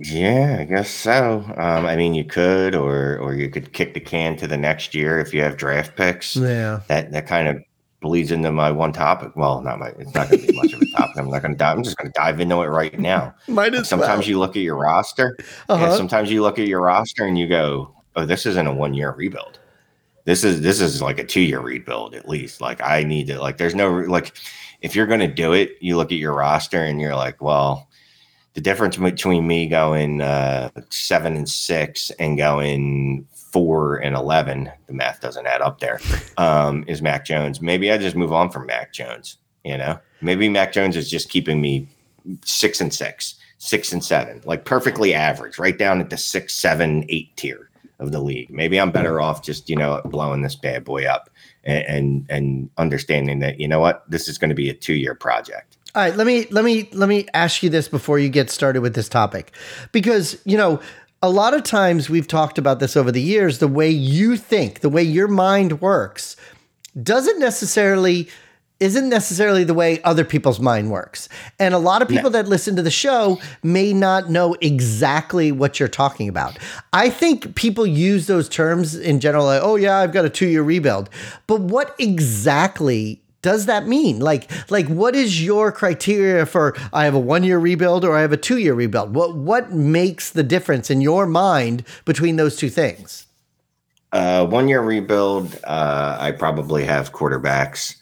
Yeah, 0.00 0.58
I 0.60 0.64
guess 0.64 0.90
so. 0.90 1.44
Um, 1.56 1.86
I 1.86 1.94
mean, 1.94 2.14
you 2.14 2.24
could, 2.24 2.74
or 2.74 3.16
or 3.18 3.34
you 3.34 3.48
could 3.48 3.72
kick 3.72 3.94
the 3.94 4.00
can 4.00 4.36
to 4.38 4.48
the 4.48 4.56
next 4.56 4.92
year 4.92 5.20
if 5.20 5.32
you 5.32 5.40
have 5.42 5.56
draft 5.56 5.96
picks. 5.96 6.34
Yeah. 6.34 6.80
That 6.88 7.12
that 7.12 7.28
kind 7.28 7.46
of 7.46 7.62
bleeds 8.04 8.30
into 8.30 8.52
my 8.52 8.70
one 8.70 8.92
topic. 8.92 9.34
Well, 9.34 9.60
not 9.62 9.80
my. 9.80 9.88
It's 9.98 10.14
not 10.14 10.28
going 10.28 10.42
to 10.42 10.46
be 10.46 10.56
much 10.56 10.72
of 10.72 10.80
a 10.80 10.86
topic. 10.86 11.16
I'm 11.16 11.28
not 11.28 11.42
going 11.42 11.54
to 11.54 11.58
dive. 11.58 11.76
I'm 11.76 11.82
just 11.82 11.96
going 11.96 12.12
to 12.12 12.16
dive 12.16 12.38
into 12.38 12.62
it 12.62 12.66
right 12.66 12.96
now. 13.00 13.34
Might 13.48 13.74
as 13.74 13.88
Sometimes 13.88 14.28
you 14.28 14.38
look 14.38 14.54
at 14.54 14.62
your 14.62 14.76
roster. 14.76 15.36
Uh-huh. 15.68 15.96
sometimes 15.96 16.30
you 16.30 16.42
look 16.42 16.58
at 16.60 16.68
your 16.68 16.82
roster 16.82 17.24
and 17.24 17.36
you 17.36 17.48
go, 17.48 17.92
"Oh, 18.14 18.26
this 18.26 18.46
isn't 18.46 18.66
a 18.66 18.72
one 18.72 18.94
year 18.94 19.10
rebuild. 19.10 19.58
This 20.24 20.44
is 20.44 20.60
this 20.60 20.80
is 20.80 21.02
like 21.02 21.18
a 21.18 21.24
two 21.24 21.40
year 21.40 21.60
rebuild 21.60 22.14
at 22.14 22.28
least. 22.28 22.60
Like 22.60 22.80
I 22.82 23.02
need 23.02 23.26
to 23.28 23.40
like. 23.40 23.56
There's 23.56 23.74
no 23.74 23.90
like." 23.90 24.32
if 24.84 24.94
you're 24.94 25.06
going 25.06 25.20
to 25.20 25.26
do 25.26 25.54
it, 25.54 25.78
you 25.80 25.96
look 25.96 26.12
at 26.12 26.18
your 26.18 26.34
roster 26.34 26.84
and 26.84 27.00
you're 27.00 27.16
like, 27.16 27.40
well, 27.40 27.88
the 28.52 28.60
difference 28.60 28.98
between 28.98 29.46
me 29.46 29.66
going 29.66 30.20
uh, 30.20 30.68
seven 30.90 31.34
and 31.36 31.48
six 31.48 32.10
and 32.18 32.36
going 32.36 33.26
four 33.54 33.98
and 33.98 34.16
11, 34.16 34.68
the 34.88 34.92
math 34.92 35.20
doesn't 35.20 35.46
add 35.46 35.62
up 35.62 35.78
there. 35.78 36.00
Um, 36.36 36.84
is 36.88 37.00
Mac 37.00 37.24
Jones. 37.24 37.60
Maybe 37.60 37.92
I 37.92 37.98
just 37.98 38.16
move 38.16 38.32
on 38.32 38.50
from 38.50 38.66
Mac 38.66 38.92
Jones. 38.92 39.38
You 39.64 39.78
know, 39.78 40.00
maybe 40.20 40.48
Mac 40.48 40.72
Jones 40.72 40.96
is 40.96 41.08
just 41.08 41.30
keeping 41.30 41.60
me 41.60 41.86
six 42.44 42.80
and 42.80 42.92
six, 42.92 43.36
six 43.58 43.92
and 43.92 44.02
seven, 44.02 44.42
like 44.44 44.64
perfectly 44.64 45.14
average, 45.14 45.56
right 45.56 45.78
down 45.78 46.00
at 46.00 46.10
the 46.10 46.16
six, 46.16 46.52
seven, 46.52 47.04
eight 47.08 47.34
tier 47.36 47.70
of 48.00 48.10
the 48.10 48.20
league. 48.20 48.50
Maybe 48.50 48.80
I'm 48.80 48.90
better 48.90 49.20
off 49.20 49.40
just, 49.40 49.70
you 49.70 49.76
know, 49.76 50.02
blowing 50.04 50.42
this 50.42 50.56
bad 50.56 50.84
boy 50.84 51.04
up 51.04 51.30
and, 51.62 51.86
and, 51.86 52.26
and 52.28 52.70
understanding 52.76 53.38
that, 53.38 53.60
you 53.60 53.68
know 53.68 53.78
what, 53.78 54.02
this 54.10 54.26
is 54.26 54.36
going 54.36 54.50
to 54.50 54.56
be 54.56 54.68
a 54.68 54.74
two 54.74 54.94
year 54.94 55.14
project. 55.14 55.78
All 55.94 56.02
right, 56.02 56.16
let 56.16 56.26
me 56.26 56.48
let 56.50 56.64
me 56.64 56.88
let 56.92 57.08
me 57.08 57.28
ask 57.34 57.62
you 57.62 57.70
this 57.70 57.86
before 57.86 58.18
you 58.18 58.28
get 58.28 58.50
started 58.50 58.80
with 58.80 58.96
this 58.96 59.08
topic. 59.08 59.52
Because, 59.92 60.36
you 60.44 60.56
know, 60.56 60.80
a 61.24 61.30
lot 61.30 61.54
of 61.54 61.62
times 61.62 62.10
we've 62.10 62.28
talked 62.28 62.58
about 62.58 62.80
this 62.80 62.98
over 62.98 63.10
the 63.10 63.22
years, 63.22 63.58
the 63.58 63.66
way 63.66 63.88
you 63.88 64.36
think, 64.36 64.80
the 64.80 64.90
way 64.90 65.02
your 65.02 65.26
mind 65.26 65.80
works 65.80 66.36
doesn't 67.02 67.38
necessarily 67.38 68.28
isn't 68.78 69.08
necessarily 69.08 69.64
the 69.64 69.72
way 69.72 70.02
other 70.02 70.24
people's 70.24 70.60
mind 70.60 70.90
works. 70.90 71.30
And 71.58 71.72
a 71.72 71.78
lot 71.78 72.02
of 72.02 72.08
people 72.08 72.24
no. 72.24 72.42
that 72.42 72.48
listen 72.48 72.76
to 72.76 72.82
the 72.82 72.90
show 72.90 73.40
may 73.62 73.94
not 73.94 74.28
know 74.28 74.54
exactly 74.60 75.50
what 75.50 75.80
you're 75.80 75.88
talking 75.88 76.28
about. 76.28 76.58
I 76.92 77.08
think 77.08 77.54
people 77.54 77.86
use 77.86 78.26
those 78.26 78.46
terms 78.46 78.94
in 78.94 79.20
general 79.20 79.46
like, 79.46 79.62
"Oh 79.62 79.76
yeah, 79.76 80.00
I've 80.00 80.12
got 80.12 80.26
a 80.26 80.30
2-year 80.30 80.62
rebuild." 80.62 81.08
But 81.46 81.62
what 81.62 81.94
exactly 81.98 83.22
does 83.44 83.66
that 83.66 83.86
mean? 83.86 84.20
Like, 84.20 84.50
like 84.70 84.86
what 84.88 85.14
is 85.14 85.44
your 85.44 85.70
criteria 85.70 86.46
for 86.46 86.74
I 86.94 87.04
have 87.04 87.14
a 87.14 87.18
one 87.18 87.44
year 87.44 87.58
rebuild 87.58 88.02
or 88.02 88.16
I 88.16 88.22
have 88.22 88.32
a 88.32 88.38
two 88.38 88.56
year 88.56 88.72
rebuild? 88.72 89.14
What 89.14 89.36
what 89.36 89.70
makes 89.70 90.30
the 90.30 90.42
difference 90.42 90.90
in 90.90 91.02
your 91.02 91.26
mind 91.26 91.84
between 92.06 92.36
those 92.36 92.56
two 92.56 92.70
things? 92.70 93.26
Uh, 94.12 94.46
one 94.46 94.66
year 94.66 94.80
rebuild, 94.80 95.58
uh, 95.64 96.16
I 96.18 96.30
probably 96.30 96.84
have 96.84 97.12
quarterbacks. 97.12 97.96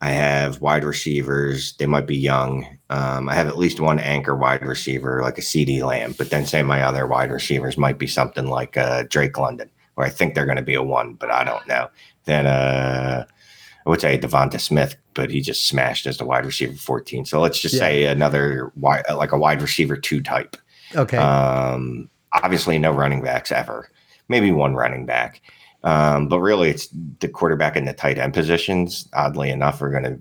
I 0.00 0.10
have 0.10 0.60
wide 0.60 0.84
receivers. 0.84 1.72
They 1.78 1.86
might 1.86 2.06
be 2.06 2.16
young. 2.16 2.78
Um, 2.90 3.28
I 3.28 3.34
have 3.34 3.48
at 3.48 3.58
least 3.58 3.80
one 3.80 3.98
anchor 3.98 4.36
wide 4.36 4.64
receiver, 4.64 5.22
like 5.22 5.38
a 5.38 5.40
CeeDee 5.40 5.82
Lamb. 5.82 6.14
But 6.16 6.30
then, 6.30 6.46
say 6.46 6.62
my 6.62 6.82
other 6.82 7.06
wide 7.06 7.32
receivers 7.32 7.76
might 7.76 7.98
be 7.98 8.06
something 8.06 8.46
like 8.46 8.76
uh, 8.76 9.04
Drake 9.08 9.38
London, 9.38 9.70
where 9.94 10.06
I 10.06 10.10
think 10.10 10.34
they're 10.34 10.44
going 10.44 10.58
to 10.58 10.62
be 10.62 10.74
a 10.74 10.82
one, 10.82 11.14
but 11.14 11.32
I 11.32 11.42
don't 11.42 11.66
know. 11.66 11.88
Then 12.26 12.46
uh, 12.46 13.24
I 13.86 13.90
would 13.90 14.00
say 14.00 14.18
DeVonta 14.18 14.60
Smith, 14.60 14.96
but 15.12 15.30
he 15.30 15.40
just 15.40 15.66
smashed 15.66 16.06
as 16.06 16.16
the 16.16 16.24
wide 16.24 16.46
receiver 16.46 16.74
14. 16.74 17.26
So 17.26 17.40
let's 17.40 17.58
just 17.58 17.74
yeah. 17.74 17.80
say 17.80 18.04
another 18.04 18.72
wide, 18.76 19.04
like 19.14 19.32
a 19.32 19.38
wide 19.38 19.60
receiver 19.60 19.96
two 19.96 20.22
type. 20.22 20.56
Okay. 20.94 21.18
Um, 21.18 22.08
obviously, 22.32 22.78
no 22.78 22.92
running 22.92 23.22
backs 23.22 23.52
ever. 23.52 23.90
Maybe 24.28 24.50
one 24.52 24.74
running 24.74 25.04
back. 25.04 25.42
Um, 25.82 26.28
but 26.28 26.40
really, 26.40 26.70
it's 26.70 26.88
the 27.20 27.28
quarterback 27.28 27.76
and 27.76 27.86
the 27.86 27.92
tight 27.92 28.16
end 28.16 28.32
positions, 28.32 29.06
oddly 29.12 29.50
enough, 29.50 29.82
are 29.82 29.90
going 29.90 30.04
to 30.04 30.18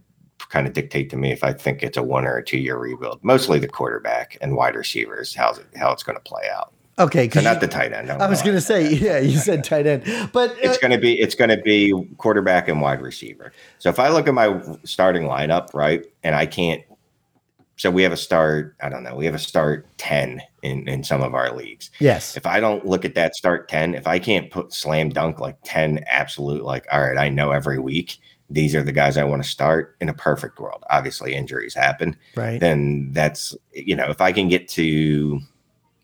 kind 0.50 0.68
of 0.68 0.74
dictate 0.74 1.10
to 1.10 1.18
me 1.18 1.32
if 1.32 1.44
I 1.44 1.54
think 1.54 1.82
it's 1.82 1.98
a 1.98 2.04
one 2.04 2.26
or 2.26 2.38
a 2.38 2.44
two 2.44 2.58
year 2.58 2.78
rebuild. 2.78 3.24
Mostly 3.24 3.60
the 3.60 3.68
quarterback 3.68 4.38
and 4.42 4.58
wide 4.58 4.76
receivers, 4.76 5.34
how's 5.34 5.58
it, 5.58 5.68
how 5.78 5.92
it's 5.92 6.04
going 6.04 6.18
to 6.18 6.24
play 6.24 6.44
out. 6.54 6.74
Okay, 7.00 7.28
so 7.30 7.42
not 7.42 7.60
the 7.60 7.68
tight 7.68 7.92
end. 7.92 8.12
I 8.12 8.30
was 8.30 8.42
going 8.44 8.56
to 8.56 8.62
say, 8.62 8.94
yeah, 8.94 9.20
you 9.20 9.38
said 9.38 9.64
tight 9.64 9.88
end, 9.88 10.04
but 10.32 10.52
uh, 10.52 10.56
it's 10.60 10.78
going 10.78 10.92
to 10.92 11.00
be 11.00 11.20
it's 11.20 11.34
going 11.34 11.50
to 11.50 11.58
be 11.58 11.92
quarterback 12.18 12.68
and 12.68 12.82
wide 12.82 13.02
receiver. 13.02 13.52
So 13.80 13.90
if 13.90 14.00
I 14.00 14.10
look 14.10 14.28
at 14.28 14.34
my 14.34 14.62
starting 14.84 15.24
lineup, 15.24 15.74
right, 15.74 16.06
and 16.24 16.36
I 16.36 16.46
can't, 16.46 16.84
so 17.78 17.90
we 17.90 18.04
have 18.04 18.12
a 18.12 18.18
start. 18.18 18.76
I 18.82 18.90
don't 18.90 19.02
know. 19.02 19.16
We 19.16 19.26
have 19.26 19.34
a 19.34 19.40
start 19.40 19.88
ten 19.98 20.42
in 20.62 20.88
in 20.88 21.04
some 21.04 21.24
of 21.24 21.34
our 21.34 21.52
leagues. 21.56 21.90
Yes. 22.00 22.38
If 22.38 22.46
I 22.46 22.60
don't 22.60 22.86
look 22.86 23.06
at 23.06 23.16
that 23.16 23.36
start 23.36 23.70
ten, 23.70 23.96
if 23.96 24.06
I 24.06 24.20
can't 24.20 24.52
put 24.52 24.72
slam 24.72 25.10
dunk 25.10 25.40
like 25.40 25.58
ten 25.64 26.04
absolute, 26.06 26.64
like 26.64 26.86
all 26.92 27.02
right, 27.02 27.18
I 27.18 27.30
know 27.30 27.52
every 27.52 27.80
week 27.80 28.20
these 28.52 28.76
are 28.76 28.84
the 28.84 28.92
guys 28.92 29.18
I 29.18 29.24
want 29.24 29.44
to 29.44 29.50
start 29.50 29.96
in 30.00 30.10
a 30.10 30.14
perfect 30.14 30.60
world. 30.60 30.84
Obviously, 30.92 31.34
injuries 31.34 31.74
happen. 31.74 32.16
Right. 32.36 32.60
Then 32.60 33.12
that's 33.14 33.56
you 33.72 33.96
know 33.96 34.10
if 34.10 34.22
I 34.22 34.32
can 34.32 34.48
get 34.48 34.68
to 34.70 35.42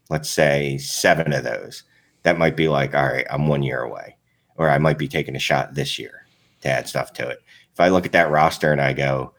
let's 0.10 0.30
say 0.30 0.78
seven 0.78 1.34
of 1.34 1.44
those, 1.44 1.84
that 2.24 2.38
might 2.38 2.56
be 2.56 2.68
like, 2.68 2.94
all 2.96 3.08
right, 3.08 3.28
I'm 3.30 3.48
one 3.48 3.64
year 3.64 3.82
away, 3.82 4.18
or 4.58 4.70
I 4.70 4.78
might 4.78 4.98
be 4.98 5.08
taking 5.08 5.36
a 5.36 5.40
shot 5.40 5.76
this 5.76 5.98
year 5.98 6.26
to 6.62 6.70
add 6.70 6.88
stuff 6.88 7.14
to 7.14 7.28
it. 7.28 7.40
If 7.74 7.80
I 7.80 7.90
look 7.90 8.06
at 8.06 8.12
that 8.12 8.32
roster 8.32 8.72
and 8.72 8.82
I 8.82 8.94
go, 8.94 9.34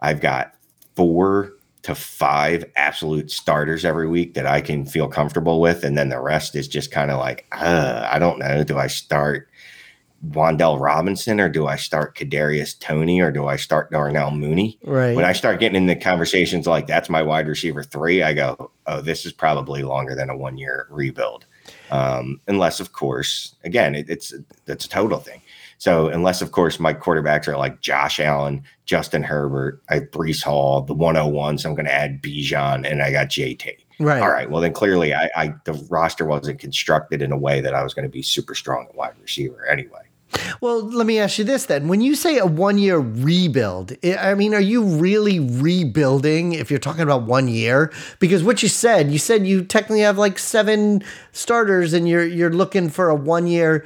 I've 0.00 0.20
got 0.20 0.54
four 0.94 1.52
to 1.82 1.94
five 1.94 2.64
absolute 2.74 3.30
starters 3.30 3.84
every 3.84 4.08
week 4.08 4.34
that 4.34 4.46
I 4.46 4.60
can 4.60 4.84
feel 4.84 5.06
comfortable 5.06 5.60
with, 5.60 5.84
and 5.84 5.96
then 5.96 6.08
the 6.08 6.20
rest 6.20 6.56
is 6.56 6.66
just 6.66 6.90
kind 6.90 7.12
of 7.12 7.20
like, 7.20 7.46
uh, 7.52 8.08
I 8.10 8.18
don't 8.18 8.40
know. 8.40 8.64
Do 8.64 8.76
I 8.76 8.88
start 8.88 9.48
Wan'Dale 10.24 10.80
Robinson 10.80 11.40
or 11.40 11.48
do 11.48 11.66
I 11.66 11.76
start 11.76 12.16
Kadarius 12.16 12.78
Toney 12.78 13.20
or 13.20 13.30
do 13.30 13.46
I 13.46 13.56
start 13.56 13.90
Darnell 13.90 14.30
Mooney? 14.30 14.78
Right. 14.82 15.14
When 15.14 15.24
I 15.24 15.32
start 15.32 15.60
getting 15.60 15.76
into 15.76 15.96
conversations 15.96 16.66
like 16.66 16.86
that's 16.86 17.08
my 17.08 17.22
wide 17.22 17.48
receiver 17.48 17.82
three, 17.82 18.22
I 18.22 18.32
go, 18.32 18.70
oh, 18.86 19.00
this 19.00 19.26
is 19.26 19.32
probably 19.32 19.82
longer 19.82 20.14
than 20.14 20.30
a 20.30 20.36
one 20.36 20.56
year 20.56 20.86
rebuild. 20.90 21.46
Um, 21.90 22.40
unless, 22.48 22.80
of 22.80 22.92
course, 22.92 23.54
again, 23.64 23.94
it, 23.94 24.08
it's 24.08 24.32
it's 24.66 24.84
a 24.84 24.88
total 24.88 25.18
thing. 25.18 25.42
So 25.78 26.08
unless, 26.08 26.40
of 26.40 26.52
course, 26.52 26.80
my 26.80 26.94
quarterbacks 26.94 27.48
are 27.48 27.58
like 27.58 27.80
Josh 27.80 28.18
Allen, 28.18 28.64
Justin 28.86 29.22
Herbert, 29.22 29.82
I 29.90 29.94
have 29.94 30.10
Breece 30.10 30.42
Hall, 30.42 30.80
the 30.82 30.94
101. 30.94 31.58
So 31.58 31.68
I'm 31.68 31.74
going 31.74 31.86
to 31.86 31.94
add 31.94 32.22
Bijan 32.22 32.90
and 32.90 33.02
I 33.02 33.12
got 33.12 33.28
JT. 33.28 33.76
Right. 33.98 34.20
All 34.20 34.30
right. 34.30 34.50
Well, 34.50 34.60
then 34.60 34.72
clearly 34.72 35.14
I, 35.14 35.30
I 35.34 35.54
the 35.64 35.72
roster 35.88 36.24
wasn't 36.24 36.60
constructed 36.60 37.22
in 37.22 37.32
a 37.32 37.36
way 37.36 37.60
that 37.60 37.74
I 37.74 37.82
was 37.82 37.94
going 37.94 38.04
to 38.04 38.10
be 38.10 38.22
super 38.22 38.54
strong 38.54 38.86
at 38.88 38.94
wide 38.94 39.14
receiver 39.20 39.66
anyway. 39.66 40.02
Well, 40.60 40.82
let 40.82 41.06
me 41.06 41.18
ask 41.18 41.38
you 41.38 41.44
this 41.44 41.66
then. 41.66 41.88
When 41.88 42.00
you 42.00 42.14
say 42.14 42.38
a 42.38 42.46
one 42.46 42.78
year 42.78 42.98
rebuild, 42.98 43.92
I 44.04 44.34
mean, 44.34 44.54
are 44.54 44.60
you 44.60 44.84
really 44.84 45.38
rebuilding 45.38 46.52
if 46.52 46.70
you're 46.70 46.80
talking 46.80 47.02
about 47.02 47.22
one 47.22 47.48
year? 47.48 47.92
Because 48.18 48.42
what 48.42 48.62
you 48.62 48.68
said, 48.68 49.10
you 49.10 49.18
said 49.18 49.46
you 49.46 49.64
technically 49.64 50.00
have 50.00 50.18
like 50.18 50.38
seven 50.38 51.02
starters 51.32 51.92
and 51.92 52.08
you're 52.08 52.26
you're 52.26 52.52
looking 52.52 52.90
for 52.90 53.08
a 53.08 53.14
one 53.14 53.46
year. 53.46 53.84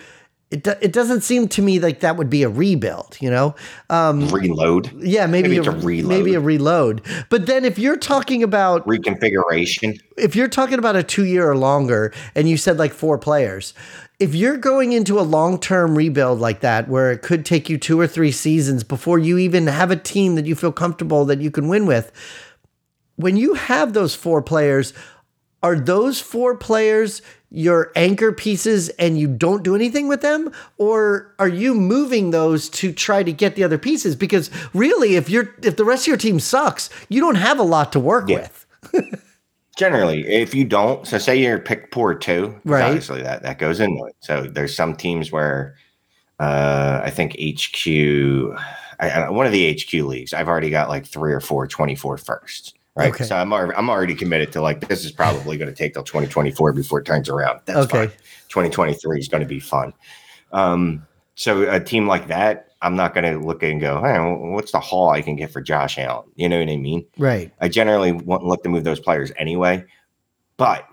It, 0.51 0.65
do, 0.65 0.75
it 0.81 0.93
doesn't 0.93 1.21
seem 1.21 1.47
to 1.49 1.63
me 1.63 1.79
like 1.79 2.01
that 2.01 2.17
would 2.17 2.29
be 2.29 2.43
a 2.43 2.49
rebuild, 2.49 3.17
you 3.21 3.31
know? 3.31 3.55
Um, 3.89 4.29
reload. 4.31 4.91
Yeah, 5.01 5.27
maybe, 5.27 5.49
maybe 5.51 5.67
a, 5.67 5.71
a, 5.71 5.77
reload. 5.77 6.09
Maybe 6.09 6.35
a 6.35 6.41
reload. 6.41 7.03
But 7.29 7.47
then 7.47 7.65
if 7.65 7.79
you're 7.79 7.97
talking 7.97 8.43
about 8.43 8.85
reconfiguration, 8.85 10.01
if 10.17 10.35
you're 10.35 10.49
talking 10.49 10.81
about 10.81 10.97
a 10.97 11.05
two 11.05 11.25
year 11.25 11.49
or 11.49 11.57
longer, 11.57 12.13
and 12.35 12.49
you 12.49 12.57
said 12.57 12.79
like 12.79 12.93
four 12.93 13.17
players, 13.17 13.75
if 14.19 14.35
you're 14.35 14.57
going 14.57 14.93
into 14.93 15.21
a 15.21 15.23
long 15.23 15.59
term 15.59 15.97
rebuild 15.97 16.41
like 16.41 16.61
that, 16.61 16.89
where 16.89 17.13
it 17.13 17.23
could 17.23 17.47
take 17.47 17.71
you 17.71 17.79
two 17.79 17.99
or 18.01 18.09
three 18.09 18.33
seasons 18.33 18.83
before 18.83 19.21
you 19.21 19.39
even 19.39 19.69
have 19.69 19.93
a 19.93 19.97
team 19.97 20.35
that 20.35 20.47
you 20.47 20.57
feel 20.57 20.73
comfortable 20.73 21.25
that 21.27 21.41
you 21.41 21.53
can 21.53 21.69
win 21.69 21.87
with, 21.87 22.11
when 23.15 23.37
you 23.37 23.55
have 23.55 23.93
those 23.93 24.17
four 24.17 24.43
players, 24.43 24.93
are 25.63 25.77
those 25.77 26.21
four 26.21 26.57
players 26.57 27.23
your 27.51 27.91
anchor 27.97 28.33
pieces 28.33 28.89
and 28.91 29.19
you 29.19 29.27
don't 29.27 29.65
do 29.65 29.75
anything 29.75 30.07
with 30.07 30.21
them 30.21 30.53
or 30.79 31.35
are 31.39 31.49
you 31.49 31.75
moving 31.75 32.31
those 32.31 32.69
to 32.69 32.93
try 32.93 33.23
to 33.23 33.33
get 33.33 33.57
the 33.57 33.65
other 33.65 33.79
pieces 33.79 34.15
because 34.15 34.51
really 34.73 35.17
if 35.17 35.29
you're 35.29 35.53
if 35.63 35.77
the 35.77 35.85
rest 35.85 36.05
of 36.05 36.09
your 36.09 36.17
team 36.17 36.39
sucks 36.39 36.89
you 37.09 37.21
don't 37.21 37.35
have 37.35 37.59
a 37.59 37.65
lot 37.65 37.91
to 37.91 37.99
work 37.99 38.29
yeah. 38.29 38.37
with 38.37 38.67
Generally, 39.77 40.27
if 40.27 40.55
you 40.55 40.67
don't, 40.67 41.07
so 41.07 41.17
say 41.17 41.41
you're 41.41 41.59
pick 41.59 41.91
poor 41.91 42.15
two, 42.15 42.55
right? 42.65 42.85
Obviously, 42.85 43.23
that 43.23 43.43
that 43.45 43.59
goes 43.59 43.81
into 43.81 44.05
it. 44.05 44.17
So 44.21 44.43
there's 44.43 44.77
some 44.77 44.95
teams 44.95 45.33
where 45.33 45.75
uh, 46.39 47.01
I 47.03 47.09
think 47.09 47.33
HQ, 47.33 48.59
I, 48.99 49.31
one 49.31 49.47
of 49.47 49.53
the 49.53 49.73
HQ 49.73 49.93
leagues, 50.05 50.35
I've 50.35 50.49
already 50.49 50.69
got 50.69 50.91
like 50.91 51.07
three 51.07 51.33
or 51.33 51.41
four 51.41 51.67
24 51.67 52.19
firsts. 52.19 52.75
Right. 52.97 53.13
Okay. 53.15 53.25
So 53.25 53.37
I'm 53.37 53.53
already, 53.53 53.75
I'm 53.75 53.89
already 53.89 54.15
committed 54.15 54.53
to 54.53 54.61
like 54.61 54.89
this 54.89 55.05
is 55.05 55.13
probably 55.13 55.57
going 55.57 55.71
to 55.71 55.75
take 55.75 55.95
till 55.95 56.03
2024 56.03 56.73
before 56.73 57.01
it 57.01 57.05
turns 57.05 57.29
around. 57.29 57.61
That's 57.65 57.79
okay. 57.87 58.09
fine. 58.09 58.17
2023 58.49 59.21
is 59.21 59.29
going 59.29 59.43
to 59.43 59.47
be 59.47 59.61
fun. 59.61 59.93
Um, 60.53 61.07
so 61.37 61.71
a 61.71 61.81
team 61.81 62.07
like 62.07 62.27
that, 62.29 62.73
I'm 62.83 62.97
not 62.97 63.15
going 63.15 63.25
to 63.25 63.39
look 63.39 63.63
and 63.63 63.81
go, 63.81 64.03
hey, 64.03 64.19
what's 64.53 64.73
the 64.73 64.81
haul 64.81 65.11
I 65.11 65.23
can 65.23 65.37
get 65.37 65.53
for 65.53 65.61
Josh 65.61 65.99
Allen? 65.99 66.29
You 66.35 66.49
know 66.49 66.59
what 66.59 66.69
I 66.69 66.77
mean? 66.77 67.07
Right. 67.17 67.53
I 67.61 67.69
generally 67.69 68.13
want 68.13 68.43
look 68.43 68.63
to 68.65 68.69
move 68.69 68.85
those 68.85 69.01
players 69.01 69.33
anyway. 69.39 69.85
But 70.57 70.87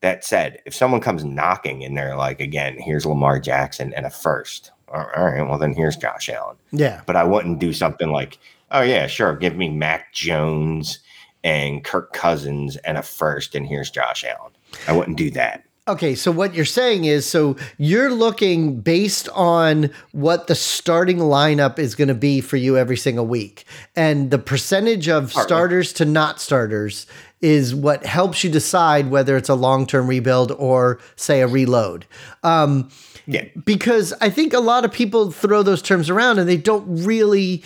that 0.00 0.24
said, 0.24 0.60
if 0.66 0.74
someone 0.74 1.00
comes 1.00 1.24
knocking 1.24 1.84
and 1.84 1.96
they're 1.96 2.16
like, 2.16 2.40
again, 2.40 2.76
here's 2.78 3.06
Lamar 3.06 3.38
Jackson 3.38 3.94
and 3.94 4.04
a 4.04 4.10
first, 4.10 4.72
all 4.92 5.06
right, 5.16 5.42
well, 5.42 5.58
then 5.58 5.72
here's 5.72 5.96
Josh 5.96 6.28
Allen. 6.28 6.56
Yeah. 6.72 7.02
But 7.06 7.16
I 7.16 7.24
wouldn't 7.24 7.58
do 7.58 7.72
something 7.72 8.10
like, 8.10 8.38
oh, 8.70 8.82
yeah, 8.82 9.06
sure, 9.06 9.36
give 9.36 9.56
me 9.56 9.68
Mac 9.70 10.12
Jones 10.12 10.98
and 11.44 11.84
Kirk 11.84 12.12
Cousins 12.12 12.76
and 12.78 12.98
a 12.98 13.02
first, 13.02 13.54
and 13.54 13.64
here's 13.66 13.90
Josh 13.90 14.24
Allen. 14.24 14.50
I 14.88 14.92
wouldn't 14.96 15.16
do 15.18 15.30
that. 15.32 15.62
Okay, 15.86 16.14
so 16.14 16.32
what 16.32 16.54
you're 16.54 16.64
saying 16.64 17.04
is 17.04 17.26
so 17.28 17.56
you're 17.76 18.10
looking 18.10 18.80
based 18.80 19.28
on 19.34 19.90
what 20.12 20.46
the 20.46 20.54
starting 20.54 21.18
lineup 21.18 21.78
is 21.78 21.94
going 21.94 22.08
to 22.08 22.14
be 22.14 22.40
for 22.40 22.56
you 22.56 22.78
every 22.78 22.96
single 22.96 23.26
week. 23.26 23.66
And 23.94 24.30
the 24.30 24.38
percentage 24.38 25.08
of 25.10 25.30
Partly. 25.30 25.46
starters 25.46 25.92
to 25.94 26.06
not 26.06 26.40
starters 26.40 27.06
is 27.42 27.74
what 27.74 28.06
helps 28.06 28.42
you 28.42 28.50
decide 28.50 29.10
whether 29.10 29.36
it's 29.36 29.50
a 29.50 29.54
long-term 29.54 30.06
rebuild 30.06 30.52
or 30.52 30.98
say 31.16 31.42
a 31.42 31.46
reload. 31.46 32.06
Um, 32.42 32.88
Yeah. 33.26 33.44
because 33.66 34.14
I 34.22 34.30
think 34.30 34.54
a 34.54 34.60
lot 34.60 34.86
of 34.86 34.92
people 34.92 35.30
throw 35.32 35.62
those 35.62 35.82
terms 35.82 36.08
around 36.08 36.38
and 36.38 36.48
they 36.48 36.56
don't 36.56 37.04
really 37.04 37.62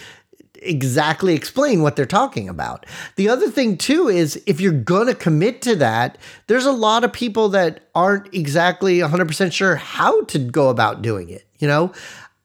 exactly 0.62 1.34
explain 1.34 1.82
what 1.82 1.96
they're 1.96 2.06
talking 2.06 2.48
about. 2.48 2.86
The 3.16 3.28
other 3.28 3.50
thing 3.50 3.76
too 3.76 4.08
is 4.08 4.42
if 4.46 4.60
you're 4.60 4.72
going 4.72 5.06
to 5.06 5.14
commit 5.14 5.62
to 5.62 5.76
that, 5.76 6.18
there's 6.46 6.66
a 6.66 6.72
lot 6.72 7.04
of 7.04 7.12
people 7.12 7.48
that 7.50 7.80
aren't 7.94 8.32
exactly 8.34 8.98
100% 8.98 9.52
sure 9.52 9.76
how 9.76 10.22
to 10.24 10.38
go 10.38 10.68
about 10.68 11.02
doing 11.02 11.28
it, 11.28 11.46
you 11.58 11.68
know? 11.68 11.92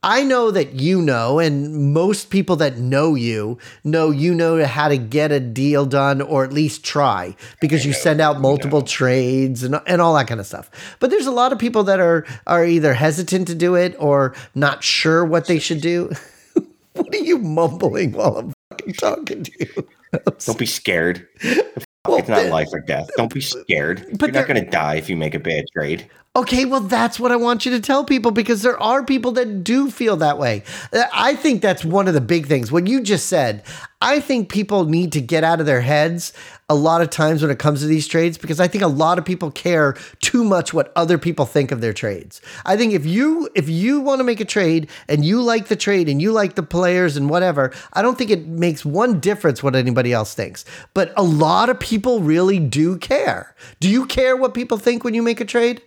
I 0.06 0.24
know 0.24 0.52
that 0.52 0.74
you 0.74 1.02
know, 1.02 1.40
and 1.40 1.94
most 1.94 2.30
people 2.30 2.58
that 2.58 2.78
know 2.78 3.16
you 3.16 3.58
know 3.86 4.12
you 4.12 4.36
know 4.36 4.66
how 4.66 4.90
to 4.90 4.98
get 4.98 5.32
a 5.32 5.40
deal 5.40 5.86
done 5.86 6.22
or 6.22 6.44
at 6.44 6.52
least 6.52 6.84
try 6.84 7.38
because 7.62 7.86
you 7.86 7.94
send 7.94 8.20
out 8.20 8.42
multiple 8.42 8.82
trades 8.82 9.64
and, 9.64 9.80
and 9.88 10.02
all 10.02 10.14
that 10.16 10.28
kind 10.28 10.42
of 10.42 10.46
stuff. 10.46 10.70
But 11.00 11.10
there's 11.10 11.26
a 11.26 11.32
lot 11.32 11.54
of 11.54 11.58
people 11.58 11.86
that 11.86 12.02
are 12.02 12.26
are 12.46 12.66
either 12.66 12.94
hesitant 12.94 13.48
to 13.48 13.56
do 13.56 13.76
it 13.76 13.96
or 13.98 14.36
not 14.54 14.84
sure 14.84 15.24
what 15.24 15.48
they 15.48 15.58
should 15.58 15.80
do. 15.80 16.12
what 17.02 17.14
are 17.14 17.18
you 17.18 17.38
mumbling 17.38 18.12
while 18.12 18.38
I'm 18.38 18.54
fucking 18.72 18.94
talking 18.94 19.44
to 19.44 19.52
you? 19.60 19.88
Don't 20.46 20.60
be 20.60 20.66
scared. 20.66 21.28
Well, 22.06 22.18
it's 22.18 22.28
not 22.28 22.48
life 22.48 22.68
or 22.74 22.82
death. 22.82 23.10
Don't 23.16 23.34
be 23.34 23.40
scared. 23.42 24.06
But 24.20 24.34
You're 24.34 24.42
not 24.42 24.48
going 24.50 24.62
to 24.62 24.70
die 24.70 24.96
if 24.96 25.10
you 25.10 25.16
make 25.16 25.34
a 25.36 25.40
bad 25.40 25.64
trade. 25.74 26.10
Okay, 26.36 26.66
well, 26.66 26.82
that's 26.82 27.18
what 27.18 27.32
I 27.32 27.38
want 27.38 27.66
you 27.66 27.72
to 27.72 27.80
tell 27.80 28.04
people 28.04 28.32
because 28.32 28.62
there 28.62 28.82
are 28.82 29.06
people 29.06 29.32
that 29.34 29.64
do 29.64 29.90
feel 29.90 30.18
that 30.18 30.38
way. 30.38 30.64
I 30.92 31.36
think 31.36 31.62
that's 31.62 31.86
one 31.86 32.10
of 32.10 32.14
the 32.14 32.20
big 32.20 32.48
things. 32.48 32.74
What 32.74 32.88
you 32.88 33.02
just 33.02 33.28
said, 33.28 33.64
I 34.02 34.20
think 34.20 34.52
people 34.52 34.84
need 34.84 35.14
to 35.14 35.22
get 35.22 35.46
out 35.46 35.62
of 35.62 35.66
their 35.66 35.80
heads 35.80 36.34
a 36.74 36.76
lot 36.76 37.02
of 37.02 37.10
times 37.12 37.42
when 37.44 37.52
it 37.52 37.60
comes 37.60 37.82
to 37.82 37.86
these 37.88 38.08
trades 38.08 38.38
because 38.38 38.60
I 38.60 38.68
think 38.68 38.84
a 38.84 38.88
lot 38.88 39.20
of 39.20 39.26
people 39.26 39.52
care 39.52 39.94
too 40.22 40.44
much 40.44 40.74
what 40.74 40.92
other 40.96 41.18
people 41.20 41.46
think 41.46 41.72
of 41.72 41.82
their 41.82 41.94
trades. 41.94 42.42
I 42.66 42.76
think 42.76 42.94
if 42.94 43.06
you 43.06 43.48
if 43.54 43.70
you 43.70 44.02
want 44.02 44.20
to 44.20 44.24
make 44.24 44.40
a 44.40 44.46
trade 44.46 44.90
and 45.08 45.24
you 45.24 45.42
like 45.42 45.68
the 45.68 45.76
trade 45.76 46.10
and 46.10 46.20
you 46.22 46.32
like 46.32 46.56
the 46.56 46.64
players 46.64 47.16
and 47.16 47.30
whatever, 47.30 47.72
I 47.94 48.02
don't 48.02 48.18
think 48.18 48.32
it 48.32 48.48
makes 48.48 48.84
one 48.84 49.20
difference 49.20 49.62
what 49.62 49.76
anybody 49.76 50.12
else 50.14 50.34
thinks. 50.34 50.66
But 50.96 51.14
a 51.16 51.24
lot 51.24 51.70
of 51.70 51.80
people 51.80 52.20
really 52.22 52.58
do 52.60 52.98
care. 52.98 53.56
Do 53.80 53.88
you 53.88 54.06
care 54.08 54.36
what 54.36 54.54
people 54.56 54.78
think 54.80 55.04
when 55.04 55.14
you 55.14 55.22
make 55.22 55.40
a 55.40 55.46
trade? 55.46 55.82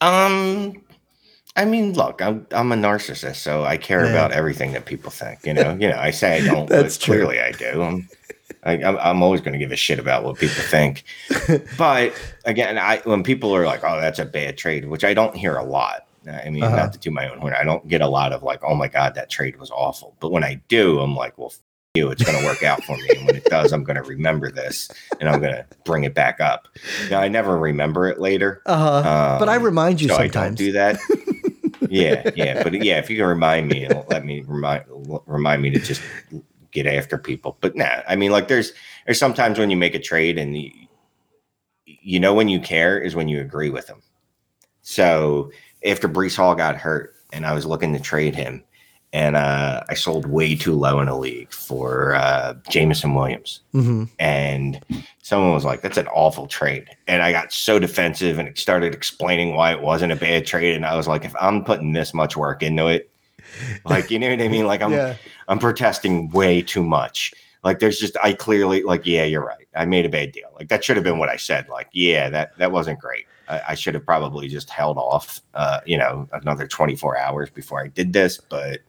Um, 0.00 0.82
I 1.56 1.64
mean, 1.64 1.94
look, 1.94 2.20
I'm 2.20 2.46
I'm 2.52 2.72
a 2.72 2.76
narcissist, 2.76 3.36
so 3.36 3.64
I 3.64 3.76
care 3.76 4.04
Yeah. 4.04 4.10
about 4.10 4.32
everything 4.32 4.72
that 4.72 4.84
people 4.84 5.10
think. 5.10 5.44
You 5.44 5.54
know, 5.54 5.76
you 5.80 5.88
know, 5.88 5.98
I 5.98 6.10
say 6.10 6.36
I 6.36 6.40
don't, 6.46 6.68
That's 6.70 6.96
but 6.98 7.04
true. 7.04 7.14
clearly 7.16 7.40
I 7.40 7.52
do. 7.52 7.82
I'm, 7.82 8.08
I, 8.66 9.10
I'm, 9.10 9.22
always 9.22 9.40
going 9.40 9.52
to 9.52 9.58
give 9.58 9.72
a 9.72 9.76
shit 9.76 9.98
about 9.98 10.24
what 10.24 10.36
people 10.38 10.62
think. 10.64 11.04
but 11.78 12.12
again, 12.44 12.78
I 12.78 12.98
when 13.04 13.22
people 13.22 13.54
are 13.54 13.64
like, 13.66 13.84
"Oh, 13.84 14.00
that's 14.00 14.18
a 14.18 14.24
bad 14.24 14.58
trade," 14.58 14.86
which 14.88 15.04
I 15.04 15.14
don't 15.14 15.36
hear 15.36 15.56
a 15.56 15.64
lot. 15.64 16.06
I 16.28 16.50
mean, 16.50 16.64
Uh-huh. 16.64 16.74
not 16.74 16.92
to 16.92 16.98
do 16.98 17.10
my 17.12 17.30
own 17.30 17.38
horn, 17.38 17.54
I 17.56 17.62
don't 17.62 17.86
get 17.86 18.00
a 18.00 18.08
lot 18.08 18.32
of 18.32 18.42
like, 18.42 18.60
"Oh 18.64 18.74
my 18.74 18.88
god, 18.88 19.14
that 19.14 19.30
trade 19.30 19.58
was 19.60 19.70
awful." 19.70 20.16
But 20.20 20.32
when 20.32 20.42
I 20.42 20.60
do, 20.68 20.98
I'm 21.00 21.14
like, 21.14 21.38
"Well, 21.38 21.52
f- 21.52 21.58
you, 21.94 22.10
it's 22.10 22.24
going 22.24 22.36
to 22.38 22.44
work 22.44 22.62
out 22.64 22.82
for 22.82 22.96
me." 22.96 23.08
And 23.16 23.26
when 23.26 23.36
it 23.36 23.44
does, 23.44 23.72
I'm 23.72 23.84
going 23.84 23.96
to 23.96 24.02
remember 24.02 24.50
this, 24.50 24.90
and 25.20 25.28
I'm 25.28 25.38
going 25.40 25.54
to 25.54 25.64
bring 25.84 26.02
it 26.04 26.14
back 26.14 26.40
up. 26.40 26.66
Now, 27.10 27.20
I 27.20 27.28
never 27.28 27.56
remember 27.56 28.08
it 28.08 28.18
later. 28.20 28.60
Uh 28.66 29.02
huh. 29.02 29.36
but 29.38 29.48
I 29.48 29.56
Um, 29.56 29.62
remind 29.62 30.00
you 30.00 30.08
so 30.08 30.16
I 30.16 30.18
don't 30.26 30.32
sometimes. 30.32 30.58
do 30.58 30.72
that. 30.72 30.98
yeah, 31.88 32.28
yeah, 32.34 32.62
but 32.64 32.82
yeah, 32.84 32.98
if 32.98 33.08
you 33.08 33.16
can 33.18 33.26
remind 33.26 33.68
me, 33.68 33.86
let 34.08 34.24
me 34.24 34.42
remind 34.46 34.82
remind 35.26 35.62
me 35.62 35.70
to 35.70 35.78
just 35.78 36.02
get 36.82 36.86
after 36.86 37.18
people. 37.18 37.56
But 37.60 37.76
nah, 37.76 38.02
I 38.08 38.16
mean, 38.16 38.30
like 38.30 38.48
there's 38.48 38.72
there's 39.06 39.18
sometimes 39.18 39.58
when 39.58 39.70
you 39.70 39.76
make 39.76 39.94
a 39.94 39.98
trade 39.98 40.38
and 40.38 40.56
you, 40.56 40.70
you 41.86 42.20
know 42.20 42.34
when 42.34 42.48
you 42.48 42.60
care 42.60 42.98
is 42.98 43.14
when 43.14 43.28
you 43.28 43.40
agree 43.40 43.70
with 43.70 43.86
them. 43.86 44.02
So 44.82 45.50
after 45.84 46.08
Breece 46.08 46.36
Hall 46.36 46.54
got 46.54 46.76
hurt 46.76 47.14
and 47.32 47.46
I 47.46 47.54
was 47.54 47.66
looking 47.66 47.92
to 47.94 48.00
trade 48.00 48.34
him, 48.34 48.62
and 49.12 49.36
uh, 49.36 49.82
I 49.88 49.94
sold 49.94 50.26
way 50.26 50.54
too 50.54 50.74
low 50.74 51.00
in 51.00 51.08
a 51.08 51.18
league 51.18 51.52
for 51.52 52.14
uh, 52.14 52.54
Jameson 52.68 53.14
Williams 53.14 53.60
hmm 53.72 54.04
and 54.18 54.80
someone 55.22 55.52
was 55.52 55.64
like, 55.64 55.82
"That's 55.82 55.98
an 55.98 56.08
awful 56.08 56.46
trade," 56.46 56.88
and 57.06 57.22
I 57.22 57.32
got 57.32 57.52
so 57.52 57.78
defensive 57.78 58.38
and 58.38 58.56
started 58.56 58.94
explaining 58.94 59.54
why 59.54 59.72
it 59.72 59.82
wasn't 59.82 60.12
a 60.12 60.16
bad 60.16 60.46
trade, 60.46 60.74
and 60.74 60.86
I 60.86 60.96
was 60.96 61.06
like, 61.06 61.24
"If 61.24 61.34
I'm 61.40 61.64
putting 61.64 61.92
this 61.92 62.14
much 62.14 62.36
work 62.36 62.62
into 62.62 62.86
it, 62.86 63.10
like 63.84 64.10
you 64.10 64.18
know 64.18 64.30
what 64.30 64.40
I 64.40 64.48
mean? 64.48 64.66
Like 64.66 64.82
I'm 64.82 64.92
yeah. 64.92 65.16
I'm 65.48 65.58
protesting 65.58 66.30
way 66.30 66.62
too 66.62 66.82
much. 66.82 67.32
Like 67.66 67.80
there's 67.80 67.98
just 67.98 68.16
I 68.22 68.32
clearly 68.32 68.82
like, 68.82 69.06
yeah, 69.06 69.24
you're 69.24 69.44
right. 69.44 69.66
I 69.74 69.86
made 69.86 70.06
a 70.06 70.08
bad 70.08 70.32
deal. 70.32 70.48
Like 70.54 70.68
that 70.68 70.84
should 70.84 70.96
have 70.96 71.04
been 71.04 71.18
what 71.18 71.28
I 71.28 71.36
said. 71.36 71.68
Like, 71.68 71.88
yeah, 71.92 72.30
that 72.30 72.56
that 72.58 72.70
wasn't 72.70 73.00
great. 73.00 73.26
I, 73.48 73.62
I 73.70 73.74
should 73.74 73.94
have 73.94 74.04
probably 74.04 74.48
just 74.48 74.70
held 74.70 74.98
off, 74.98 75.40
uh, 75.54 75.80
you 75.84 75.98
know, 75.98 76.28
another 76.32 76.66
24 76.66 77.18
hours 77.18 77.50
before 77.50 77.82
I 77.82 77.88
did 77.88 78.12
this, 78.12 78.38
but 78.38 78.80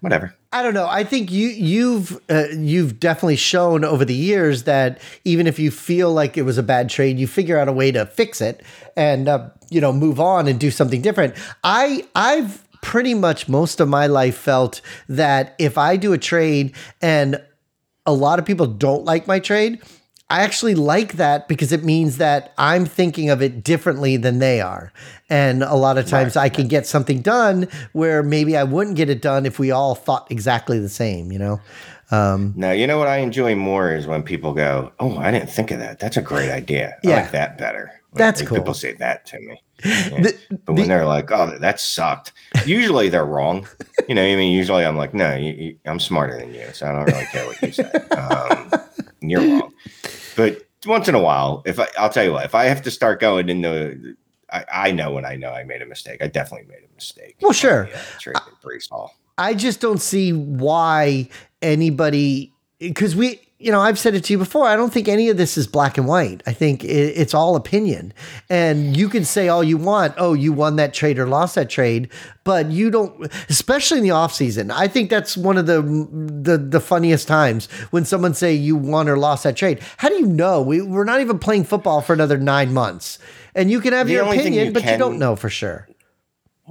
whatever." 0.00 0.34
I 0.54 0.62
don't 0.62 0.74
know. 0.74 0.86
I 0.86 1.04
think 1.04 1.30
you 1.30 1.48
you've 1.48 2.20
uh, 2.30 2.48
you've 2.54 3.00
definitely 3.00 3.36
shown 3.36 3.84
over 3.84 4.04
the 4.04 4.14
years 4.14 4.64
that 4.64 5.00
even 5.24 5.46
if 5.46 5.58
you 5.58 5.70
feel 5.70 6.12
like 6.12 6.36
it 6.36 6.42
was 6.42 6.58
a 6.58 6.62
bad 6.62 6.90
trade, 6.90 7.18
you 7.18 7.26
figure 7.26 7.58
out 7.58 7.68
a 7.68 7.72
way 7.72 7.90
to 7.92 8.04
fix 8.06 8.40
it 8.40 8.62
and 8.96 9.28
uh, 9.28 9.48
you 9.70 9.80
know 9.80 9.92
move 9.92 10.20
on 10.20 10.48
and 10.48 10.60
do 10.60 10.70
something 10.70 11.00
different. 11.00 11.34
I 11.64 12.06
I've 12.14 12.62
pretty 12.82 13.14
much 13.14 13.48
most 13.48 13.80
of 13.80 13.88
my 13.88 14.06
life 14.06 14.36
felt 14.36 14.82
that 15.08 15.54
if 15.58 15.78
I 15.78 15.96
do 15.96 16.12
a 16.12 16.18
trade 16.18 16.74
and 17.00 17.40
a 18.04 18.12
lot 18.12 18.38
of 18.38 18.44
people 18.44 18.66
don't 18.66 19.04
like 19.06 19.26
my 19.26 19.38
trade, 19.38 19.80
I 20.28 20.40
actually 20.42 20.74
like 20.74 21.14
that 21.14 21.46
because 21.48 21.72
it 21.72 21.84
means 21.84 22.18
that 22.18 22.52
I'm 22.58 22.84
thinking 22.84 23.30
of 23.30 23.40
it 23.40 23.62
differently 23.62 24.16
than 24.16 24.38
they 24.38 24.60
are. 24.60 24.92
And 25.30 25.62
a 25.62 25.74
lot 25.74 25.96
of 25.98 26.06
times 26.06 26.36
I 26.36 26.48
can 26.48 26.68
get 26.68 26.86
something 26.86 27.20
done 27.22 27.68
where 27.92 28.22
maybe 28.22 28.56
I 28.56 28.64
wouldn't 28.64 28.96
get 28.96 29.08
it 29.10 29.22
done 29.22 29.46
if 29.46 29.58
we 29.58 29.70
all 29.70 29.94
thought 29.94 30.26
exactly 30.30 30.78
the 30.78 30.88
same, 30.88 31.32
you 31.32 31.38
know? 31.38 31.60
Um, 32.10 32.52
No, 32.56 32.72
you 32.72 32.86
know 32.86 32.98
what 32.98 33.08
I 33.08 33.18
enjoy 33.18 33.54
more 33.54 33.94
is 33.94 34.06
when 34.06 34.22
people 34.22 34.52
go, 34.52 34.92
"Oh, 35.00 35.16
I 35.18 35.30
didn't 35.30 35.48
think 35.50 35.70
of 35.70 35.78
that. 35.78 35.98
That's 35.98 36.16
a 36.18 36.22
great 36.22 36.50
idea. 36.50 36.96
I 37.04 37.08
Yeah. 37.08 37.16
like 37.16 37.30
that 37.32 37.56
better." 37.56 37.90
That's 38.14 38.40
like, 38.40 38.48
cool. 38.48 38.58
People 38.58 38.74
say 38.74 38.92
that 38.94 39.26
to 39.26 39.40
me, 39.40 39.62
Yeah. 39.84 40.08
The- 40.20 40.38
but 40.50 40.74
when 40.74 40.82
the- 40.82 40.88
they're 40.88 41.06
like, 41.06 41.30
"Oh, 41.32 41.56
that 41.58 41.80
sucked," 41.80 42.32
usually 42.66 43.08
they're 43.08 43.24
wrong. 43.24 43.66
You 44.08 44.14
know, 44.14 44.22
I 44.22 44.36
mean, 44.36 44.52
usually 44.52 44.84
I'm 44.84 44.96
like, 44.96 45.14
"No, 45.14 45.34
you, 45.34 45.52
you, 45.52 45.78
I'm 45.86 45.98
smarter 46.00 46.38
than 46.38 46.52
you, 46.54 46.66
so 46.72 46.86
I 46.86 46.92
don't 46.92 47.04
really 47.06 47.26
care 47.26 47.46
what 47.46 47.62
you 47.62 47.72
say. 47.72 47.90
Um, 48.10 48.70
you're 49.20 49.40
wrong." 49.60 49.72
But 50.36 50.62
once 50.86 51.08
in 51.08 51.14
a 51.14 51.20
while, 51.20 51.62
if 51.66 51.78
I, 51.78 51.88
I'll 51.98 52.10
tell 52.10 52.24
you 52.24 52.32
what, 52.32 52.44
if 52.44 52.54
I 52.54 52.64
have 52.64 52.82
to 52.82 52.90
start 52.90 53.20
going 53.20 53.48
into, 53.48 54.14
I, 54.50 54.64
I 54.72 54.90
know 54.92 55.12
when 55.12 55.24
I 55.24 55.36
know 55.36 55.50
I 55.50 55.64
made 55.64 55.82
a 55.82 55.86
mistake. 55.86 56.22
I 56.22 56.26
definitely 56.28 56.66
made 56.68 56.82
a 56.90 56.94
mistake. 56.94 57.36
Well, 57.40 57.52
sure. 57.52 57.88
Yeah, 57.90 58.32
Hall. 58.90 59.14
I 59.38 59.54
just 59.54 59.80
don't 59.80 60.00
see 60.00 60.32
why 60.32 61.28
anybody 61.62 62.52
because 62.78 63.16
we 63.16 63.40
you 63.62 63.70
know 63.72 63.80
I've 63.80 63.98
said 63.98 64.14
it 64.14 64.24
to 64.24 64.32
you 64.32 64.38
before 64.38 64.66
I 64.66 64.76
don't 64.76 64.92
think 64.92 65.08
any 65.08 65.28
of 65.28 65.36
this 65.36 65.56
is 65.56 65.66
black 65.66 65.98
and 65.98 66.06
white. 66.06 66.42
I 66.46 66.52
think 66.52 66.84
it, 66.84 66.88
it's 66.88 67.34
all 67.34 67.56
opinion. 67.56 68.12
And 68.50 68.96
you 68.96 69.08
can 69.08 69.24
say 69.24 69.48
all 69.48 69.62
you 69.62 69.76
want 69.76 70.14
oh 70.18 70.32
you 70.32 70.52
won 70.52 70.76
that 70.76 70.92
trade 70.94 71.18
or 71.18 71.26
lost 71.26 71.54
that 71.54 71.70
trade 71.70 72.10
but 72.44 72.70
you 72.70 72.90
don't 72.90 73.32
especially 73.48 73.98
in 73.98 74.04
the 74.04 74.10
off 74.10 74.32
season. 74.32 74.70
I 74.70 74.88
think 74.88 75.10
that's 75.10 75.36
one 75.36 75.58
of 75.58 75.66
the 75.66 75.82
the, 75.82 76.58
the 76.58 76.80
funniest 76.80 77.28
times 77.28 77.66
when 77.90 78.04
someone 78.04 78.34
say 78.34 78.52
you 78.52 78.76
won 78.76 79.08
or 79.08 79.16
lost 79.16 79.44
that 79.44 79.56
trade. 79.56 79.80
How 79.96 80.08
do 80.08 80.16
you 80.16 80.26
know? 80.26 80.60
We, 80.62 80.80
we're 80.82 81.04
not 81.04 81.20
even 81.20 81.38
playing 81.38 81.64
football 81.64 82.00
for 82.00 82.12
another 82.12 82.38
nine 82.38 82.72
months. 82.72 83.18
And 83.54 83.70
you 83.70 83.80
can 83.80 83.92
have 83.92 84.06
The 84.06 84.14
your 84.14 84.24
opinion 84.24 84.66
you 84.66 84.72
but 84.72 84.84
you 84.84 84.96
don't 84.96 85.18
know 85.18 85.36
for 85.36 85.50
sure 85.50 85.88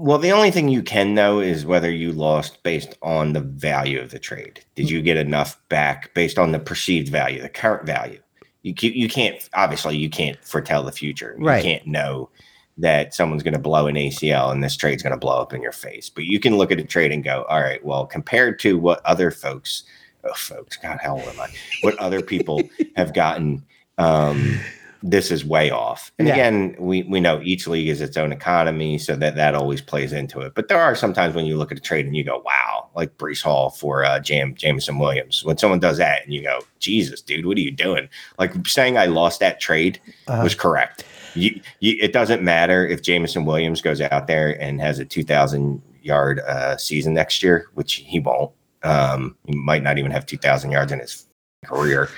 Well, 0.01 0.17
the 0.17 0.31
only 0.31 0.49
thing 0.49 0.67
you 0.67 0.81
can 0.81 1.13
know 1.13 1.39
is 1.41 1.63
whether 1.63 1.91
you 1.91 2.11
lost 2.11 2.63
based 2.63 2.97
on 3.03 3.33
the 3.33 3.41
value 3.41 4.01
of 4.01 4.09
the 4.09 4.17
trade. 4.17 4.65
Did 4.73 4.89
you 4.89 4.99
get 4.99 5.15
enough 5.15 5.61
back 5.69 6.11
based 6.15 6.39
on 6.39 6.51
the 6.51 6.59
perceived 6.59 7.09
value, 7.09 7.39
the 7.39 7.49
current 7.49 7.85
value? 7.85 8.19
You 8.63 8.73
you 8.79 9.07
can't 9.07 9.47
obviously 9.53 9.97
you 9.97 10.09
can't 10.09 10.43
foretell 10.43 10.81
the 10.81 10.91
future. 10.91 11.35
You 11.37 11.45
Right. 11.45 11.63
can't 11.63 11.85
know 11.85 12.31
that 12.79 13.13
someone's 13.13 13.43
going 13.43 13.53
to 13.53 13.59
blow 13.59 13.85
an 13.85 13.93
ACL 13.95 14.51
and 14.51 14.63
this 14.63 14.75
trade's 14.75 15.03
going 15.03 15.11
to 15.13 15.19
blow 15.19 15.39
up 15.39 15.53
in 15.53 15.61
your 15.61 15.71
face. 15.71 16.09
But 16.09 16.23
you 16.23 16.39
can 16.39 16.57
look 16.57 16.71
at 16.71 16.79
a 16.79 16.83
trade 16.83 17.11
and 17.11 17.23
go, 17.23 17.43
all 17.47 17.61
right, 17.61 17.83
well, 17.85 18.07
compared 18.07 18.57
to 18.61 18.79
what 18.79 19.05
other 19.05 19.29
folks, 19.29 19.83
oh, 20.23 20.33
folks, 20.33 20.77
God, 20.77 20.97
how 21.03 21.13
old 21.13 21.29
am 21.29 21.39
I? 21.39 21.47
What 21.81 21.95
other 21.99 22.23
people 22.23 22.69
have 22.95 23.13
gotten, 23.13 23.63
um, 23.99 24.59
this 25.03 25.31
is 25.31 25.43
way 25.43 25.71
off. 25.71 26.11
And 26.19 26.27
Yeah. 26.27 26.35
again, 26.35 26.75
we 26.79 27.03
we 27.03 27.19
know 27.19 27.41
each 27.43 27.67
league 27.67 27.87
is 27.87 28.01
its 28.01 28.17
own 28.17 28.31
economy, 28.31 28.97
so 28.97 29.15
that 29.15 29.35
that 29.35 29.55
always 29.55 29.81
plays 29.81 30.13
into 30.13 30.39
it. 30.41 30.53
But 30.55 30.67
there 30.67 30.79
are 30.79 30.95
sometimes 30.95 31.33
when 31.35 31.45
you 31.45 31.57
look 31.57 31.71
at 31.71 31.77
a 31.77 31.81
trade 31.81 32.05
and 32.05 32.15
you 32.15 32.23
go, 32.23 32.41
"Wow!" 32.45 32.89
Like 32.95 33.17
Breece 33.17 33.41
Hall 33.41 33.69
for 33.71 34.03
uh, 34.05 34.19
Jam 34.19 34.53
Jameson 34.55 34.99
Williams. 34.99 35.43
When 35.43 35.57
someone 35.57 35.79
does 35.79 35.97
that, 35.97 36.23
and 36.23 36.33
you 36.33 36.43
go, 36.43 36.59
"Jesus, 36.79 37.21
dude, 37.21 37.45
what 37.45 37.57
are 37.57 37.61
you 37.61 37.71
doing?" 37.71 38.09
Like 38.37 38.53
saying 38.67 38.97
I 38.97 39.05
lost 39.07 39.39
that 39.39 39.59
trade 39.59 39.99
Uh-huh. 40.27 40.43
was 40.43 40.53
correct. 40.55 41.03
you, 41.33 41.59
you, 41.79 41.95
it 42.01 42.11
doesn't 42.13 42.43
matter 42.43 42.85
if 42.85 43.01
Jameson 43.01 43.45
Williams 43.45 43.81
goes 43.81 44.01
out 44.01 44.27
there 44.27 44.61
and 44.61 44.81
has 44.81 44.99
a 44.99 45.05
2,000 45.05 45.81
yard 46.03 46.41
uh, 46.41 46.75
season 46.77 47.13
next 47.13 47.41
year, 47.41 47.67
which 47.75 47.93
he 47.95 48.19
won't. 48.19 48.51
Um, 48.83 49.35
he 49.45 49.55
might 49.55 49.81
not 49.83 49.97
even 49.97 50.11
have 50.11 50.25
2,000 50.25 50.71
yards 50.71 50.91
in 50.91 50.99
his 50.99 51.25
career. 51.65 52.09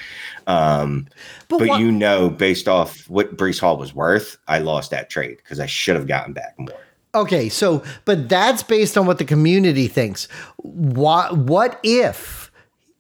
Um, 0.48 1.08
but, 1.48 1.60
but 1.60 1.80
you 1.80 1.92
know, 1.92 2.30
based 2.30 2.68
off 2.68 3.10
what 3.10 3.38
Breece 3.38 3.60
Hall 3.60 3.78
was 3.78 3.94
worth, 3.94 4.38
I 4.48 4.60
lost 4.60 4.92
that 4.92 5.10
trade 5.10 5.38
because 5.38 5.60
I 5.60 5.66
should 5.66 5.96
have 5.96 6.08
gotten 6.08 6.34
back 6.34 6.56
more. 6.58 6.70
Okay, 7.16 7.48
so 7.48 7.84
but 8.06 8.28
that's 8.28 8.64
based 8.64 8.98
on 8.98 9.06
what 9.06 9.20
the 9.20 9.26
community 9.26 9.88
thinks. 9.88 10.26
What 10.58 11.38
what 11.38 11.80
if 11.84 12.52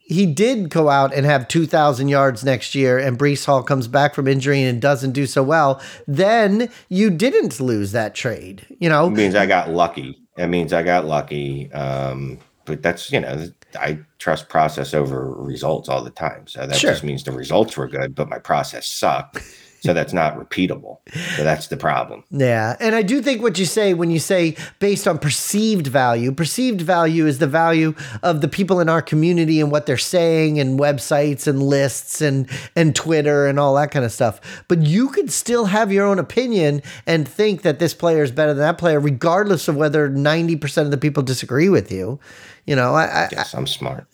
he 0.06 0.26
did 0.26 0.70
go 0.70 0.89
out 0.89 1.14
and 1.14 1.26
have 1.26 1.48
2,000 1.48 2.10
yards 2.10 2.44
next 2.44 2.76
year 2.76 3.00
and 3.00 3.18
Breece 3.18 3.46
Hall 3.46 3.64
comes 3.64 3.88
back 3.88 4.14
from 4.14 4.28
injury 4.28 4.62
and 4.62 4.82
doesn't 4.82 5.14
do 5.14 5.26
so 5.26 5.41
well, 5.41 5.82
then 6.06 6.70
you 6.89 7.10
didn't 7.10 7.60
lose 7.60 7.94
that 7.94 8.14
trade. 8.14 8.68
You 8.80 8.89
know, 8.89 9.08
it 9.08 9.12
means 9.12 9.34
I 9.34 9.46
got 9.46 9.70
lucky. 9.70 10.20
It 10.38 10.48
means 10.48 10.74
I 10.74 10.84
got 10.84 11.06
lucky. 11.06 11.72
Um, 11.72 12.38
but 12.66 12.84
that's, 12.84 13.12
you 13.12 13.22
know, 13.22 13.48
I 13.76 13.99
trust 14.19 14.49
process 14.49 14.93
over 14.93 15.34
results 15.34 15.89
all 15.89 16.03
the 16.03 16.11
time. 16.11 16.47
So 16.47 16.65
that 16.65 16.78
sure. 16.78 16.91
just 16.91 17.03
means 17.03 17.24
the 17.24 17.32
results 17.32 17.78
were 17.78 17.88
good, 17.88 18.15
but 18.15 18.30
my 18.30 18.39
process 18.39 18.88
sucked. 18.88 19.39
So 19.84 19.93
that's 19.93 20.13
not 20.13 20.38
repeatable. 20.38 20.99
So 21.36 21.43
that's 21.43 21.67
the 21.67 21.75
problem. 21.75 22.23
Yeah. 22.31 22.77
And 22.79 22.95
I 22.95 23.01
do 23.01 23.21
think 23.21 23.41
what 23.41 23.59
you 23.59 23.65
say 23.65 23.93
when 23.93 24.11
you 24.11 24.19
say 24.19 24.55
based 24.79 25.09
on 25.09 25.19
perceived 25.19 25.88
value, 25.88 26.31
perceived 26.31 26.79
value 26.79 27.27
is 27.27 27.39
the 27.39 27.47
value 27.47 27.93
of 28.21 28.39
the 28.39 28.47
people 28.47 28.79
in 28.79 28.88
our 28.88 29.01
community 29.01 29.59
and 29.59 29.71
what 29.73 29.86
they're 29.86 29.97
saying 29.97 30.57
and 30.57 30.79
websites 30.79 31.47
and 31.47 31.61
lists 31.61 32.21
and 32.21 32.49
and 32.77 32.95
Twitter 32.95 33.45
and 33.45 33.59
all 33.59 33.75
that 33.75 33.91
kind 33.91 34.05
of 34.05 34.13
stuff. 34.13 34.63
But 34.69 34.84
you 34.84 35.09
could 35.09 35.29
still 35.29 35.65
have 35.65 35.91
your 35.91 36.05
own 36.05 36.17
opinion 36.17 36.81
and 37.05 37.27
think 37.27 37.63
that 37.63 37.79
this 37.79 37.93
player 37.93 38.23
is 38.23 38.31
better 38.31 38.53
than 38.53 38.63
that 38.63 38.77
player 38.77 39.01
regardless 39.01 39.67
of 39.67 39.75
whether 39.75 40.09
90% 40.09 40.77
of 40.84 40.91
the 40.91 40.97
people 40.97 41.23
disagree 41.23 41.67
with 41.67 41.91
you. 41.91 42.21
You 42.65 42.77
know, 42.77 42.93
I, 42.93 43.27
I 43.36 43.45
I'm 43.53 43.67
smart. 43.67 44.07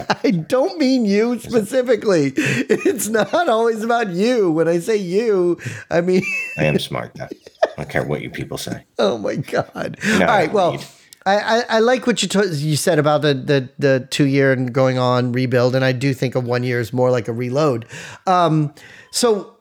I 0.24 0.30
don't 0.30 0.78
mean 0.78 1.04
you 1.04 1.38
specifically. 1.38 2.32
It's 2.92 3.08
not 3.08 3.48
always 3.48 3.82
about 3.82 4.08
you. 4.10 4.50
When 4.50 4.68
I 4.68 4.78
say 4.78 4.96
you, 4.96 5.58
I 5.90 6.00
mean 6.00 6.22
I 6.58 6.64
am 6.64 6.78
smart. 6.78 7.12
Though. 7.14 7.28
I 7.62 7.68
don't 7.76 7.88
care 7.88 8.04
what 8.04 8.22
you 8.22 8.30
people 8.30 8.58
say. 8.58 8.84
Oh 8.98 9.18
my 9.18 9.36
god! 9.36 9.98
No, 10.04 10.20
All 10.20 10.26
right, 10.26 10.52
well. 10.52 10.82
I, 11.24 11.36
I, 11.36 11.64
I, 11.68 11.78
like 11.78 12.08
what 12.08 12.20
you 12.20 12.28
t- 12.28 12.48
you 12.48 12.74
said 12.74 12.98
about 12.98 13.22
the, 13.22 13.32
the, 13.32 13.68
the 13.78 14.08
two 14.10 14.26
year 14.26 14.50
and 14.50 14.72
going 14.74 14.98
on 14.98 15.30
rebuild, 15.30 15.76
and 15.76 15.84
I 15.84 15.92
do 15.92 16.12
think 16.14 16.34
a 16.34 16.40
one 16.40 16.64
year 16.64 16.80
is 16.80 16.92
more 16.92 17.12
like 17.12 17.28
a 17.28 17.32
reload. 17.32 17.86
Um, 18.26 18.74
so 19.12 19.56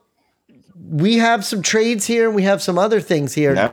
we 0.90 1.18
have 1.18 1.46
some 1.46 1.62
trades 1.62 2.08
here, 2.08 2.26
and 2.26 2.36
we 2.36 2.42
have 2.44 2.64
some 2.64 2.80
other 2.80 3.00
things 3.00 3.36
here. 3.36 3.54
No, 3.54 3.70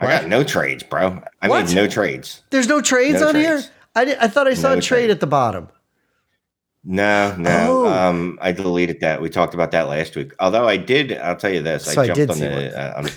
I 0.00 0.06
got 0.06 0.28
no 0.28 0.44
trades, 0.44 0.82
bro. 0.84 1.20
I 1.42 1.48
what? 1.48 1.66
mean, 1.66 1.74
no 1.74 1.88
trades. 1.88 2.42
There's 2.50 2.68
no 2.68 2.80
trades 2.80 3.20
no 3.20 3.28
on 3.28 3.34
trades. 3.34 3.64
here. 3.64 3.74
I, 3.94 4.04
did, 4.04 4.18
I 4.18 4.28
thought 4.28 4.46
I 4.46 4.54
saw 4.54 4.72
no 4.72 4.78
a 4.78 4.80
trade, 4.80 5.10
at 5.10 5.20
the 5.20 5.26
bottom. 5.26 5.68
No, 6.84 7.36
no. 7.36 7.84
Oh. 7.84 7.86
Um, 7.88 8.38
I 8.40 8.52
deleted 8.52 9.00
that. 9.00 9.20
We 9.20 9.28
talked 9.28 9.52
about 9.52 9.70
that 9.72 9.88
last 9.88 10.16
week. 10.16 10.32
Although 10.40 10.66
I 10.66 10.76
did, 10.76 11.12
I'll 11.18 11.36
tell 11.36 11.52
you 11.52 11.62
this. 11.62 11.84
So 11.84 12.00
I 12.00 12.06
jumped 12.06 12.30
I 12.30 12.34
on 12.34 12.38
the. 12.38 12.78
Uh, 12.78 12.94
I'm, 12.96 13.08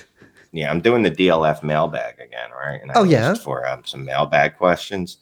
yeah, 0.51 0.69
I'm 0.69 0.81
doing 0.81 1.03
the 1.03 1.11
DLF 1.11 1.63
mailbag 1.63 2.19
again, 2.19 2.49
right? 2.51 2.81
And 2.81 2.91
I 2.91 2.95
oh 2.95 3.03
yeah. 3.03 3.33
For 3.35 3.67
um, 3.67 3.83
some 3.85 4.05
mailbag 4.05 4.57
questions, 4.57 5.17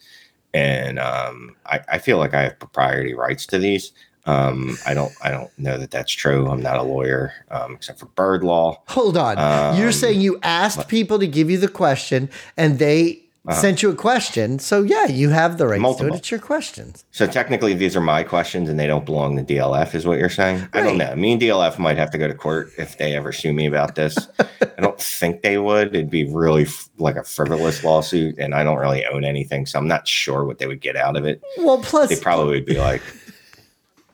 and 0.54 0.99
um, 0.99 1.56
I, 1.66 1.82
I 1.88 1.97
feel 1.99 2.18
like 2.18 2.34
I 2.34 2.43
have 2.43 2.60
propriety 2.60 3.14
rights 3.14 3.45
to 3.47 3.58
these. 3.58 3.93
Um, 4.26 4.78
I 4.86 4.93
don't, 4.93 5.12
I 5.24 5.32
don't 5.32 5.49
know 5.58 5.78
that 5.78 5.89
that's 5.89 6.12
true. 6.12 6.47
I'm 6.47 6.62
not 6.62 6.78
a 6.78 6.84
lawyer, 6.84 7.34
um, 7.49 7.74
except 7.74 7.99
for 7.99 8.06
bird 8.08 8.43
law. 8.43 8.82
Hold 8.89 9.18
on. 9.18 9.38
Um, 9.39 9.80
You're 9.80 9.91
saying 9.91 10.22
you 10.22 10.39
asked 10.43 10.88
people 10.88 11.18
to 11.18 11.28
give 11.28 11.49
you 11.49 11.58
the 11.58 11.68
question, 11.68 12.30
and 12.56 12.78
they 12.78 13.24
uh-huh. 13.48 13.60
sent 13.60 13.82
you 13.82 13.89
a 13.89 13.96
question. 13.96 14.60
So 14.60 14.84
yeah, 14.84 15.08
you 15.08 15.30
have 15.30 15.58
the 15.58 15.68
right 15.68 15.80
Multiple. 15.80 16.10
to 16.10 16.14
it. 16.14 16.18
It's 16.20 16.32
your 16.32 16.39
questions. 16.39 17.06
So 17.12 17.26
technically, 17.26 17.74
these 17.74 17.96
are 17.96 18.02
my 18.02 18.24
questions, 18.24 18.70
and 18.70 18.80
they 18.80 18.86
don't 18.86 19.06
belong 19.06 19.36
to 19.38 19.44
DLF, 19.44 19.96
is 19.96 20.06
what 20.06 20.20
you're 20.20 20.30
saying? 20.30 20.60
Right. 20.60 20.70
I 20.76 20.84
don't 20.84 20.98
know. 20.98 21.16
Me 21.16 21.34
and 21.34 21.42
DLF 21.42 21.80
might 21.80 21.98
have 21.98 22.12
to 22.12 22.18
go 22.18 22.28
to 22.28 22.36
court 22.36 22.72
if 22.78 22.98
they 22.98 23.16
ever 23.16 23.32
sue 23.32 23.52
me 23.52 23.66
about 23.66 23.96
this. 23.96 24.16
I 24.39 24.82
don't 24.82 25.00
think 25.00 25.42
they 25.42 25.58
would. 25.58 25.96
It'd 25.96 26.10
be 26.10 26.26
really 26.26 26.64
f- 26.64 26.89
like 26.98 27.16
a 27.16 27.24
frivolous 27.24 27.84
lawsuit, 27.84 28.38
and 28.38 28.54
I 28.54 28.64
don't 28.64 28.78
really 28.78 29.06
own 29.08 29.24
anything, 29.24 29.66
so 29.66 29.80
I'm 29.80 29.88
not 29.88 30.08
sure 30.08 30.46
what 30.46 30.60
they 30.60 30.68
would 30.68 30.82
get 30.82 30.96
out 30.96 31.18
of 31.18 31.26
it. 31.26 31.42
Well, 31.58 31.80
plus 31.80 32.10
they 32.10 32.22
probably 32.22 32.56
would 32.56 32.66
be 32.66 32.78
like, 32.78 33.02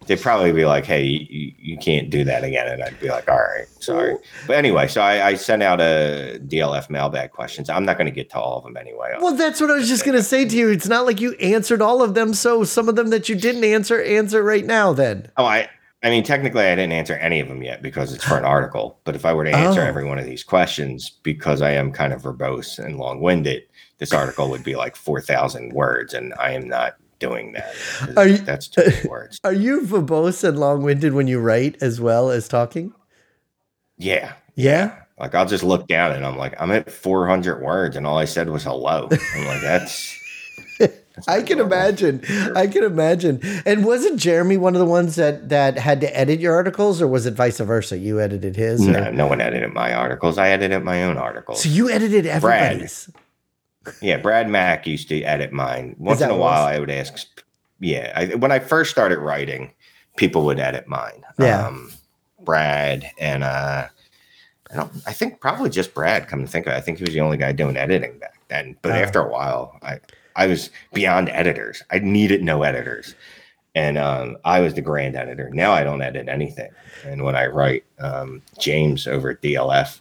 they'd 0.08 0.22
probably 0.22 0.52
be 0.52 0.66
like, 0.66 0.86
"Hey, 0.86 1.04
you, 1.04 1.54
you 1.58 1.78
can't 1.78 2.10
do 2.10 2.24
that 2.24 2.44
again," 2.44 2.68
and 2.68 2.84
I'd 2.84 3.00
be 3.00 3.10
like, 3.10 3.30
"All 3.30 3.38
right, 3.38 3.68
sorry." 3.80 4.16
But 4.48 4.58
anyway, 4.58 4.88
so 4.88 5.02
I, 5.02 5.28
I 5.28 5.34
sent 5.36 5.62
out 5.62 5.80
a 5.80 6.40
DLF 6.48 6.90
mailbag 6.90 7.32
questions. 7.32 7.70
I'm 7.70 7.86
not 7.86 7.98
going 7.98 8.06
to 8.06 8.16
get 8.16 8.30
to 8.32 8.40
all 8.40 8.58
of 8.58 8.64
them 8.64 8.78
anyway. 8.78 9.14
Well, 9.20 9.36
that's 9.36 9.62
what 9.62 9.70
I 9.70 9.76
was 9.76 9.88
just 9.88 10.06
going 10.06 10.18
to 10.18 10.24
say 10.24 10.46
to 10.46 10.56
you. 10.56 10.70
It's 10.70 10.88
not 10.88 11.06
like 11.06 11.22
you 11.22 11.34
answered 11.34 11.82
all 11.82 12.02
of 12.02 12.14
them, 12.14 12.34
so 12.34 12.64
some 12.64 12.90
of 12.90 12.96
them 12.96 13.10
that 13.10 13.30
you 13.30 13.36
didn't 13.36 13.64
answer, 13.64 14.02
answer 14.02 14.42
right 14.44 14.66
now. 14.66 14.94
Then. 14.94 15.30
Oh, 15.38 15.46
I. 15.46 15.70
I 16.04 16.12
mean, 16.12 16.24
technically, 16.24 16.64
I 16.64 16.76
didn't 16.76 16.94
answer 16.94 17.16
any 17.16 17.40
of 17.40 17.48
them 17.48 17.64
yet 17.64 17.82
because 17.82 18.14
it's 18.14 18.24
for 18.24 18.38
an 18.38 18.46
article. 18.46 19.00
But 19.04 19.16
if 19.16 19.26
I 19.26 19.34
were 19.34 19.44
to 19.44 19.52
answer 19.52 19.82
oh. 19.82 19.86
every 19.86 20.06
one 20.06 20.20
of 20.20 20.26
these 20.26 20.44
questions, 20.44 21.10
because 21.24 21.60
I 21.64 21.72
am 21.72 21.92
kind 21.92 22.14
of 22.14 22.22
verbose 22.22 22.78
and 22.78 22.98
long 22.98 23.20
winded, 23.20 23.64
this 23.98 24.14
article 24.14 24.48
would 24.52 24.64
be 24.64 24.76
like 24.76 24.96
4,000 24.96 25.74
words, 25.74 26.14
and 26.14 26.36
I 26.40 26.52
am 26.52 26.68
not 26.68 26.98
doing 27.20 27.54
that. 27.54 27.74
Are 28.16 28.28
you, 28.28 28.38
that's 28.38 28.68
too 28.68 28.84
many 28.86 29.08
words. 29.10 29.40
Are 29.44 29.54
you 29.54 29.82
verbose 29.82 30.44
and 30.44 30.60
long 30.60 30.84
winded 30.84 31.14
when 31.14 31.28
you 31.28 31.40
write 31.40 31.78
as 31.82 32.00
well 32.00 32.30
as 32.30 32.48
talking? 32.48 32.94
Yeah. 33.98 34.34
Yeah. 34.56 35.04
Like 35.20 35.34
I'll 35.34 35.48
just 35.48 35.64
look 35.64 35.88
down 35.88 36.12
and 36.12 36.26
I'm 36.26 36.38
like, 36.38 36.54
I'm 36.60 36.72
at 36.72 36.92
400 36.92 37.62
words, 37.62 37.96
and 37.96 38.06
all 38.06 38.18
I 38.18 38.26
said 38.26 38.50
was 38.50 38.64
hello. 38.64 39.10
I'm 39.12 39.46
like, 39.46 39.62
that's. 39.62 40.16
I 41.28 41.42
can 41.42 41.60
imagine. 41.60 42.22
I 42.56 42.68
can 42.68 42.84
imagine. 42.84 43.40
And 43.66 43.84
wasn't 43.84 44.20
Jeremy 44.20 44.58
one 44.58 44.76
of 44.76 44.80
the 44.80 44.86
ones 44.86 45.16
that 45.16 45.50
that 45.50 45.80
had 45.80 46.02
to 46.02 46.18
edit 46.18 46.40
your 46.40 46.54
articles, 46.54 47.02
or 47.02 47.08
was 47.08 47.26
it 47.26 47.34
vice 47.34 47.60
versa? 47.60 47.98
You 47.98 48.20
edited 48.22 48.56
his. 48.56 48.82
No, 48.82 49.06
or? 49.06 49.12
no 49.12 49.26
one 49.26 49.42
edited 49.42 49.74
my 49.74 49.94
articles. 49.94 50.38
I 50.38 50.50
edited 50.50 50.84
my 50.84 51.04
own 51.04 51.18
articles. 51.18 51.64
So 51.64 51.70
you 51.70 51.90
edited 51.90 52.28
everybody's. 52.28 53.08
Brad, 53.08 53.24
yeah, 54.02 54.18
Brad 54.18 54.50
Mack 54.50 54.88
used 54.88 55.10
to 55.10 55.22
edit 55.24 55.52
mine. 55.52 55.96
Once 55.98 56.22
in 56.22 56.30
a 56.30 56.38
while, 56.38 56.66
I 56.66 56.80
would 56.80 56.90
ask. 56.90 57.44
Yeah, 57.80 58.12
I, 58.16 58.36
when 58.36 58.52
I 58.52 58.60
first 58.60 58.90
started 58.92 59.20
writing, 59.20 59.72
people 60.16 60.46
would 60.46 60.60
edit 60.60 60.88
mine. 60.88 61.24
Yeah, 61.40 61.68
um, 61.68 61.92
Brad 62.40 63.10
and 63.20 63.44
uh, 63.44 63.88
I 64.72 64.76
don't. 64.76 64.92
I 65.06 65.14
think 65.14 65.40
probably 65.40 65.70
just 65.70 65.94
Brad. 65.94 66.28
Come 66.28 66.42
to 66.42 66.48
think 66.48 66.68
of 66.68 66.74
it, 66.74 66.78
I 66.78 66.82
think 66.82 66.98
he 66.98 67.04
was 67.04 67.14
the 67.14 67.22
only 67.22 67.38
guy 67.38 67.52
doing 67.52 67.78
editing 67.78 68.18
back 68.20 68.40
then. 68.48 68.78
But 68.82 68.94
uh, 68.94 68.96
after 68.96 69.22
a 69.22 69.30
while, 69.30 69.78
I 69.82 70.00
I 70.36 70.48
was 70.48 70.70
beyond 70.94 71.30
editors. 71.30 71.84
I 71.92 72.00
needed 72.00 72.44
no 72.44 72.64
editors, 72.64 73.16
and 73.76 73.98
um, 73.98 74.38
I 74.44 74.60
was 74.60 74.74
the 74.74 74.82
grand 74.82 75.16
editor. 75.16 75.50
Now 75.52 75.72
I 75.72 75.84
don't 75.84 76.02
edit 76.02 76.28
anything, 76.28 76.70
and 77.06 77.24
when 77.24 77.36
I 77.36 77.48
write, 77.48 77.86
um, 78.00 78.42
James 78.60 79.08
over 79.08 79.32
at 79.32 79.42
DLF 79.42 80.00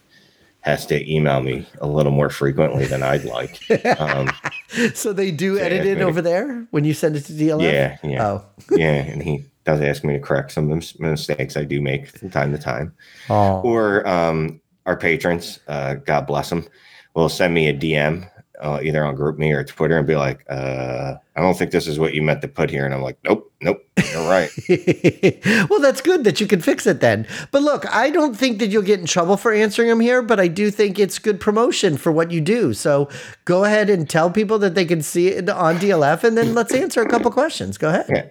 has 0.67 0.85
to 0.87 1.11
email 1.11 1.41
me 1.41 1.65
a 1.79 1.87
little 1.87 2.11
more 2.11 2.29
frequently 2.29 2.85
than 2.85 3.01
I'd 3.01 3.23
like. 3.23 3.59
Um, 3.99 4.29
so 4.93 5.13
they 5.13 5.31
do 5.31 5.57
edit 5.57 5.85
it 5.85 6.01
over 6.01 6.19
to, 6.19 6.21
there 6.21 6.67
when 6.71 6.83
you 6.83 6.93
send 6.93 7.15
it 7.15 7.21
to 7.21 7.33
DLF? 7.33 7.61
Yeah, 7.61 7.97
yeah. 8.03 8.27
Oh. 8.27 8.45
yeah, 8.71 8.95
and 8.95 9.23
he 9.23 9.45
does 9.63 9.81
ask 9.81 10.03
me 10.03 10.13
to 10.13 10.19
correct 10.19 10.51
some 10.51 10.69
of 10.69 10.79
the 10.79 10.95
mistakes 10.99 11.55
I 11.57 11.63
do 11.63 11.81
make 11.81 12.07
from 12.09 12.29
time 12.29 12.51
to 12.51 12.57
time. 12.57 12.93
Oh. 13.29 13.61
Or 13.61 14.07
um, 14.07 14.61
our 14.85 14.97
patrons, 14.97 15.59
uh, 15.67 15.95
God 15.95 16.27
bless 16.27 16.49
them, 16.49 16.67
will 17.13 17.29
send 17.29 17.53
me 17.53 17.67
a 17.67 17.73
DM 17.73 18.29
uh, 18.61 18.79
either 18.83 19.03
on 19.05 19.15
GroupMe 19.15 19.53
or 19.53 19.63
Twitter 19.63 19.97
and 19.97 20.07
be 20.07 20.15
like, 20.15 20.43
uh, 20.49 21.15
I 21.35 21.41
don't 21.41 21.57
think 21.57 21.71
this 21.71 21.87
is 21.87 21.99
what 21.99 22.13
you 22.13 22.21
meant 22.21 22.41
to 22.41 22.47
put 22.47 22.69
here. 22.69 22.85
And 22.85 22.93
I'm 22.93 23.01
like, 23.01 23.17
nope, 23.23 23.51
nope, 23.61 23.83
you're 24.11 24.27
right. 24.27 24.49
well, 25.69 25.79
that's 25.79 26.01
good 26.01 26.23
that 26.23 26.41
you 26.41 26.47
can 26.47 26.61
fix 26.61 26.87
it 26.87 26.99
then. 26.99 27.27
But 27.51 27.61
look, 27.61 27.85
I 27.93 28.09
don't 28.09 28.35
think 28.35 28.59
that 28.59 28.67
you'll 28.67 28.81
get 28.81 28.99
in 28.99 29.05
trouble 29.05 29.37
for 29.37 29.51
answering 29.53 29.89
them 29.89 29.99
here, 29.99 30.21
but 30.21 30.39
I 30.39 30.47
do 30.47 30.71
think 30.71 30.97
it's 30.97 31.19
good 31.19 31.39
promotion 31.39 31.97
for 31.97 32.11
what 32.11 32.31
you 32.31 32.41
do. 32.41 32.73
So 32.73 33.09
go 33.45 33.63
ahead 33.63 33.89
and 33.89 34.09
tell 34.09 34.31
people 34.31 34.59
that 34.59 34.75
they 34.75 34.85
can 34.85 35.01
see 35.01 35.27
it 35.27 35.49
on 35.49 35.77
DLF 35.77 36.23
and 36.23 36.37
then 36.37 36.53
let's 36.53 36.73
answer 36.73 37.01
a 37.01 37.09
couple 37.09 37.31
questions. 37.31 37.77
Go 37.77 37.89
ahead. 37.89 38.05
Yeah. 38.09 38.29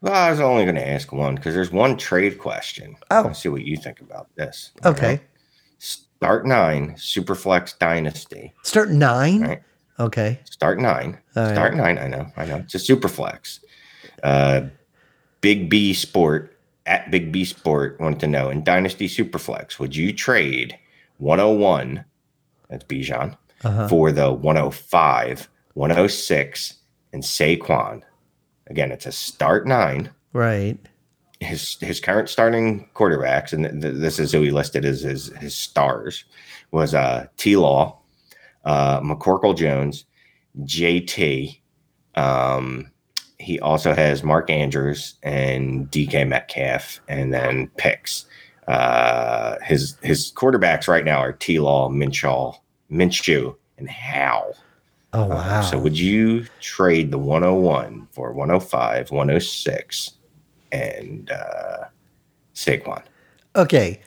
Well, 0.00 0.14
I 0.14 0.30
was 0.30 0.40
only 0.40 0.64
going 0.64 0.76
to 0.76 0.88
ask 0.88 1.12
one 1.12 1.34
because 1.34 1.54
there's 1.54 1.72
one 1.72 1.96
trade 1.96 2.38
question. 2.38 2.96
Oh. 3.10 3.22
Let's 3.26 3.40
see 3.40 3.48
what 3.48 3.64
you 3.64 3.76
think 3.76 4.00
about 4.00 4.28
this. 4.36 4.70
Okay. 4.84 5.08
Right? 5.08 5.20
Start 6.18 6.46
nine, 6.46 6.94
Superflex 6.94 7.78
Dynasty. 7.78 8.52
Start 8.64 8.90
nine? 8.90 9.40
Right? 9.40 9.62
Okay. 10.00 10.40
Start 10.44 10.80
nine. 10.80 11.18
Start 11.30 11.74
nine. 11.74 11.96
I 11.96 12.08
know. 12.08 12.26
I 12.36 12.44
know. 12.44 12.56
It's 12.56 12.74
a 12.74 12.78
Superflex. 12.78 13.60
Uh, 14.24 14.62
Big 15.40 15.70
B 15.70 15.94
Sport 15.94 16.58
at 16.86 17.10
Big 17.12 17.30
B 17.30 17.44
Sport 17.44 18.00
wanted 18.00 18.18
to 18.20 18.26
know 18.26 18.50
in 18.50 18.64
Dynasty 18.64 19.08
Superflex, 19.08 19.78
would 19.78 19.94
you 19.94 20.12
trade 20.12 20.76
101, 21.18 22.04
that's 22.68 22.84
Bijan, 22.84 23.36
uh-huh. 23.62 23.86
for 23.86 24.10
the 24.10 24.32
105, 24.32 25.48
106, 25.74 26.74
and 27.12 27.22
Saquon? 27.22 28.02
Again, 28.66 28.90
it's 28.90 29.06
a 29.06 29.12
start 29.12 29.66
nine. 29.66 30.10
Right. 30.32 30.78
His 31.40 31.76
his 31.80 32.00
current 32.00 32.28
starting 32.28 32.88
quarterbacks, 32.94 33.52
and 33.52 33.64
th- 33.64 33.80
th- 33.82 33.94
this 33.96 34.18
is 34.18 34.32
who 34.32 34.42
he 34.42 34.50
listed 34.50 34.84
as 34.84 35.02
his 35.02 35.28
his 35.38 35.54
stars, 35.54 36.24
was 36.72 36.94
uh, 36.94 37.26
T. 37.36 37.56
Law, 37.56 37.98
uh, 38.64 39.00
McCorkle 39.00 39.56
Jones, 39.56 40.04
JT. 40.62 41.58
Um, 42.16 42.90
he 43.38 43.60
also 43.60 43.94
has 43.94 44.24
Mark 44.24 44.50
Andrews 44.50 45.14
and 45.22 45.88
DK 45.90 46.26
Metcalf, 46.26 47.00
and 47.08 47.32
then 47.32 47.68
picks. 47.76 48.26
Uh, 48.66 49.56
his 49.62 49.96
his 50.02 50.32
quarterbacks 50.32 50.88
right 50.88 51.04
now 51.04 51.18
are 51.18 51.32
T. 51.32 51.58
Law, 51.60 51.88
Minshaw, 51.88 52.54
Minshew, 52.90 53.54
and 53.78 53.88
Howe. 53.88 54.52
Oh 55.14 55.22
Uh, 55.22 55.28
wow. 55.28 55.60
so 55.62 55.78
would 55.78 55.98
you 55.98 56.44
trade 56.60 57.10
the 57.10 57.16
101 57.16 58.08
for 58.12 58.32
105, 58.34 59.10
106, 59.10 60.10
and 60.72 61.30
uh, 61.30 61.84
Saquon? 62.54 63.02
Okay. 63.56 64.00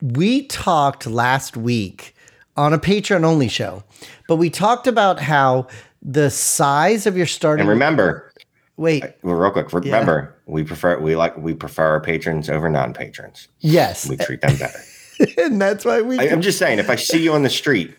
We 0.00 0.46
talked 0.46 1.06
last 1.06 1.56
week 1.56 2.14
on 2.56 2.72
a 2.72 2.78
Patreon 2.78 3.24
only 3.24 3.48
show, 3.48 3.84
but 4.28 4.36
we 4.36 4.50
talked 4.50 4.86
about 4.86 5.20
how 5.20 5.66
the 6.02 6.30
size 6.30 7.06
of 7.06 7.16
your 7.16 7.26
starting 7.26 7.62
And 7.62 7.68
remember, 7.68 8.32
wait, 8.76 9.04
well, 9.22 9.34
real 9.34 9.50
quick, 9.50 9.72
remember 9.72 10.34
we 10.46 10.62
prefer 10.62 10.98
we 10.98 11.16
like 11.16 11.36
we 11.36 11.54
prefer 11.54 11.84
our 11.84 12.00
patrons 12.00 12.48
over 12.48 12.70
non-patrons. 12.70 13.48
yes. 13.60 14.08
We 14.08 14.16
treat 14.16 14.40
them 14.40 14.56
better. 14.56 14.78
and 15.38 15.60
that's 15.60 15.84
why 15.84 16.02
we 16.02 16.18
I, 16.18 16.24
I'm 16.24 16.42
just 16.42 16.58
saying, 16.58 16.78
if 16.78 16.90
I 16.90 16.96
see 16.96 17.22
you 17.22 17.32
on 17.32 17.42
the 17.42 17.50
street 17.50 17.94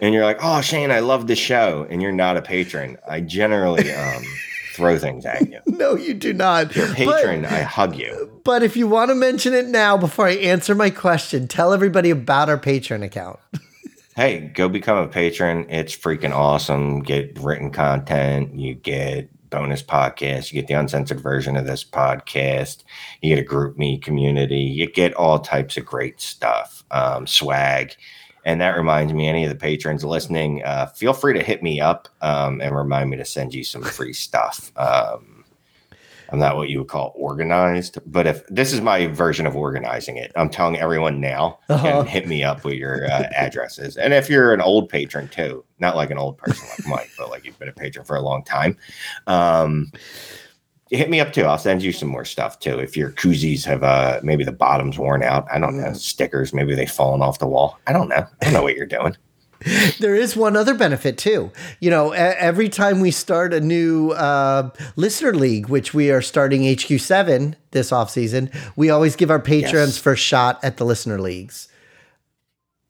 and 0.00 0.14
you're 0.14 0.24
like, 0.24 0.38
"Oh, 0.42 0.60
Shane, 0.60 0.90
I 0.90 1.00
love 1.00 1.26
the 1.26 1.36
show," 1.36 1.86
and 1.90 2.00
you're 2.00 2.12
not 2.12 2.36
a 2.36 2.42
patron, 2.42 2.96
I 3.08 3.20
generally 3.20 3.92
um, 3.92 4.24
throw 4.74 4.98
things 4.98 5.24
at 5.24 5.48
you. 5.48 5.60
No, 5.74 5.96
you 5.96 6.14
do 6.14 6.32
not. 6.32 6.74
You're 6.76 6.90
a 6.90 6.94
patron, 6.94 7.44
I 7.44 7.62
hug 7.62 7.96
you. 7.96 8.30
But, 8.30 8.44
but 8.44 8.62
if 8.62 8.76
you 8.76 8.86
want 8.86 9.10
to 9.10 9.14
mention 9.14 9.54
it 9.54 9.66
now 9.66 9.96
before 9.96 10.28
I 10.28 10.34
answer 10.34 10.74
my 10.74 10.88
question, 10.90 11.48
tell 11.48 11.72
everybody 11.72 12.10
about 12.10 12.48
our 12.48 12.58
Patreon 12.58 13.02
account. 13.02 13.40
hey, 14.16 14.52
go 14.54 14.68
become 14.68 14.98
a 14.98 15.08
patron. 15.08 15.66
It's 15.68 15.96
freaking 15.96 16.32
awesome. 16.32 17.02
Get 17.02 17.38
written 17.40 17.70
content. 17.72 18.54
You 18.54 18.74
get 18.74 19.30
bonus 19.50 19.82
podcasts. 19.82 20.52
You 20.52 20.60
get 20.60 20.68
the 20.68 20.74
uncensored 20.74 21.20
version 21.20 21.56
of 21.56 21.66
this 21.66 21.84
podcast. 21.84 22.84
You 23.20 23.34
get 23.34 23.44
a 23.44 23.48
GroupMe 23.48 24.00
community. 24.00 24.60
You 24.60 24.90
get 24.90 25.14
all 25.14 25.40
types 25.40 25.76
of 25.76 25.84
great 25.84 26.20
stuff, 26.20 26.84
um, 26.90 27.26
swag. 27.26 27.96
And 28.44 28.60
that 28.60 28.76
reminds 28.76 29.12
me, 29.12 29.26
any 29.28 29.44
of 29.44 29.50
the 29.50 29.56
patrons 29.56 30.04
listening, 30.04 30.62
uh, 30.64 30.86
feel 30.86 31.12
free 31.14 31.32
to 31.34 31.42
hit 31.42 31.62
me 31.62 31.80
up 31.80 32.08
um, 32.20 32.60
and 32.60 32.76
remind 32.76 33.10
me 33.10 33.16
to 33.16 33.24
send 33.24 33.54
you 33.54 33.64
some 33.64 33.82
free 33.82 34.12
stuff. 34.12 34.70
Um, 34.76 35.44
I'm 36.30 36.38
not 36.38 36.56
what 36.56 36.68
you 36.68 36.78
would 36.80 36.88
call 36.88 37.12
organized, 37.14 37.98
but 38.06 38.26
if 38.26 38.44
this 38.48 38.72
is 38.72 38.80
my 38.80 39.06
version 39.06 39.46
of 39.46 39.54
organizing 39.56 40.16
it, 40.16 40.32
I'm 40.36 40.48
telling 40.50 40.76
everyone 40.78 41.20
now 41.20 41.58
Uh-huh. 41.68 42.00
and 42.00 42.08
hit 42.08 42.26
me 42.26 42.42
up 42.42 42.64
with 42.64 42.74
your 42.74 43.04
uh, 43.06 43.28
addresses. 43.36 43.96
And 43.96 44.12
if 44.12 44.28
you're 44.28 44.52
an 44.52 44.60
old 44.60 44.88
patron 44.88 45.28
too, 45.28 45.64
not 45.78 45.96
like 45.96 46.10
an 46.10 46.18
old 46.18 46.36
person 46.38 46.66
like 46.70 46.86
Mike, 46.88 47.10
but 47.18 47.30
like 47.30 47.44
you've 47.44 47.58
been 47.58 47.68
a 47.68 47.72
patron 47.72 48.04
for 48.04 48.16
a 48.16 48.22
long 48.22 48.42
time, 48.42 48.76
um, 49.26 49.92
hit 50.90 51.08
me 51.10 51.20
up 51.20 51.32
too. 51.32 51.44
I'll 51.44 51.58
send 51.58 51.82
you 51.82 51.92
some 51.92 52.08
more 52.08 52.24
stuff 52.24 52.58
too. 52.60 52.78
If 52.78 52.96
your 52.96 53.10
koozies 53.10 53.64
have 53.64 53.82
uh, 53.82 54.20
maybe 54.22 54.44
the 54.44 54.52
bottoms 54.52 54.98
worn 54.98 55.22
out, 55.22 55.46
I 55.52 55.58
don't 55.58 55.76
know, 55.80 55.92
stickers, 55.94 56.52
maybe 56.52 56.74
they've 56.74 56.90
fallen 56.90 57.22
off 57.22 57.38
the 57.38 57.46
wall. 57.46 57.78
I 57.86 57.92
don't 57.92 58.08
know. 58.08 58.26
I 58.40 58.44
don't 58.44 58.52
know 58.54 58.62
what 58.62 58.76
you're 58.76 58.86
doing. 58.86 59.16
There 59.98 60.14
is 60.14 60.36
one 60.36 60.58
other 60.58 60.74
benefit 60.74 61.16
too. 61.16 61.50
You 61.80 61.88
know, 61.88 62.10
every 62.10 62.68
time 62.68 63.00
we 63.00 63.10
start 63.10 63.54
a 63.54 63.60
new 63.62 64.10
uh, 64.10 64.68
listener 64.96 65.32
league, 65.32 65.70
which 65.70 65.94
we 65.94 66.10
are 66.10 66.20
starting 66.20 66.62
HQ7 66.64 67.54
this 67.70 67.90
off 67.90 68.10
season, 68.10 68.50
we 68.76 68.90
always 68.90 69.16
give 69.16 69.30
our 69.30 69.38
patrons 69.40 69.94
Yes. 69.94 69.98
first 69.98 70.22
shot 70.22 70.62
at 70.62 70.76
the 70.76 70.84
listener 70.84 71.18
leagues. 71.18 71.68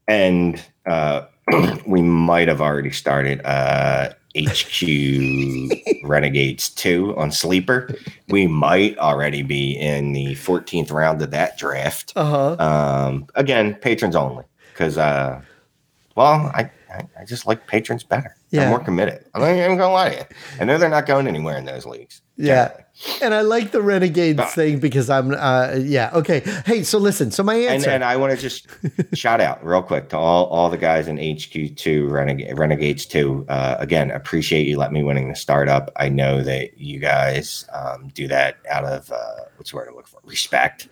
and 0.08 0.60
uh, 0.86 1.26
we 1.86 2.02
might 2.02 2.48
have 2.48 2.60
already 2.60 2.90
started 2.90 3.40
uh, 3.44 4.12
HQ 4.36 6.04
Renegades 6.04 6.68
2 6.70 7.16
on 7.16 7.30
Sleeper. 7.30 7.94
We 8.28 8.46
might 8.46 8.98
already 8.98 9.42
be 9.42 9.72
in 9.72 10.12
the 10.12 10.34
14th 10.34 10.90
round 10.90 11.22
of 11.22 11.30
that 11.30 11.56
draft. 11.56 12.12
Uh 12.16 12.56
huh. 12.56 12.56
Um, 12.58 13.26
again, 13.34 13.74
patrons 13.74 14.16
only, 14.16 14.44
because, 14.72 14.98
uh, 14.98 15.40
well, 16.14 16.50
I, 16.54 16.70
I, 16.90 17.08
I 17.20 17.24
just 17.24 17.46
like 17.46 17.66
patrons 17.66 18.04
better. 18.04 18.36
Yeah. 18.50 18.60
They're 18.60 18.68
more 18.70 18.80
committed. 18.80 19.24
I'm 19.34 19.40
not 19.40 19.50
even 19.50 19.76
going 19.76 19.78
to 19.78 19.88
lie 19.88 20.10
to 20.10 20.16
you. 20.16 20.24
I 20.60 20.64
know 20.64 20.78
they're 20.78 20.88
not 20.88 21.06
going 21.06 21.26
anywhere 21.26 21.56
in 21.56 21.64
those 21.64 21.86
leagues. 21.86 22.22
Yeah. 22.36 22.68
generally. 22.68 22.84
And 23.22 23.34
I 23.34 23.40
like 23.40 23.72
the 23.72 23.82
renegades 23.82 24.54
thing 24.54 24.78
because 24.78 25.10
I'm, 25.10 25.34
uh, 25.34 25.74
yeah, 25.78 26.10
okay. 26.14 26.40
Hey, 26.64 26.84
so 26.84 26.98
listen. 26.98 27.32
So 27.32 27.42
my 27.42 27.56
answer. 27.56 27.90
and 27.90 28.04
I 28.04 28.16
want 28.16 28.32
to 28.32 28.36
just 28.36 28.68
shout 29.14 29.40
out 29.40 29.64
real 29.64 29.82
quick 29.82 30.10
to 30.10 30.16
all, 30.16 30.46
all 30.46 30.70
the 30.70 30.76
guys 30.76 31.08
in 31.08 31.16
HQ2 31.16 32.08
Reneg- 32.08 32.56
Renegades 32.56 33.06
2. 33.06 33.46
Uh, 33.48 33.76
again, 33.80 34.12
appreciate 34.12 34.68
you 34.68 34.78
letting 34.78 34.94
me 34.94 35.02
winning 35.02 35.28
the 35.28 35.34
startup. 35.34 35.90
I 35.96 36.08
know 36.08 36.42
that 36.44 36.78
you 36.78 37.00
guys 37.00 37.66
um, 37.72 38.08
do 38.14 38.28
that 38.28 38.58
out 38.70 38.84
of 38.84 39.10
uh, 39.10 39.16
what's 39.56 39.70
the 39.72 39.76
word 39.76 39.88
I'm 39.88 39.96
looking 39.96 40.12
for? 40.12 40.20
Respect, 40.24 40.88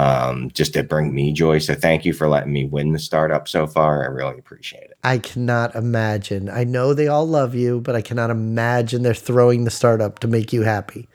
um, 0.00 0.50
just 0.52 0.72
to 0.72 0.82
bring 0.82 1.14
me 1.14 1.30
joy. 1.30 1.58
So 1.58 1.74
thank 1.74 2.06
you 2.06 2.14
for 2.14 2.26
letting 2.26 2.54
me 2.54 2.64
win 2.64 2.92
the 2.92 2.98
startup 2.98 3.46
so 3.46 3.66
far. 3.66 4.02
I 4.02 4.06
really 4.06 4.38
appreciate 4.38 4.84
it. 4.84 4.98
I 5.04 5.18
cannot 5.18 5.74
imagine. 5.74 6.48
I 6.48 6.64
know 6.64 6.94
they 6.94 7.06
all 7.06 7.26
love 7.26 7.54
you, 7.54 7.82
but 7.82 7.94
I 7.94 8.00
cannot 8.00 8.30
imagine 8.30 9.02
they're 9.02 9.12
throwing 9.12 9.64
the 9.64 9.70
startup 9.70 10.18
to 10.20 10.26
make 10.26 10.54
you 10.54 10.62
happy. 10.62 11.06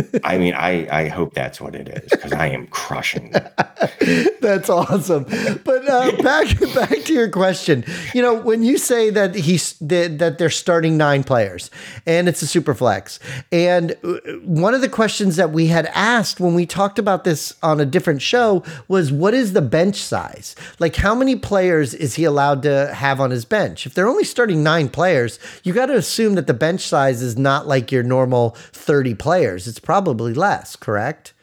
I 0.24 0.38
mean, 0.38 0.54
I, 0.54 0.88
I 0.90 1.08
hope 1.08 1.34
that's 1.34 1.60
what 1.60 1.74
it 1.74 1.88
is 1.88 2.10
because 2.10 2.32
I 2.32 2.48
am 2.48 2.66
crushing. 2.68 3.32
That's 4.40 4.68
awesome. 4.68 5.24
But 5.64 5.88
uh, 5.88 6.12
back 6.22 6.48
back 6.74 7.04
to 7.04 7.12
your 7.12 7.28
question. 7.28 7.84
You 8.14 8.22
know, 8.22 8.34
when 8.34 8.62
you 8.62 8.78
say 8.78 9.10
that 9.10 9.34
he's 9.34 9.74
that, 9.80 10.18
that 10.18 10.38
they're 10.38 10.50
starting 10.50 10.96
nine 10.96 11.24
players 11.24 11.70
and 12.06 12.28
it's 12.28 12.42
a 12.42 12.46
super 12.46 12.74
flex, 12.74 13.18
and 13.50 13.92
uh, 14.04 14.14
one 14.44 14.74
of 14.74 14.80
the 14.80 14.88
questions 14.88 15.36
that 15.36 15.52
we 15.52 15.66
had 15.66 15.86
asked 15.86 16.40
when 16.40 16.54
we 16.54 16.66
talked 16.66 16.98
about 16.98 17.24
this 17.24 17.54
on 17.62 17.80
a 17.80 17.86
different 17.86 18.22
show 18.22 18.62
was, 18.88 19.12
what 19.12 19.34
is 19.34 19.52
the 19.52 19.62
bench 19.62 19.96
size? 19.96 20.54
Like, 20.78 20.96
how 20.96 21.14
many 21.14 21.36
players 21.36 21.94
is 21.94 22.14
he 22.14 22.24
allowed 22.24 22.62
to 22.62 22.92
have 22.94 23.20
on 23.20 23.30
his 23.30 23.44
bench? 23.44 23.86
If 23.86 23.94
they're 23.94 24.08
only 24.08 24.24
starting 24.24 24.62
nine 24.62 24.88
players, 24.88 25.38
you 25.62 25.72
got 25.72 25.86
to 25.86 25.96
assume 25.96 26.34
that 26.34 26.46
the 26.46 26.54
bench 26.54 26.80
size 26.80 27.22
is 27.22 27.36
not 27.36 27.66
like 27.66 27.92
your 27.92 28.02
normal 28.02 28.50
thirty 28.72 29.14
players. 29.14 29.68
It's 29.68 29.80
probably 29.82 30.34
less, 30.34 30.76
correct? 30.76 31.34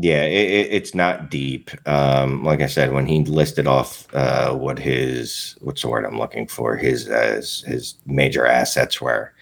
Yeah, 0.00 0.24
it, 0.24 0.50
it, 0.50 0.72
it's 0.72 0.94
not 0.94 1.30
deep. 1.30 1.70
Um, 1.86 2.42
like 2.42 2.60
I 2.60 2.66
said, 2.66 2.92
when 2.92 3.06
he 3.06 3.24
listed 3.24 3.68
off 3.68 4.12
uh, 4.12 4.52
what 4.52 4.78
his 4.78 5.56
what's 5.60 5.82
the 5.82 5.88
word 5.88 6.04
I'm 6.04 6.18
looking 6.18 6.48
for, 6.48 6.76
his 6.76 7.08
uh, 7.08 7.36
his, 7.36 7.94
major 8.04 8.44
assets 8.44 9.00
were, 9.00 9.32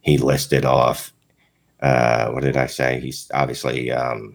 he 0.00 0.18
listed 0.18 0.64
off. 0.64 1.12
Uh, 1.80 2.30
what 2.30 2.42
did 2.42 2.56
I 2.56 2.66
say? 2.66 2.98
He's 3.00 3.30
obviously 3.32 3.92
um, 3.92 4.34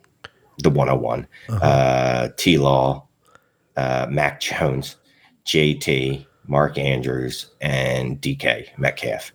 the 0.59 0.70
101, 0.70 1.28
uh, 1.49 2.30
T 2.38 2.57
Law, 2.57 3.05
uh, 3.76 4.07
Mac 4.09 4.39
Jones, 4.39 4.95
JT, 5.45 6.26
Mark 6.47 6.78
Andrews, 6.78 7.51
and 7.59 8.22
DK 8.22 8.68
Metcalf. 8.78 9.34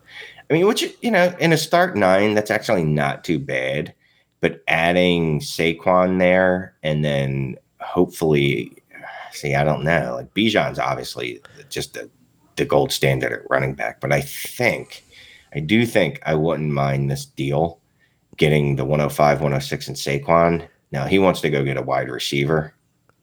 I 0.48 0.54
mean, 0.54 0.66
which 0.66 0.84
you 1.02 1.10
know, 1.10 1.34
in 1.38 1.52
a 1.52 1.58
start 1.58 1.94
nine, 1.94 2.34
that's 2.34 2.50
actually 2.50 2.84
not 2.84 3.22
too 3.22 3.38
bad 3.38 3.94
but 4.42 4.62
adding 4.66 5.40
Saquon 5.40 6.18
there 6.18 6.74
and 6.82 7.02
then 7.02 7.56
hopefully, 7.80 8.76
see, 9.30 9.54
I 9.54 9.64
don't 9.64 9.84
know. 9.84 10.16
Like 10.16 10.34
Bijan's 10.34 10.80
obviously 10.80 11.40
just 11.70 11.94
the, 11.94 12.10
the 12.56 12.64
gold 12.66 12.92
standard 12.92 13.32
at 13.32 13.48
running 13.48 13.74
back, 13.74 14.00
but 14.00 14.12
I 14.12 14.20
think, 14.20 15.04
I 15.54 15.60
do 15.60 15.86
think 15.86 16.20
I 16.26 16.34
wouldn't 16.34 16.72
mind 16.72 17.10
this 17.10 17.24
deal 17.24 17.78
getting 18.36 18.76
the 18.76 18.84
105, 18.84 19.40
106 19.40 19.88
and 19.88 19.96
Saquon. 19.96 20.66
Now 20.90 21.06
he 21.06 21.20
wants 21.20 21.40
to 21.42 21.50
go 21.50 21.64
get 21.64 21.76
a 21.76 21.82
wide 21.82 22.10
receiver 22.10 22.74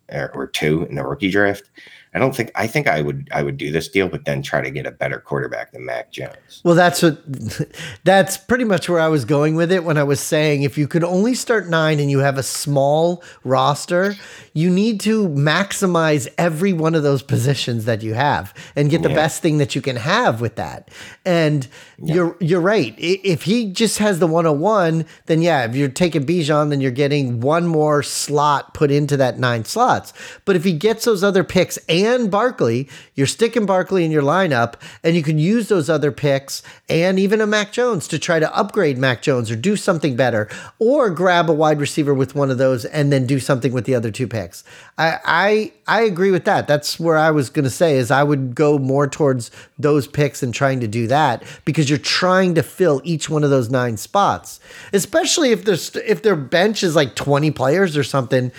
or, 0.09 0.31
or 0.33 0.47
two 0.47 0.85
in 0.85 0.95
the 0.95 1.05
rookie 1.05 1.29
draft. 1.29 1.69
I 2.13 2.17
don't 2.19 2.35
think 2.35 2.51
I 2.55 2.65
think 2.65 2.87
I 2.87 3.01
would 3.01 3.29
I 3.31 3.43
would 3.43 3.57
do 3.57 3.71
this 3.71 3.87
deal, 3.87 4.07
but 4.09 4.25
then 4.25 4.41
try 4.41 4.61
to 4.61 4.71
get 4.71 4.85
a 4.87 4.91
better 4.91 5.19
quarterback 5.19 5.71
than 5.73 5.85
Mac 5.85 6.11
Jones. 6.11 6.61
Well, 6.63 6.73
that's 6.75 7.03
what 7.03 7.21
that's 8.03 8.35
pretty 8.37 8.63
much 8.63 8.89
where 8.89 8.99
I 8.99 9.07
was 9.09 9.25
going 9.25 9.55
with 9.55 9.71
it 9.71 9.83
when 9.83 9.97
I 9.97 10.03
was 10.03 10.19
saying 10.19 10.63
if 10.63 10.77
you 10.77 10.87
could 10.87 11.03
only 11.03 11.35
start 11.35 11.67
nine 11.69 11.99
and 11.99 12.09
you 12.09 12.19
have 12.19 12.37
a 12.37 12.43
small 12.43 13.23
roster, 13.43 14.15
you 14.53 14.69
need 14.71 14.99
to 15.01 15.27
maximize 15.29 16.27
every 16.37 16.73
one 16.73 16.95
of 16.95 17.03
those 17.03 17.21
positions 17.21 17.85
that 17.85 18.01
you 18.01 18.13
have 18.15 18.53
and 18.75 18.89
get 18.89 19.03
the 19.03 19.09
Yeah. 19.09 19.15
best 19.15 19.41
thing 19.41 19.57
that 19.59 19.75
you 19.75 19.81
can 19.81 19.95
have 19.97 20.41
with 20.41 20.55
that. 20.55 20.89
And 21.25 21.67
you're 22.01 22.35
you're 22.39 22.61
right. 22.61 22.95
If 22.97 23.43
he 23.43 23.71
just 23.71 23.99
has 23.99 24.19
the 24.19 24.27
101, 24.27 25.05
then 25.27 25.41
yeah, 25.41 25.65
if 25.65 25.75
you're 25.75 25.89
taking 25.89 26.25
Bijan, 26.25 26.69
then 26.71 26.81
you're 26.81 26.91
getting 26.91 27.39
one 27.41 27.67
more 27.67 28.01
slot 28.01 28.73
put 28.73 28.89
into 28.89 29.15
that 29.17 29.37
nine 29.37 29.65
slots. 29.65 30.13
But 30.45 30.55
if 30.55 30.63
he 30.63 30.73
gets 30.73 31.05
those 31.05 31.23
other 31.23 31.43
picks 31.43 31.77
and 32.05 32.31
Barkley, 32.31 32.87
you're 33.15 33.27
sticking 33.27 33.65
Barkley 33.65 34.05
in 34.05 34.11
your 34.11 34.21
lineup, 34.21 34.75
and 35.03 35.15
you 35.15 35.23
can 35.23 35.37
use 35.37 35.67
those 35.67 35.89
other 35.89 36.11
picks 36.11 36.63
and 36.87 37.19
even 37.19 37.41
a 37.41 37.47
Mac 37.47 37.71
Jones 37.71 38.07
to 38.07 38.19
try 38.19 38.39
to 38.39 38.55
upgrade 38.55 38.97
Mac 38.97 39.21
Jones 39.21 39.51
or 39.51 39.55
do 39.55 39.75
something 39.75 40.15
better, 40.15 40.47
or 40.79 41.09
grab 41.09 41.49
a 41.49 41.53
wide 41.53 41.79
receiver 41.79 42.13
with 42.13 42.35
one 42.35 42.51
of 42.51 42.57
those 42.57 42.85
and 42.85 43.11
then 43.11 43.25
do 43.25 43.39
something 43.39 43.73
with 43.73 43.85
the 43.85 43.95
other 43.95 44.11
two 44.11 44.27
picks. 44.27 44.63
I 44.97 45.19
I, 45.25 45.71
I 45.87 46.01
agree 46.01 46.31
with 46.31 46.45
that. 46.45 46.67
That's 46.67 46.99
where 46.99 47.17
I 47.17 47.31
was 47.31 47.49
going 47.49 47.63
to 47.63 47.69
say 47.69 47.97
is 47.97 48.11
I 48.11 48.23
would 48.23 48.55
go 48.55 48.77
more 48.77 49.07
towards 49.07 49.51
those 49.77 50.07
picks 50.07 50.43
and 50.43 50.53
trying 50.53 50.79
to 50.81 50.87
do 50.87 51.07
that 51.07 51.43
because 51.65 51.89
you're 51.89 51.99
trying 51.99 52.55
to 52.55 52.63
fill 52.63 53.01
each 53.03 53.29
one 53.29 53.43
of 53.43 53.49
those 53.49 53.69
nine 53.69 53.97
spots, 53.97 54.59
especially 54.93 55.51
if 55.51 55.65
there's 55.65 55.95
if 55.97 56.21
their 56.21 56.35
bench 56.35 56.83
is 56.83 56.95
like 56.95 57.15
20 57.15 57.51
players 57.51 57.97
or 57.97 58.03
something. 58.03 58.51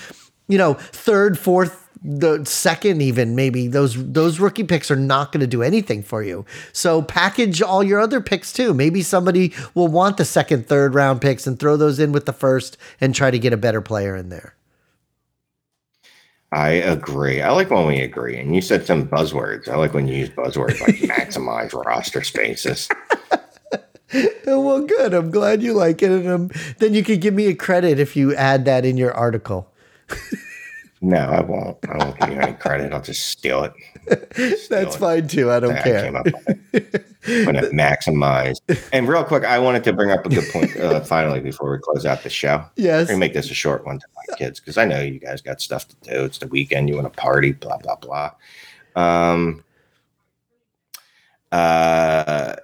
You 0.48 0.58
know, 0.58 0.74
third, 0.74 1.38
fourth 1.38 1.89
the 2.02 2.44
second 2.44 3.02
even 3.02 3.34
maybe 3.34 3.68
those 3.68 3.94
those 4.12 4.40
rookie 4.40 4.64
picks 4.64 4.90
are 4.90 4.96
not 4.96 5.32
going 5.32 5.40
to 5.40 5.46
do 5.46 5.62
anything 5.62 6.02
for 6.02 6.22
you. 6.22 6.46
So 6.72 7.02
package 7.02 7.60
all 7.60 7.82
your 7.82 8.00
other 8.00 8.20
picks 8.20 8.52
too. 8.52 8.72
Maybe 8.72 9.02
somebody 9.02 9.52
will 9.74 9.88
want 9.88 10.16
the 10.16 10.24
second, 10.24 10.66
third 10.66 10.94
round 10.94 11.20
picks 11.20 11.46
and 11.46 11.58
throw 11.58 11.76
those 11.76 11.98
in 11.98 12.12
with 12.12 12.26
the 12.26 12.32
first 12.32 12.78
and 13.00 13.14
try 13.14 13.30
to 13.30 13.38
get 13.38 13.52
a 13.52 13.58
better 13.58 13.80
player 13.80 14.16
in 14.16 14.30
there. 14.30 14.54
I 16.52 16.70
agree. 16.70 17.42
I 17.42 17.50
like 17.50 17.70
when 17.70 17.86
we 17.86 18.00
agree. 18.00 18.36
And 18.36 18.54
you 18.54 18.60
said 18.60 18.84
some 18.84 19.06
buzzwords. 19.06 19.68
I 19.68 19.76
like 19.76 19.94
when 19.94 20.08
you 20.08 20.16
use 20.16 20.30
buzzwords 20.30 20.80
like 20.80 20.96
maximize 21.18 21.72
roster 21.72 22.24
spaces. 22.24 22.88
well, 24.46 24.84
good. 24.84 25.14
I'm 25.14 25.30
glad 25.30 25.62
you 25.62 25.74
like 25.74 26.02
it. 26.02 26.10
And 26.10 26.28
um, 26.28 26.50
then 26.78 26.94
you 26.94 27.04
could 27.04 27.20
give 27.20 27.34
me 27.34 27.46
a 27.46 27.54
credit 27.54 28.00
if 28.00 28.16
you 28.16 28.34
add 28.34 28.64
that 28.64 28.84
in 28.84 28.96
your 28.96 29.14
article. 29.14 29.72
No, 31.02 31.16
I 31.16 31.40
won't. 31.40 31.78
I 31.88 31.96
won't 31.96 32.18
give 32.18 32.28
you 32.28 32.40
any 32.40 32.52
credit. 32.52 32.92
I'll 32.92 33.00
just 33.00 33.26
steal 33.26 33.64
it. 33.64 33.72
Steal 34.34 34.56
That's 34.68 34.96
it. 34.96 34.98
fine 34.98 35.28
too. 35.28 35.50
I 35.50 35.60
don't 35.60 35.76
I 35.76 35.82
care. 35.82 36.02
Came 36.02 36.16
up 36.16 36.26
I'm 36.26 37.44
going 37.44 37.54
to 37.54 37.70
maximize. 37.72 38.58
And 38.92 39.08
real 39.08 39.24
quick, 39.24 39.44
I 39.44 39.58
wanted 39.58 39.82
to 39.84 39.92
bring 39.94 40.10
up 40.10 40.26
a 40.26 40.28
good 40.28 40.48
point 40.50 40.76
uh, 40.76 41.00
finally 41.04 41.40
before 41.40 41.70
we 41.70 41.78
close 41.78 42.04
out 42.04 42.22
the 42.22 42.28
show. 42.30 42.64
Yes. 42.76 43.08
We're 43.08 43.16
make 43.16 43.32
this 43.32 43.50
a 43.50 43.54
short 43.54 43.86
one 43.86 43.98
to 43.98 44.06
my 44.16 44.36
kids 44.36 44.60
because 44.60 44.76
I 44.76 44.84
know 44.84 45.00
you 45.00 45.20
guys 45.20 45.40
got 45.40 45.62
stuff 45.62 45.88
to 45.88 45.96
do. 46.02 46.24
It's 46.24 46.38
the 46.38 46.48
weekend. 46.48 46.88
You 46.88 46.96
want 46.96 47.10
to 47.10 47.18
party, 47.18 47.52
blah, 47.52 47.78
blah, 47.78 47.96
blah. 47.96 48.32
Um, 48.94 49.64
uh, 51.50 52.56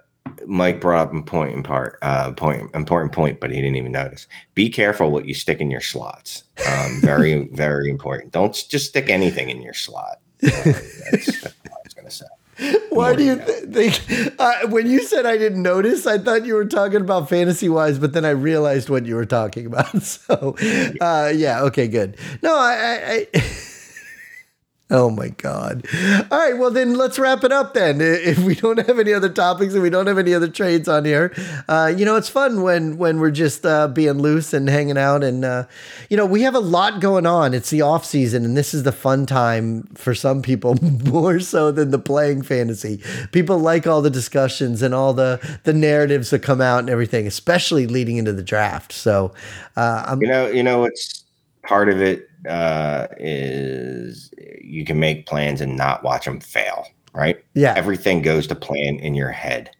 Mike 0.47 0.80
brought 0.80 1.09
up 1.09 1.12
important 1.12 1.64
part, 1.64 1.99
uh, 2.03 2.32
point, 2.32 2.74
important 2.74 3.12
point, 3.12 3.41
but 3.41 3.51
he 3.51 3.57
didn't 3.57 3.76
even 3.76 3.93
notice. 3.93 4.26
Be 4.55 4.68
careful 4.68 5.11
what 5.11 5.26
you 5.26 5.34
stick 5.34 5.61
in 5.61 5.70
your 5.70 5.80
slots. 5.80 6.45
Um, 6.68 7.01
very, 7.03 7.49
very 7.53 7.89
important. 7.91 8.32
Don't 8.32 8.55
just 8.68 8.89
stick 8.89 9.09
anything 9.09 9.51
in 9.51 9.62
your 9.62 9.74
slot. 9.74 10.20
Uh, 10.43 10.51
that's, 10.51 11.41
that's 11.41 11.43
what 11.45 11.72
I 11.72 11.80
was 11.84 11.95
going 11.95 12.05
to 12.07 12.11
say. 12.11 12.26
Why 12.89 13.14
do 13.14 13.22
you 13.22 13.37
th- 13.37 13.64
think? 13.64 14.41
Uh, 14.41 14.68
when 14.68 14.87
you 14.87 15.03
said 15.03 15.26
I 15.26 15.37
didn't 15.37 15.62
notice, 15.62 16.07
I 16.07 16.16
thought 16.16 16.47
you 16.47 16.55
were 16.55 16.64
talking 16.64 17.03
about 17.03 17.28
fantasy 17.28 17.68
wise, 17.68 17.99
but 17.99 18.14
then 18.14 18.24
I 18.24 18.30
realized 18.30 18.89
what 18.89 19.05
you 19.05 19.14
were 19.14 19.26
talking 19.26 19.66
about. 19.66 19.87
So, 20.07 20.57
uh, 21.01 21.32
yeah, 21.34 21.62
okay, 21.62 21.89
good. 21.89 22.16
No, 22.43 22.57
I, 22.57 23.26
I 23.34 23.41
Oh 24.89 25.11
my 25.11 25.30
God. 25.30 25.84
All 26.30 26.39
right. 26.39 26.57
Well, 26.57 26.70
then 26.70 26.95
let's 26.95 27.18
wrap 27.18 27.43
it 27.43 27.51
up 27.51 27.74
then. 27.74 28.01
If 28.01 28.39
we 28.39 28.55
don't 28.55 28.78
have 28.87 29.01
any 29.01 29.12
other 29.12 29.28
topics 29.28 29.74
and 29.74 29.82
we 29.82 29.91
don't 29.91 30.07
have 30.07 30.16
any 30.18 30.32
other 30.32 30.47
trades 30.47 30.89
on 30.89 31.05
here, 31.05 31.34
uh, 31.68 31.93
you 31.97 32.05
know, 32.05 32.14
it's 32.14 32.28
fun 32.28 32.62
when, 32.62 32.97
when 32.97 33.18
we're 33.18 33.32
just 33.32 33.66
uh, 33.66 33.89
being 33.89 34.20
loose 34.20 34.55
and 34.55 34.68
hanging 34.68 34.97
out. 34.97 35.24
And, 35.24 35.45
uh, 35.45 35.64
you 36.09 36.16
know, 36.16 36.24
we 36.24 36.43
have 36.43 36.55
a 36.55 36.61
lot 36.61 37.01
going 37.01 37.26
on. 37.26 37.53
It's 37.53 37.70
the 37.70 37.82
off 37.82 38.05
season 38.05 38.45
and 38.45 38.57
this 38.57 38.74
is 38.74 38.84
the 38.84 38.93
fun 38.93 39.26
time 39.26 39.82
for 39.95 40.14
some 40.14 40.41
people 40.41 40.76
more 41.05 41.41
so 41.41 41.72
than 41.72 41.91
the 41.91 41.99
playing 41.99 42.43
fantasy. 42.43 43.03
People 43.32 43.59
like 43.59 43.89
all 43.89 44.03
the 44.03 44.11
discussions 44.11 44.82
and 44.82 44.95
all 44.95 45.12
the, 45.12 45.41
the 45.64 45.72
narratives 45.72 46.30
that 46.30 46.45
come 46.45 46.61
out 46.61 46.78
and 46.78 46.91
everything, 46.91 47.26
especially 47.26 47.89
leading 47.89 48.18
into 48.18 48.32
the 48.32 48.43
draft. 48.43 48.93
So, 48.93 49.34
uh, 49.74 50.16
you 50.20 50.28
know, 50.28 50.47
you 50.47 50.62
know, 50.62 50.84
it's 50.84 51.24
part 51.64 51.89
of 51.89 52.01
it 52.01 52.28
uh, 52.49 53.09
is 53.18 54.30
you 54.61 54.84
can 54.84 54.99
make 54.99 55.26
plans 55.26 55.61
and 55.61 55.76
not 55.76 56.03
watch 56.03 56.24
them 56.24 56.40
fail, 56.40 56.86
right? 57.14 57.44
Yeah. 57.55 57.74
Everything 57.76 58.22
goes 58.22 58.47
to 58.49 58.55
plan 58.55 58.99
in 58.99 59.14
your 59.14 59.30
head. 59.30 59.70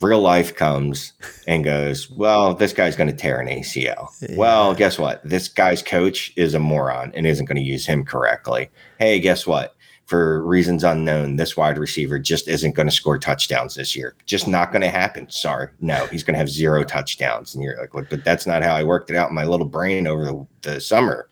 Real 0.00 0.20
life 0.20 0.54
comes 0.56 1.12
and 1.46 1.62
goes, 1.62 2.10
well, 2.10 2.54
this 2.54 2.72
guy's 2.72 2.96
going 2.96 3.10
to 3.10 3.16
tear 3.16 3.38
an 3.38 3.48
ACL. 3.48 4.08
Yeah. 4.22 4.36
Well, 4.36 4.74
guess 4.74 4.98
what? 4.98 5.20
This 5.22 5.46
guy's 5.48 5.82
coach 5.82 6.32
is 6.36 6.54
a 6.54 6.58
moron 6.58 7.12
and 7.14 7.26
isn't 7.26 7.44
going 7.44 7.56
to 7.56 7.62
use 7.62 7.84
him 7.84 8.04
correctly. 8.04 8.70
Hey, 8.98 9.20
guess 9.20 9.46
what? 9.46 9.76
For 10.06 10.42
reasons 10.42 10.82
unknown, 10.82 11.36
this 11.36 11.56
wide 11.56 11.78
receiver 11.78 12.18
just 12.18 12.48
isn't 12.48 12.74
going 12.74 12.88
to 12.88 12.94
score 12.94 13.18
touchdowns 13.18 13.74
this 13.74 13.94
year. 13.94 14.16
Just 14.24 14.48
not 14.48 14.72
going 14.72 14.82
to 14.82 14.88
happen. 14.88 15.28
Sorry. 15.30 15.68
No, 15.80 16.06
he's 16.06 16.24
going 16.24 16.34
to 16.34 16.38
have 16.38 16.48
zero 16.48 16.82
touchdowns. 16.82 17.54
And 17.54 17.62
you're 17.62 17.78
like, 17.78 17.92
well, 17.92 18.06
but 18.08 18.24
that's 18.24 18.46
not 18.46 18.62
how 18.62 18.74
I 18.74 18.82
worked 18.82 19.10
it 19.10 19.16
out 19.16 19.28
in 19.28 19.34
my 19.34 19.44
little 19.44 19.66
brain 19.66 20.06
over 20.06 20.24
the, 20.24 20.46
the 20.62 20.80
summer. 20.80 21.28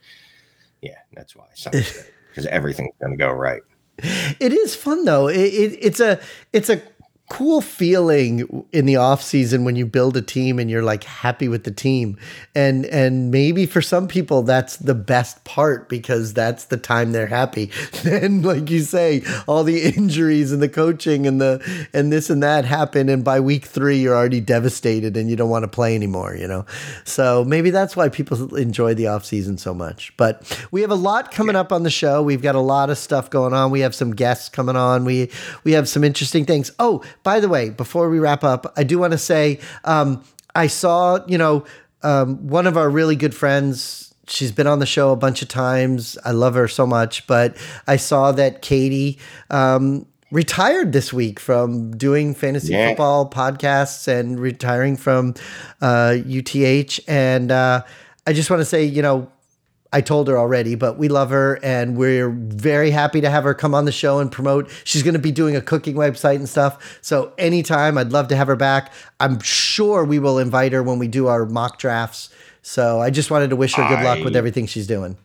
Yeah, 0.82 0.98
that's 1.14 1.34
why. 1.34 1.46
Because 1.64 2.46
everything's 2.50 2.94
going 3.00 3.12
to 3.12 3.16
go 3.16 3.30
right. 3.30 3.62
It 4.00 4.52
is 4.52 4.76
fun 4.76 5.04
though. 5.04 5.26
It, 5.28 5.38
it, 5.38 5.78
it's 5.80 6.00
a 6.00 6.20
it's 6.52 6.70
a 6.70 6.80
cool 7.28 7.60
feeling 7.60 8.66
in 8.72 8.86
the 8.86 8.96
off 8.96 9.22
season 9.22 9.64
when 9.64 9.76
you 9.76 9.84
build 9.84 10.16
a 10.16 10.22
team 10.22 10.58
and 10.58 10.70
you're 10.70 10.82
like 10.82 11.04
happy 11.04 11.46
with 11.46 11.64
the 11.64 11.70
team. 11.70 12.16
And 12.54 12.86
and 12.86 13.30
maybe 13.30 13.66
for 13.66 13.82
some 13.82 14.08
people 14.08 14.42
that's 14.42 14.76
the 14.76 14.94
best 14.94 15.44
part 15.44 15.90
because 15.90 16.32
that's 16.32 16.64
the 16.66 16.78
time 16.78 17.12
they're 17.12 17.26
happy. 17.26 17.70
Then 18.08 18.42
like 18.42 18.70
you 18.70 18.80
say 18.80 19.22
all 19.46 19.64
the 19.64 19.82
injuries 19.82 20.52
and 20.52 20.62
the 20.62 20.68
coaching 20.68 21.26
and 21.26 21.40
the 21.40 21.88
and 21.92 22.10
this 22.10 22.30
and 22.30 22.42
that 22.42 22.64
happen 22.64 23.08
and 23.08 23.22
by 23.22 23.40
week 23.40 23.66
3 23.66 23.98
you're 23.98 24.14
already 24.14 24.40
devastated 24.40 25.16
and 25.16 25.28
you 25.28 25.36
don't 25.36 25.50
want 25.50 25.64
to 25.64 25.68
play 25.68 25.94
anymore 25.94 26.34
you 26.34 26.46
know? 26.46 26.64
So 27.04 27.44
maybe 27.44 27.70
that's 27.70 27.96
why 27.96 28.08
people 28.08 28.54
enjoy 28.56 28.94
the 28.94 29.08
off 29.08 29.24
season 29.24 29.58
so 29.58 29.74
much. 29.74 30.16
But 30.16 30.66
we 30.70 30.80
have 30.80 30.90
a 30.90 30.96
lot 30.96 31.30
coming 31.30 31.54
yeah. 31.54 31.60
up 31.60 31.72
on 31.72 31.82
the 31.82 31.90
show. 31.90 32.22
We've 32.22 32.42
got 32.42 32.54
a 32.54 32.60
lot 32.60 32.88
of 32.88 32.96
stuff 32.96 33.28
going 33.28 33.52
on. 33.52 33.70
We 33.70 33.80
have 33.80 33.94
some 33.94 34.14
guests 34.14 34.48
coming 34.48 34.76
on. 34.76 35.04
We 35.04 35.30
we 35.64 35.72
have 35.72 35.88
some 35.88 36.04
interesting 36.04 36.46
things. 36.46 36.70
Oh 36.78 37.02
by 37.28 37.40
the 37.40 37.48
way, 37.50 37.68
before 37.68 38.08
we 38.08 38.18
wrap 38.18 38.42
up, 38.42 38.72
I 38.74 38.84
do 38.84 38.98
want 38.98 39.12
to 39.12 39.18
say 39.18 39.60
um, 39.84 40.24
I 40.54 40.66
saw, 40.66 41.18
you 41.26 41.36
know, 41.36 41.66
um, 42.02 42.46
one 42.46 42.66
of 42.66 42.78
our 42.78 42.88
really 42.88 43.16
good 43.16 43.34
friends. 43.34 44.14
She's 44.26 44.50
been 44.50 44.66
on 44.66 44.78
the 44.78 44.86
show 44.86 45.12
a 45.12 45.16
bunch 45.16 45.42
of 45.42 45.48
times. 45.48 46.16
I 46.24 46.30
love 46.30 46.54
her 46.54 46.68
so 46.68 46.86
much. 46.86 47.26
But 47.26 47.54
I 47.86 47.96
saw 47.96 48.32
that 48.32 48.62
Katie 48.62 49.18
um, 49.50 50.06
retired 50.30 50.94
this 50.94 51.12
week 51.12 51.38
from 51.38 51.94
doing 51.98 52.34
fantasy 52.34 52.72
yeah. 52.72 52.88
football 52.88 53.28
podcasts 53.28 54.08
and 54.08 54.40
retiring 54.40 54.96
from 54.96 55.34
uh, 55.82 56.16
UTH. 56.26 56.98
And 57.06 57.52
uh, 57.52 57.84
I 58.26 58.32
just 58.32 58.48
want 58.48 58.62
to 58.62 58.64
say, 58.64 58.84
you 58.84 59.02
know, 59.02 59.30
I 59.92 60.02
told 60.02 60.28
her 60.28 60.36
already, 60.36 60.74
but 60.74 60.98
we 60.98 61.08
love 61.08 61.30
her 61.30 61.58
and 61.62 61.96
we're 61.96 62.28
very 62.28 62.90
happy 62.90 63.22
to 63.22 63.30
have 63.30 63.44
her 63.44 63.54
come 63.54 63.74
on 63.74 63.86
the 63.86 63.92
show 63.92 64.18
and 64.18 64.30
promote. 64.30 64.70
She's 64.84 65.02
going 65.02 65.14
to 65.14 65.20
be 65.20 65.32
doing 65.32 65.56
a 65.56 65.62
cooking 65.62 65.94
website 65.94 66.36
and 66.36 66.48
stuff. 66.48 66.98
So 67.00 67.32
anytime, 67.38 67.96
I'd 67.96 68.12
love 68.12 68.28
to 68.28 68.36
have 68.36 68.48
her 68.48 68.56
back. 68.56 68.92
I'm 69.18 69.40
sure 69.40 70.04
we 70.04 70.18
will 70.18 70.38
invite 70.38 70.72
her 70.72 70.82
when 70.82 70.98
we 70.98 71.08
do 71.08 71.28
our 71.28 71.46
mock 71.46 71.78
drafts. 71.78 72.28
So 72.60 73.00
I 73.00 73.08
just 73.08 73.30
wanted 73.30 73.48
to 73.50 73.56
wish 73.56 73.74
her 73.74 73.88
good 73.88 74.00
I, 74.00 74.04
luck 74.04 74.24
with 74.24 74.36
everything 74.36 74.66
she's 74.66 74.86
doing. 74.86 75.16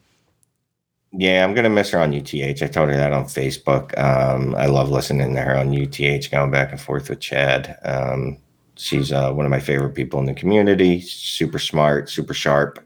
Yeah, 1.11 1.43
I'm 1.43 1.53
going 1.53 1.65
to 1.65 1.69
miss 1.69 1.89
her 1.91 1.99
on 1.99 2.13
UTH. 2.13 2.63
I 2.63 2.67
told 2.67 2.89
her 2.89 2.95
that 2.95 3.11
on 3.11 3.25
Facebook. 3.25 3.97
Um, 3.99 4.55
I 4.55 4.67
love 4.67 4.89
listening 4.89 5.35
to 5.35 5.41
her 5.41 5.57
on 5.57 5.77
UTH, 5.77 6.31
going 6.31 6.51
back 6.51 6.71
and 6.71 6.79
forth 6.79 7.09
with 7.09 7.19
Chad. 7.19 7.77
Um, 7.83 8.37
she's 8.77 9.11
uh, 9.11 9.33
one 9.33 9.45
of 9.45 9.51
my 9.51 9.59
favorite 9.59 9.93
people 9.93 10.21
in 10.21 10.25
the 10.25 10.33
community. 10.33 11.01
Super 11.01 11.59
smart, 11.59 12.09
super 12.09 12.33
sharp 12.33 12.79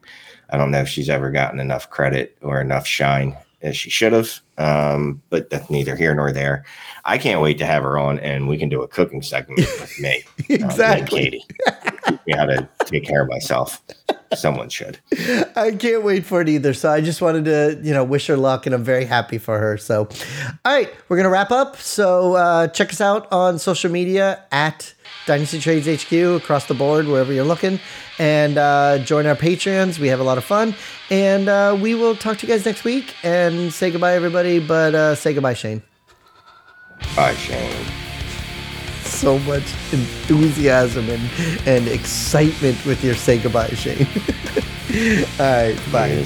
I 0.50 0.58
don't 0.58 0.72
know 0.72 0.80
if 0.80 0.88
she's 0.88 1.10
ever 1.10 1.32
gotten 1.32 1.60
enough 1.60 1.90
credit 1.90 2.38
or 2.42 2.62
enough 2.62 2.88
shine 2.88 3.36
as 3.62 3.76
she 3.76 3.90
should 3.90 4.14
have. 4.14 4.40
Um, 4.58 5.22
but 5.30 5.50
that's 5.50 5.70
neither 5.70 5.96
here 5.96 6.14
nor 6.16 6.32
there. 6.32 6.66
I 7.06 7.18
can't 7.18 7.42
wait 7.42 7.58
to 7.60 7.66
have 7.66 7.84
her 7.84 7.98
on 7.98 8.20
and 8.20 8.48
we 8.48 8.58
can 8.58 8.70
do 8.70 8.82
a 8.82 8.88
cooking 8.88 9.22
segment 9.22 9.60
with 9.60 10.00
me. 10.00 10.24
exactly. 10.50 11.02
Um, 11.02 11.08
Katie. 11.08 11.46
Me 12.26 12.34
how 12.34 12.46
to 12.46 12.68
take 12.86 13.06
care 13.06 13.24
of 13.24 13.30
myself. 13.30 13.82
Someone 14.36 14.70
should. 14.70 15.00
I 15.56 15.76
can't 15.78 16.04
wait 16.04 16.26
for 16.26 16.42
it 16.42 16.50
either. 16.50 16.74
So 16.74 16.90
I 16.90 17.02
just 17.02 17.22
wanted 17.22 17.46
to, 17.46 17.80
you 17.84 17.94
know, 17.94 18.04
wish 18.04 18.28
her 18.28 18.38
luck 18.38 18.66
and 18.66 18.76
I'm 18.76 18.84
very 18.84 19.06
happy 19.06 19.38
for 19.38 19.58
her. 19.60 19.78
So, 19.78 20.08
all 20.66 20.74
right, 20.74 20.90
we're 21.08 21.18
going 21.18 21.26
to 21.26 21.30
wrap 21.30 21.52
up. 21.52 21.78
So 21.78 22.34
uh, 22.36 22.68
check 22.68 22.90
us 22.90 23.02
out 23.02 23.32
on 23.32 23.60
social 23.60 23.92
media 23.92 24.44
at 24.52 24.94
Dynasty 25.28 25.60
Trades 25.60 25.86
HQ 26.04 26.12
across 26.42 26.66
the 26.66 26.74
board, 26.74 27.08
wherever 27.08 27.32
you're 27.32 27.46
looking. 27.46 27.80
And 28.18 28.58
uh, 28.58 28.98
join 29.00 29.28
our 29.28 29.36
Patreons. 29.36 30.00
We 30.00 30.08
have 30.08 30.20
a 30.20 30.24
lot 30.24 30.40
of 30.40 30.44
fun. 30.44 30.74
And 31.12 31.48
uh, 31.48 31.78
we 31.80 31.94
will 31.94 32.16
talk 32.16 32.38
to 32.40 32.48
you 32.48 32.54
guys 32.54 32.66
next 32.66 32.84
week 32.84 33.14
and 33.24 33.72
say 33.72 33.92
goodbye, 33.92 34.16
everybody. 34.16 34.60
But 34.60 34.96
uh, 34.96 35.14
say 35.16 35.34
goodbye, 35.34 35.54
Shane. 35.54 35.84
Bye, 37.16 37.36
Shane. 37.36 37.86
So 39.04 39.38
much 39.40 39.64
enthusiasm 39.92 41.10
and, 41.10 41.30
and 41.68 41.88
excitement 41.88 42.84
with 42.86 43.04
your 43.04 43.16
say 43.16 43.38
goodbye, 43.38 43.70
Shane. 43.70 44.08
All 45.40 45.46
right, 45.46 45.80
bye. 45.92 46.26